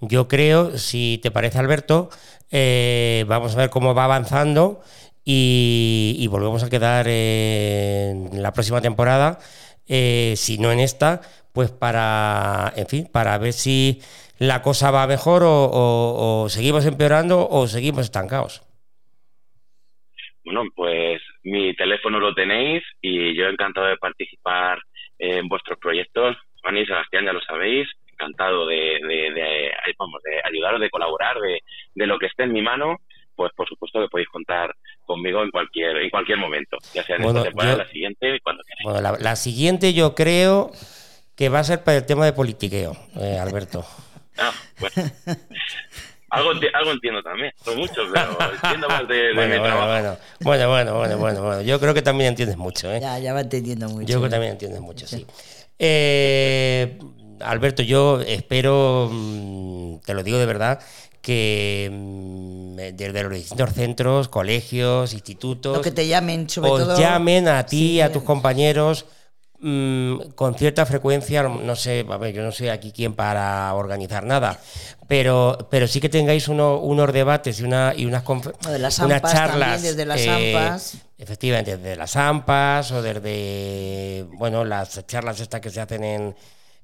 Yo 0.00 0.28
creo, 0.28 0.76
si 0.78 1.18
te 1.22 1.30
parece 1.30 1.58
Alberto, 1.58 2.10
eh, 2.50 3.24
vamos 3.26 3.54
a 3.54 3.58
ver 3.58 3.70
cómo 3.70 3.94
va 3.94 4.04
avanzando 4.04 4.82
y, 5.24 6.26
volvemos 6.30 6.62
a 6.62 6.70
quedar 6.70 7.08
en 7.08 8.42
la 8.42 8.52
próxima 8.52 8.80
temporada, 8.80 9.38
eh, 9.86 10.34
si 10.36 10.58
no 10.58 10.70
en 10.70 10.80
esta, 10.80 11.22
pues 11.52 11.70
para, 11.70 12.72
en 12.76 12.86
fin, 12.86 13.08
para 13.10 13.38
ver 13.38 13.52
si 13.52 14.02
la 14.38 14.62
cosa 14.62 14.90
va 14.90 15.06
mejor 15.06 15.42
o, 15.44 16.46
seguimos 16.48 16.86
empeorando 16.86 17.48
o 17.48 17.66
seguimos 17.66 18.04
estancados. 18.04 18.62
Bueno, 20.44 20.64
pues 20.74 21.22
mi 21.42 21.74
teléfono 21.74 22.20
lo 22.20 22.34
tenéis 22.34 22.82
y 23.00 23.34
yo 23.34 23.46
encantado 23.46 23.86
de 23.86 23.96
participar 23.96 24.78
en 25.18 25.48
vuestros 25.48 25.78
proyectos. 25.78 26.36
Juan 26.62 26.76
y 26.76 26.86
Sebastián, 26.86 27.24
ya 27.24 27.32
lo 27.32 27.40
sabéis, 27.40 27.88
encantado 28.12 28.66
de, 28.66 28.98
de, 29.02 29.72
vamos, 29.98 30.20
de 30.22 30.40
ayudaros, 30.44 30.80
de 30.80 30.90
colaborar, 30.90 31.38
de, 31.40 31.60
de 31.94 32.06
lo 32.06 32.18
que 32.18 32.26
esté 32.26 32.44
en 32.44 32.52
mi 32.52 32.62
mano 32.62 32.98
pues 33.36 33.52
por 33.56 33.68
supuesto 33.68 34.00
que 34.00 34.08
podéis 34.08 34.28
contar 34.28 34.74
conmigo 35.04 35.42
en 35.42 35.50
cualquier 35.50 35.96
en 35.96 36.10
cualquier 36.10 36.38
momento, 36.38 36.78
ya 36.92 37.02
sea 37.02 37.16
en 37.16 37.24
esta 37.24 37.42
temporada, 37.42 37.76
la 37.78 37.88
siguiente, 37.88 38.40
cuando 38.42 38.62
queráis. 38.62 39.02
Bueno, 39.02 39.18
la, 39.18 39.36
siguiente 39.36 39.92
yo 39.92 40.14
creo 40.14 40.70
que 41.36 41.48
va 41.48 41.60
a 41.60 41.64
ser 41.64 41.82
para 41.82 41.98
el 41.98 42.06
tema 42.06 42.24
de 42.26 42.32
politiqueo, 42.32 42.92
eh, 43.20 43.38
Alberto. 43.38 43.84
ah, 44.38 44.52
bueno. 44.80 45.10
Algo, 46.30 46.50
algo, 46.50 46.90
entiendo 46.90 47.22
también, 47.22 47.52
no 47.64 47.76
mucho, 47.76 48.02
pero 48.12 48.36
entiendo 48.54 48.88
más 48.88 49.06
de, 49.06 49.32
bueno, 49.34 49.54
mi 49.54 49.60
bueno, 49.60 49.76
trabajo. 49.76 50.18
Bueno, 50.40 50.68
bueno, 50.68 50.94
bueno, 50.96 51.18
bueno, 51.18 51.42
bueno, 51.42 51.62
Yo 51.62 51.78
creo 51.78 51.94
que 51.94 52.02
también 52.02 52.30
entiendes 52.30 52.56
mucho, 52.56 52.92
¿eh? 52.92 53.00
Ya, 53.00 53.18
ya 53.20 53.32
va 53.32 53.42
entendiendo 53.42 53.88
mucho. 53.88 54.06
Yo 54.06 54.18
creo 54.18 54.22
que 54.22 54.26
¿eh? 54.26 54.30
también 54.30 54.52
entiendes 54.52 54.80
mucho, 54.80 55.06
sí. 55.06 55.24
Eh, 55.78 56.98
Alberto, 57.40 57.84
yo 57.84 58.20
espero, 58.20 59.08
mm, 59.12 59.98
te 60.04 60.14
lo 60.14 60.24
digo 60.24 60.38
de 60.38 60.46
verdad, 60.46 60.80
que 61.20 61.88
mm, 61.92 62.76
desde 62.96 63.22
los 63.22 63.32
distintos 63.32 63.72
centros, 63.72 64.28
colegios, 64.28 65.12
institutos, 65.12 65.80
que 65.80 65.92
te 65.92 66.08
llamen, 66.08 66.48
sobre 66.48 66.70
os 66.70 66.98
llamen 66.98 67.46
a 67.46 67.64
ti, 67.64 68.00
a 68.00 68.10
tus 68.10 68.24
compañeros 68.24 69.06
mm, 69.60 70.32
con 70.34 70.54
cierta 70.54 70.86
frecuencia, 70.86 71.42
no 71.42 71.76
sé, 71.76 72.06
a 72.08 72.16
ver, 72.16 72.34
yo 72.34 72.42
no 72.42 72.52
sé 72.52 72.70
aquí 72.70 72.92
quién 72.92 73.14
para 73.14 73.72
organizar 73.74 74.24
nada, 74.24 74.58
pero, 75.08 75.68
pero 75.70 75.86
sí 75.86 76.00
que 76.00 76.08
tengáis 76.08 76.48
unos 76.48 77.12
debates 77.12 77.60
y, 77.60 77.64
una, 77.64 77.92
y 77.96 78.06
unas, 78.06 78.24
unas 78.26 79.22
charlas. 79.22 79.82
desde 79.82 80.04
las 80.04 80.20
eh, 80.20 80.56
AMPAs. 80.56 80.96
Efectivamente, 81.18 81.76
desde 81.76 81.96
las 81.96 82.16
AMPAs 82.16 82.92
o 82.92 83.02
desde, 83.02 84.26
bueno, 84.32 84.64
las 84.64 85.06
charlas 85.06 85.40
estas 85.40 85.60
que 85.60 85.70
se 85.70 85.80
hacen 85.80 86.04
en, 86.04 86.36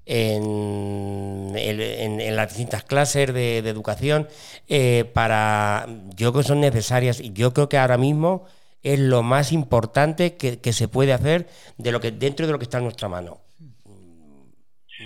en, 0.07 1.53
en, 1.57 2.37
las 2.37 2.49
distintas 2.49 2.85
clases 2.85 3.33
de, 3.33 3.59
educación 3.59 4.29
eh, 4.69 5.11
para 5.13 5.87
yo 6.17 6.33
creo 6.33 6.43
que 6.43 6.49
son 6.49 6.61
necesarias 6.61 7.21
y 7.21 7.33
yo 7.33 7.53
creo 7.53 7.69
que 7.69 7.79
ahora 7.79 7.97
mismo 7.97 8.47
es 8.83 8.99
lo 8.99 9.23
más 9.23 9.53
importante 9.53 10.37
que, 10.37 10.73
se 10.73 10.89
puede 10.89 11.13
hacer 11.13 11.47
de 11.79 11.93
lo 11.93 12.01
que 12.01 12.11
dentro 12.11 12.47
de 12.47 12.53
lo 12.53 12.59
que 12.59 12.65
está 12.65 12.79
en 12.79 12.85
nuestra 12.85 13.09
mano. 13.09 13.39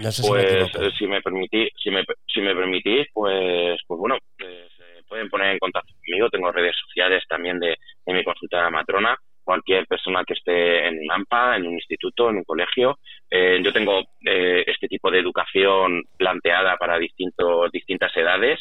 No 0.01 0.11
sé 0.11 0.23
pues 0.27 0.45
si 0.99 1.07
me, 1.07 1.23
permitís, 1.23 1.71
si 1.83 1.91
me, 1.91 2.03
si 2.27 2.41
me 2.41 2.55
permitís, 2.55 3.07
pues, 3.13 3.81
pues 3.87 3.99
bueno, 3.99 4.19
pues, 4.37 4.69
pueden 5.09 5.29
poner 5.29 5.53
en 5.53 5.59
contacto 5.59 5.95
conmigo. 5.95 6.29
Tengo 6.31 6.51
redes 6.51 6.75
sociales 6.87 7.23
también 7.29 7.61
de, 7.61 7.77
de 8.05 8.13
mi 8.13 8.25
consulta 8.25 8.69
matrona 8.71 9.17
cualquier 9.45 9.87
persona 9.87 10.25
que 10.27 10.33
esté 10.33 10.89
en 10.89 10.99
un 10.99 11.13
AMPA, 11.13 11.57
en 11.57 11.67
un 11.67 11.75
instituto, 11.75 12.31
en 12.31 12.37
un 12.37 12.45
colegio. 12.45 12.99
Eh, 13.31 13.61
yo 13.63 13.73
tengo 13.73 14.01
eh, 14.25 14.65
este 14.67 14.89
tipo 14.89 15.11
de 15.11 15.21
educación 15.21 16.03
planteada 16.17 16.77
para 16.77 16.99
distintos, 16.99 17.71
distintas 17.71 18.17
edades 18.17 18.59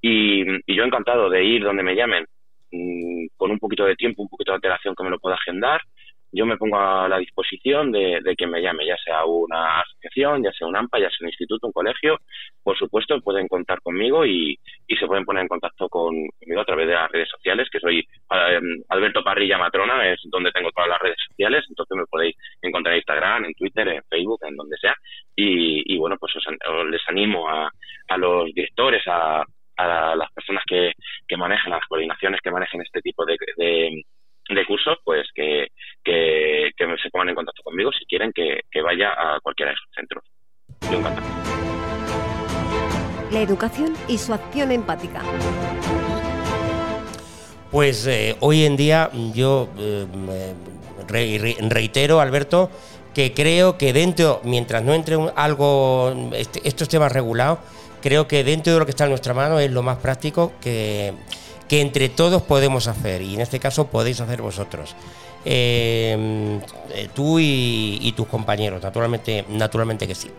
y, 0.00 0.42
y 0.42 0.76
yo 0.76 0.84
encantado 0.84 1.30
de 1.30 1.44
ir 1.44 1.62
donde 1.62 1.84
me 1.84 1.94
llamen 1.94 2.26
con 3.36 3.50
un 3.50 3.58
poquito 3.58 3.84
de 3.84 3.96
tiempo, 3.96 4.22
un 4.22 4.28
poquito 4.28 4.52
de 4.52 4.56
antelación 4.56 4.94
que 4.94 5.04
me 5.04 5.10
lo 5.10 5.18
pueda 5.18 5.36
agendar 5.36 5.80
yo 6.36 6.44
me 6.44 6.56
pongo 6.56 6.78
a 6.78 7.08
la 7.08 7.18
disposición 7.18 7.92
de, 7.92 8.20
de 8.22 8.36
que 8.36 8.46
me 8.46 8.60
llame, 8.60 8.86
ya 8.86 8.96
sea 8.98 9.24
una 9.24 9.80
asociación, 9.80 10.42
ya 10.42 10.52
sea 10.52 10.66
un 10.66 10.76
AMPA, 10.76 10.98
ya 10.98 11.08
sea 11.08 11.18
un 11.22 11.28
instituto, 11.28 11.66
un 11.66 11.72
colegio. 11.72 12.18
Por 12.62 12.76
supuesto, 12.76 13.20
pueden 13.20 13.48
contar 13.48 13.80
conmigo 13.80 14.26
y, 14.26 14.58
se 14.98 15.06
pueden 15.06 15.24
poner 15.24 15.42
en 15.42 15.48
contacto 15.48 15.88
conmigo 15.88 16.60
a 16.60 16.64
través 16.64 16.88
de 16.88 16.94
las 16.94 17.10
redes 17.10 17.28
sociales, 17.28 17.68
que 17.70 17.80
soy 17.80 17.98
eh, 18.00 18.60
Alberto 18.88 19.22
Parrilla 19.22 19.58
Matrona, 19.58 20.10
es 20.10 20.20
donde 20.24 20.52
tengo 20.52 20.70
todas 20.72 20.88
las 20.88 21.00
redes 21.00 21.18
sociales, 21.28 21.64
entonces 21.68 21.96
me 21.96 22.06
podéis 22.06 22.34
encontrar 22.62 22.94
en 22.94 22.98
Instagram, 22.98 23.44
en 23.44 23.54
Twitter, 23.54 23.88
en 23.88 24.02
Facebook, 24.08 24.40
en 24.48 24.56
donde 24.56 24.76
sea. 24.78 24.94
Y, 25.34 25.94
y 25.94 25.98
bueno, 25.98 26.16
pues 26.18 26.34
os, 26.36 26.44
les 26.90 27.02
animo 27.08 27.48
a, 27.48 27.70
a 28.08 28.16
los 28.16 28.46
directores, 28.54 29.02
a, 29.06 29.44
a 29.76 30.14
las 30.16 30.32
personas 30.32 30.62
que, 30.66 30.92
que 31.28 31.36
manejan, 31.36 31.70
las 31.70 31.86
coordinaciones 31.86 32.40
que 32.42 32.50
manejen 32.50 32.82
este 32.82 33.00
tipo 33.02 33.24
de, 33.24 33.36
de 33.56 34.02
de 34.54 34.64
cursos, 34.66 34.98
pues 35.04 35.26
que, 35.34 35.68
que, 36.04 36.70
se 37.02 37.10
pongan 37.10 37.30
en 37.30 37.34
contacto 37.34 37.62
conmigo 37.62 37.90
si 37.92 38.04
quieren 38.06 38.32
que, 38.32 38.60
vaya 38.82 39.10
a 39.10 39.40
cualquiera 39.40 39.72
de 39.72 39.76
sus 39.76 39.90
centros. 39.94 40.24
Yo 40.90 40.98
encantado. 40.98 41.26
La 43.32 43.40
educación 43.40 43.94
y 44.06 44.18
su 44.18 44.32
acción 44.32 44.70
empática. 44.70 45.22
Pues 47.70 48.06
eh, 48.06 48.36
hoy 48.40 48.64
en 48.64 48.76
día 48.76 49.10
yo 49.34 49.68
eh, 49.78 50.54
reitero, 51.68 52.20
Alberto, 52.20 52.70
que 53.12 53.32
creo 53.32 53.76
que 53.76 53.92
dentro, 53.92 54.40
mientras 54.44 54.84
no 54.84 54.94
entre 54.94 55.16
algo, 55.34 56.30
este, 56.34 56.66
estos 56.66 56.88
temas 56.88 57.10
regulados, 57.12 57.58
creo 58.06 58.28
que 58.28 58.44
dentro 58.44 58.72
de 58.72 58.78
lo 58.78 58.86
que 58.86 58.90
está 58.90 59.04
en 59.04 59.10
nuestra 59.10 59.34
mano 59.34 59.58
es 59.58 59.70
lo 59.70 59.82
más 59.82 59.98
práctico 59.98 60.52
que 60.60 61.12
que 61.68 61.80
entre 61.80 62.08
todos 62.08 62.42
podemos 62.42 62.86
hacer 62.86 63.22
y 63.22 63.34
en 63.34 63.40
este 63.40 63.58
caso 63.58 63.88
podéis 63.88 64.20
hacer 64.20 64.42
vosotros. 64.42 64.94
Eh, 65.44 66.60
tú 67.14 67.38
y, 67.40 68.12
tus 68.16 68.26
compañeros, 68.26 68.82
naturalmente, 68.82 69.44
naturalmente 69.48 70.06
que 70.06 70.14
sí. 70.14 70.30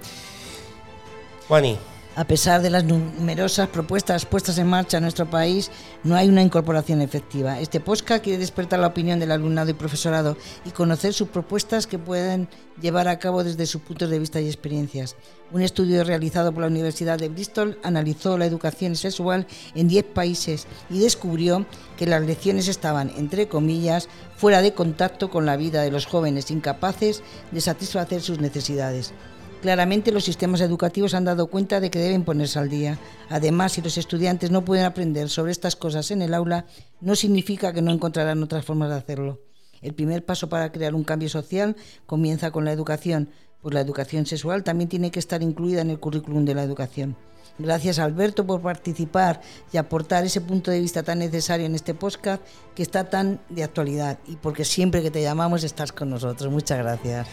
Juani. 1.48 1.78
A 2.18 2.26
pesar 2.26 2.64
de 2.64 2.72
las 2.72 2.84
numerosas 2.84 3.70
propuestas 3.70 4.26
puestas 4.26 4.58
en 4.58 4.66
marcha 4.66 4.98
en 4.98 5.04
nuestro 5.04 5.30
país, 5.30 5.70
no 6.04 6.16
hay 6.16 6.28
una 6.28 6.42
incorporación 6.42 7.04
efectiva. 7.04 7.60
Este 7.60 7.80
POSCA 7.80 8.22
quiere 8.22 8.40
despertar 8.40 8.80
la 8.80 8.88
opinión 8.88 9.20
del 9.20 9.32
alumnado 9.32 9.70
y 9.70 9.76
profesorado 9.76 10.36
y 10.66 10.72
conocer 10.72 11.14
sus 11.14 11.28
propuestas 11.28 11.86
que 11.86 12.00
pueden 12.00 12.50
llevar 12.82 13.08
a 13.08 13.20
cabo 13.20 13.44
desde 13.44 13.68
sus 13.68 13.84
puntos 13.84 14.10
de 14.10 14.18
vista 14.18 14.42
y 14.42 14.48
experiencias. 14.48 15.16
Un 15.52 15.62
estudio 15.62 16.04
realizado 16.04 16.52
por 16.52 16.62
la 16.62 16.70
Universidad 16.70 17.20
de 17.20 17.30
Bristol 17.30 17.78
analizó 17.84 18.36
la 18.36 18.48
educación 18.48 18.96
sexual 18.96 19.46
en 19.76 19.88
10 19.88 20.06
países 20.06 20.66
y 20.90 20.98
descubrió 20.98 21.68
que 21.98 22.08
las 22.08 22.24
lecciones 22.24 22.68
estaban, 22.68 23.12
entre 23.16 23.48
comillas, 23.48 24.10
fuera 24.38 24.64
de 24.64 24.74
contacto 24.74 25.30
con 25.30 25.46
la 25.46 25.56
vida 25.56 25.84
de 25.84 25.92
los 25.92 26.08
jóvenes 26.08 26.50
incapaces 26.50 27.22
de 27.52 27.62
satisfacer 27.62 28.24
sus 28.24 28.40
necesidades. 28.40 29.14
Claramente 29.62 30.12
los 30.12 30.24
sistemas 30.24 30.62
educativos 30.62 31.16
han 31.16 31.26
dado 31.26 31.48
cuenta 31.48 31.80
de 31.80 31.90
que 31.90 32.00
deben 32.00 32.24
ponerse 32.24 32.60
al 32.60 32.70
día. 32.70 33.00
Además, 33.30 33.74
si 33.74 33.82
los 33.82 33.98
estudiantes 33.98 34.52
no 34.52 34.64
pueden 34.64 34.86
aprender 34.86 35.30
sobre 35.30 35.52
estas 35.52 35.76
cosas 35.76 36.12
en 36.12 36.22
el 36.22 36.34
aula, 36.34 36.66
no 37.02 37.16
significa 37.16 37.74
que 37.74 37.82
no 37.82 37.92
encontrarán 37.92 38.44
otras 38.44 38.64
formas 38.64 38.90
de 38.90 38.96
hacerlo. 38.96 39.42
El 39.82 39.94
primer 39.94 40.24
paso 40.24 40.48
para 40.48 40.72
crear 40.72 40.94
un 40.94 41.04
cambio 41.04 41.30
social 41.30 41.76
comienza 42.06 42.52
con 42.52 42.66
la 42.66 42.72
educación, 42.72 43.30
pues 43.62 43.74
la 43.74 43.82
educación 43.82 44.26
sexual 44.26 44.64
también 44.64 44.90
tiene 44.90 45.12
que 45.12 45.20
estar 45.20 45.42
incluida 45.42 45.82
en 45.82 45.90
el 45.90 46.00
currículum 46.00 46.46
de 46.46 46.56
la 46.56 46.64
educación. 46.64 47.16
Gracias 47.60 47.98
Alberto 47.98 48.46
por 48.46 48.62
participar 48.62 49.42
y 49.74 49.78
aportar 49.78 50.24
ese 50.24 50.42
punto 50.42 50.70
de 50.70 50.80
vista 50.80 51.02
tan 51.02 51.20
necesario 51.20 51.66
en 51.66 51.74
este 51.74 51.96
podcast 51.96 52.44
que 52.76 52.84
está 52.84 53.10
tan 53.10 53.40
de 53.50 53.64
actualidad 53.64 54.20
y 54.28 54.36
porque 54.36 54.64
siempre 54.64 55.02
que 55.02 55.10
te 55.10 55.24
llamamos 55.24 55.64
estás 55.64 55.92
con 55.92 56.12
nosotros. 56.12 56.52
Muchas 56.52 56.78
gracias. 56.78 57.28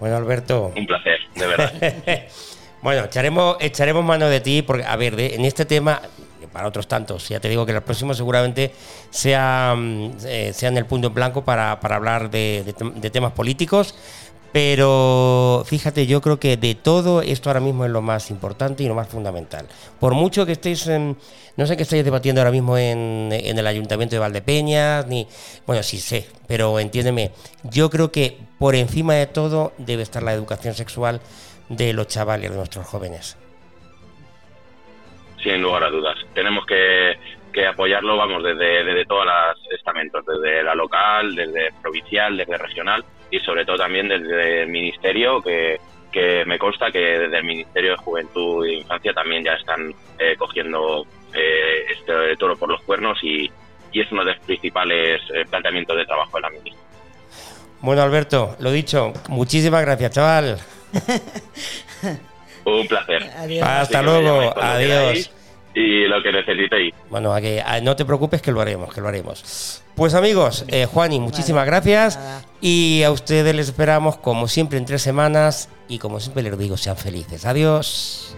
Bueno, 0.00 0.16
Alberto. 0.16 0.72
Un 0.76 0.86
placer, 0.86 1.18
de 1.34 1.46
verdad. 1.46 1.72
bueno, 2.82 3.04
echaremos, 3.04 3.56
echaremos 3.60 4.04
mano 4.04 4.28
de 4.28 4.40
ti, 4.40 4.62
porque, 4.62 4.84
a 4.84 4.96
ver, 4.96 5.18
en 5.18 5.44
este 5.44 5.64
tema, 5.64 6.00
para 6.54 6.68
otros 6.68 6.86
tantos, 6.86 7.28
ya 7.28 7.40
te 7.40 7.48
digo 7.48 7.66
que 7.66 7.72
los 7.72 7.82
próximos 7.82 8.16
seguramente 8.16 8.72
sean, 9.10 10.14
eh, 10.24 10.52
sean 10.54 10.76
el 10.76 10.86
punto 10.86 11.08
en 11.08 11.14
blanco 11.14 11.44
para, 11.44 11.72
hablar 11.72 12.30
de, 12.30 12.74
temas 13.12 13.32
políticos. 13.32 13.96
Pero 14.54 15.64
fíjate, 15.66 16.06
yo 16.06 16.20
creo 16.20 16.38
que 16.38 16.56
de 16.56 16.76
todo 16.76 17.22
esto 17.22 17.50
ahora 17.50 17.58
mismo 17.58 17.86
es 17.86 17.90
lo 17.90 18.02
más 18.02 18.30
importante 18.30 18.84
y 18.84 18.86
lo 18.86 18.94
más 18.94 19.08
fundamental. 19.08 19.66
Por 19.98 20.14
mucho 20.14 20.46
que 20.46 20.52
estéis 20.52 20.86
en, 20.86 21.16
no 21.56 21.66
sé 21.66 21.76
qué 21.76 21.82
estáis 21.82 22.04
debatiendo 22.04 22.40
ahora 22.40 22.52
mismo 22.52 22.78
en, 22.78 23.30
en, 23.32 23.58
el 23.58 23.66
Ayuntamiento 23.66 24.14
de 24.14 24.20
Valdepeñas, 24.20 25.08
ni. 25.08 25.26
Bueno, 25.66 25.82
sí 25.82 25.98
sé, 25.98 26.28
pero 26.46 26.78
entiéndeme, 26.78 27.32
yo 27.64 27.90
creo 27.90 28.12
que 28.12 28.38
por 28.60 28.76
encima 28.76 29.14
de 29.14 29.26
todo 29.26 29.72
debe 29.76 30.04
estar 30.04 30.22
la 30.22 30.32
educación 30.32 30.74
sexual 30.74 31.20
de 31.68 31.92
los 31.92 32.06
chavales, 32.06 32.48
de 32.48 32.56
nuestros 32.56 32.86
jóvenes. 32.86 33.36
Sin 35.42 35.62
lugar 35.62 35.82
a 35.82 35.90
dudas. 35.90 36.16
Tenemos 36.32 36.64
que, 36.64 37.14
apoyarlo, 37.66 38.16
vamos, 38.16 38.42
desde, 38.42 38.84
desde 38.84 39.04
todos 39.04 39.26
los 39.26 39.72
estamentos, 39.72 40.24
desde 40.26 40.62
la 40.62 40.74
local, 40.74 41.34
desde 41.34 41.72
provincial, 41.80 42.36
desde 42.36 42.58
regional 42.58 43.04
y 43.30 43.38
sobre 43.40 43.64
todo 43.64 43.76
también 43.76 44.08
desde 44.08 44.62
el 44.62 44.68
ministerio, 44.68 45.40
que, 45.42 45.78
que 46.14 46.44
me 46.46 46.58
consta 46.58 46.92
que 46.92 46.98
desde 46.98 47.38
el 47.38 47.44
Ministerio 47.44 47.90
de 47.90 47.96
Juventud 47.96 48.64
e 48.64 48.74
Infancia 48.74 49.12
también 49.12 49.44
ya 49.44 49.54
están 49.54 49.92
eh, 50.18 50.36
cogiendo 50.38 51.04
eh, 51.34 51.86
este 51.92 52.36
toro 52.36 52.56
por 52.56 52.68
los 52.68 52.80
cuernos 52.82 53.18
y, 53.22 53.50
es 53.92 54.10
uno 54.10 54.24
de 54.24 54.32
los 54.34 54.44
principales 54.44 55.20
eh, 55.32 55.44
planteamientos 55.48 55.96
de 55.96 56.04
trabajo 56.04 56.36
de 56.36 56.40
la 56.40 56.50
ministra. 56.50 56.82
Bueno, 57.80 58.02
Alberto, 58.02 58.56
lo 58.58 58.72
dicho, 58.72 59.12
muchísimas 59.28 59.82
gracias, 59.82 60.10
chaval. 60.10 60.58
Un 62.64 62.88
placer. 62.88 63.22
Hasta 63.62 64.02
luego, 64.02 64.52
adiós. 64.56 65.30
Y 65.74 66.06
lo 66.06 66.22
que 66.22 66.32
necesitéis. 66.32 66.94
Bueno, 67.10 67.34
no 67.82 67.96
te 67.96 68.04
preocupes 68.04 68.40
que 68.40 68.52
lo 68.52 68.60
haremos, 68.60 68.94
que 68.94 69.00
lo 69.00 69.08
haremos. 69.08 69.82
Pues 69.96 70.14
amigos, 70.14 70.64
eh, 70.68 70.86
Juani, 70.86 71.20
muchísimas 71.20 71.66
gracias. 71.66 72.18
Y 72.60 73.02
a 73.04 73.10
ustedes 73.10 73.54
les 73.54 73.68
esperamos 73.68 74.16
como 74.16 74.48
siempre 74.48 74.78
en 74.78 74.84
tres 74.84 75.02
semanas. 75.02 75.68
Y 75.88 75.98
como 75.98 76.20
siempre 76.20 76.42
les 76.42 76.56
digo, 76.56 76.76
sean 76.76 76.96
felices. 76.96 77.44
Adiós. 77.44 78.36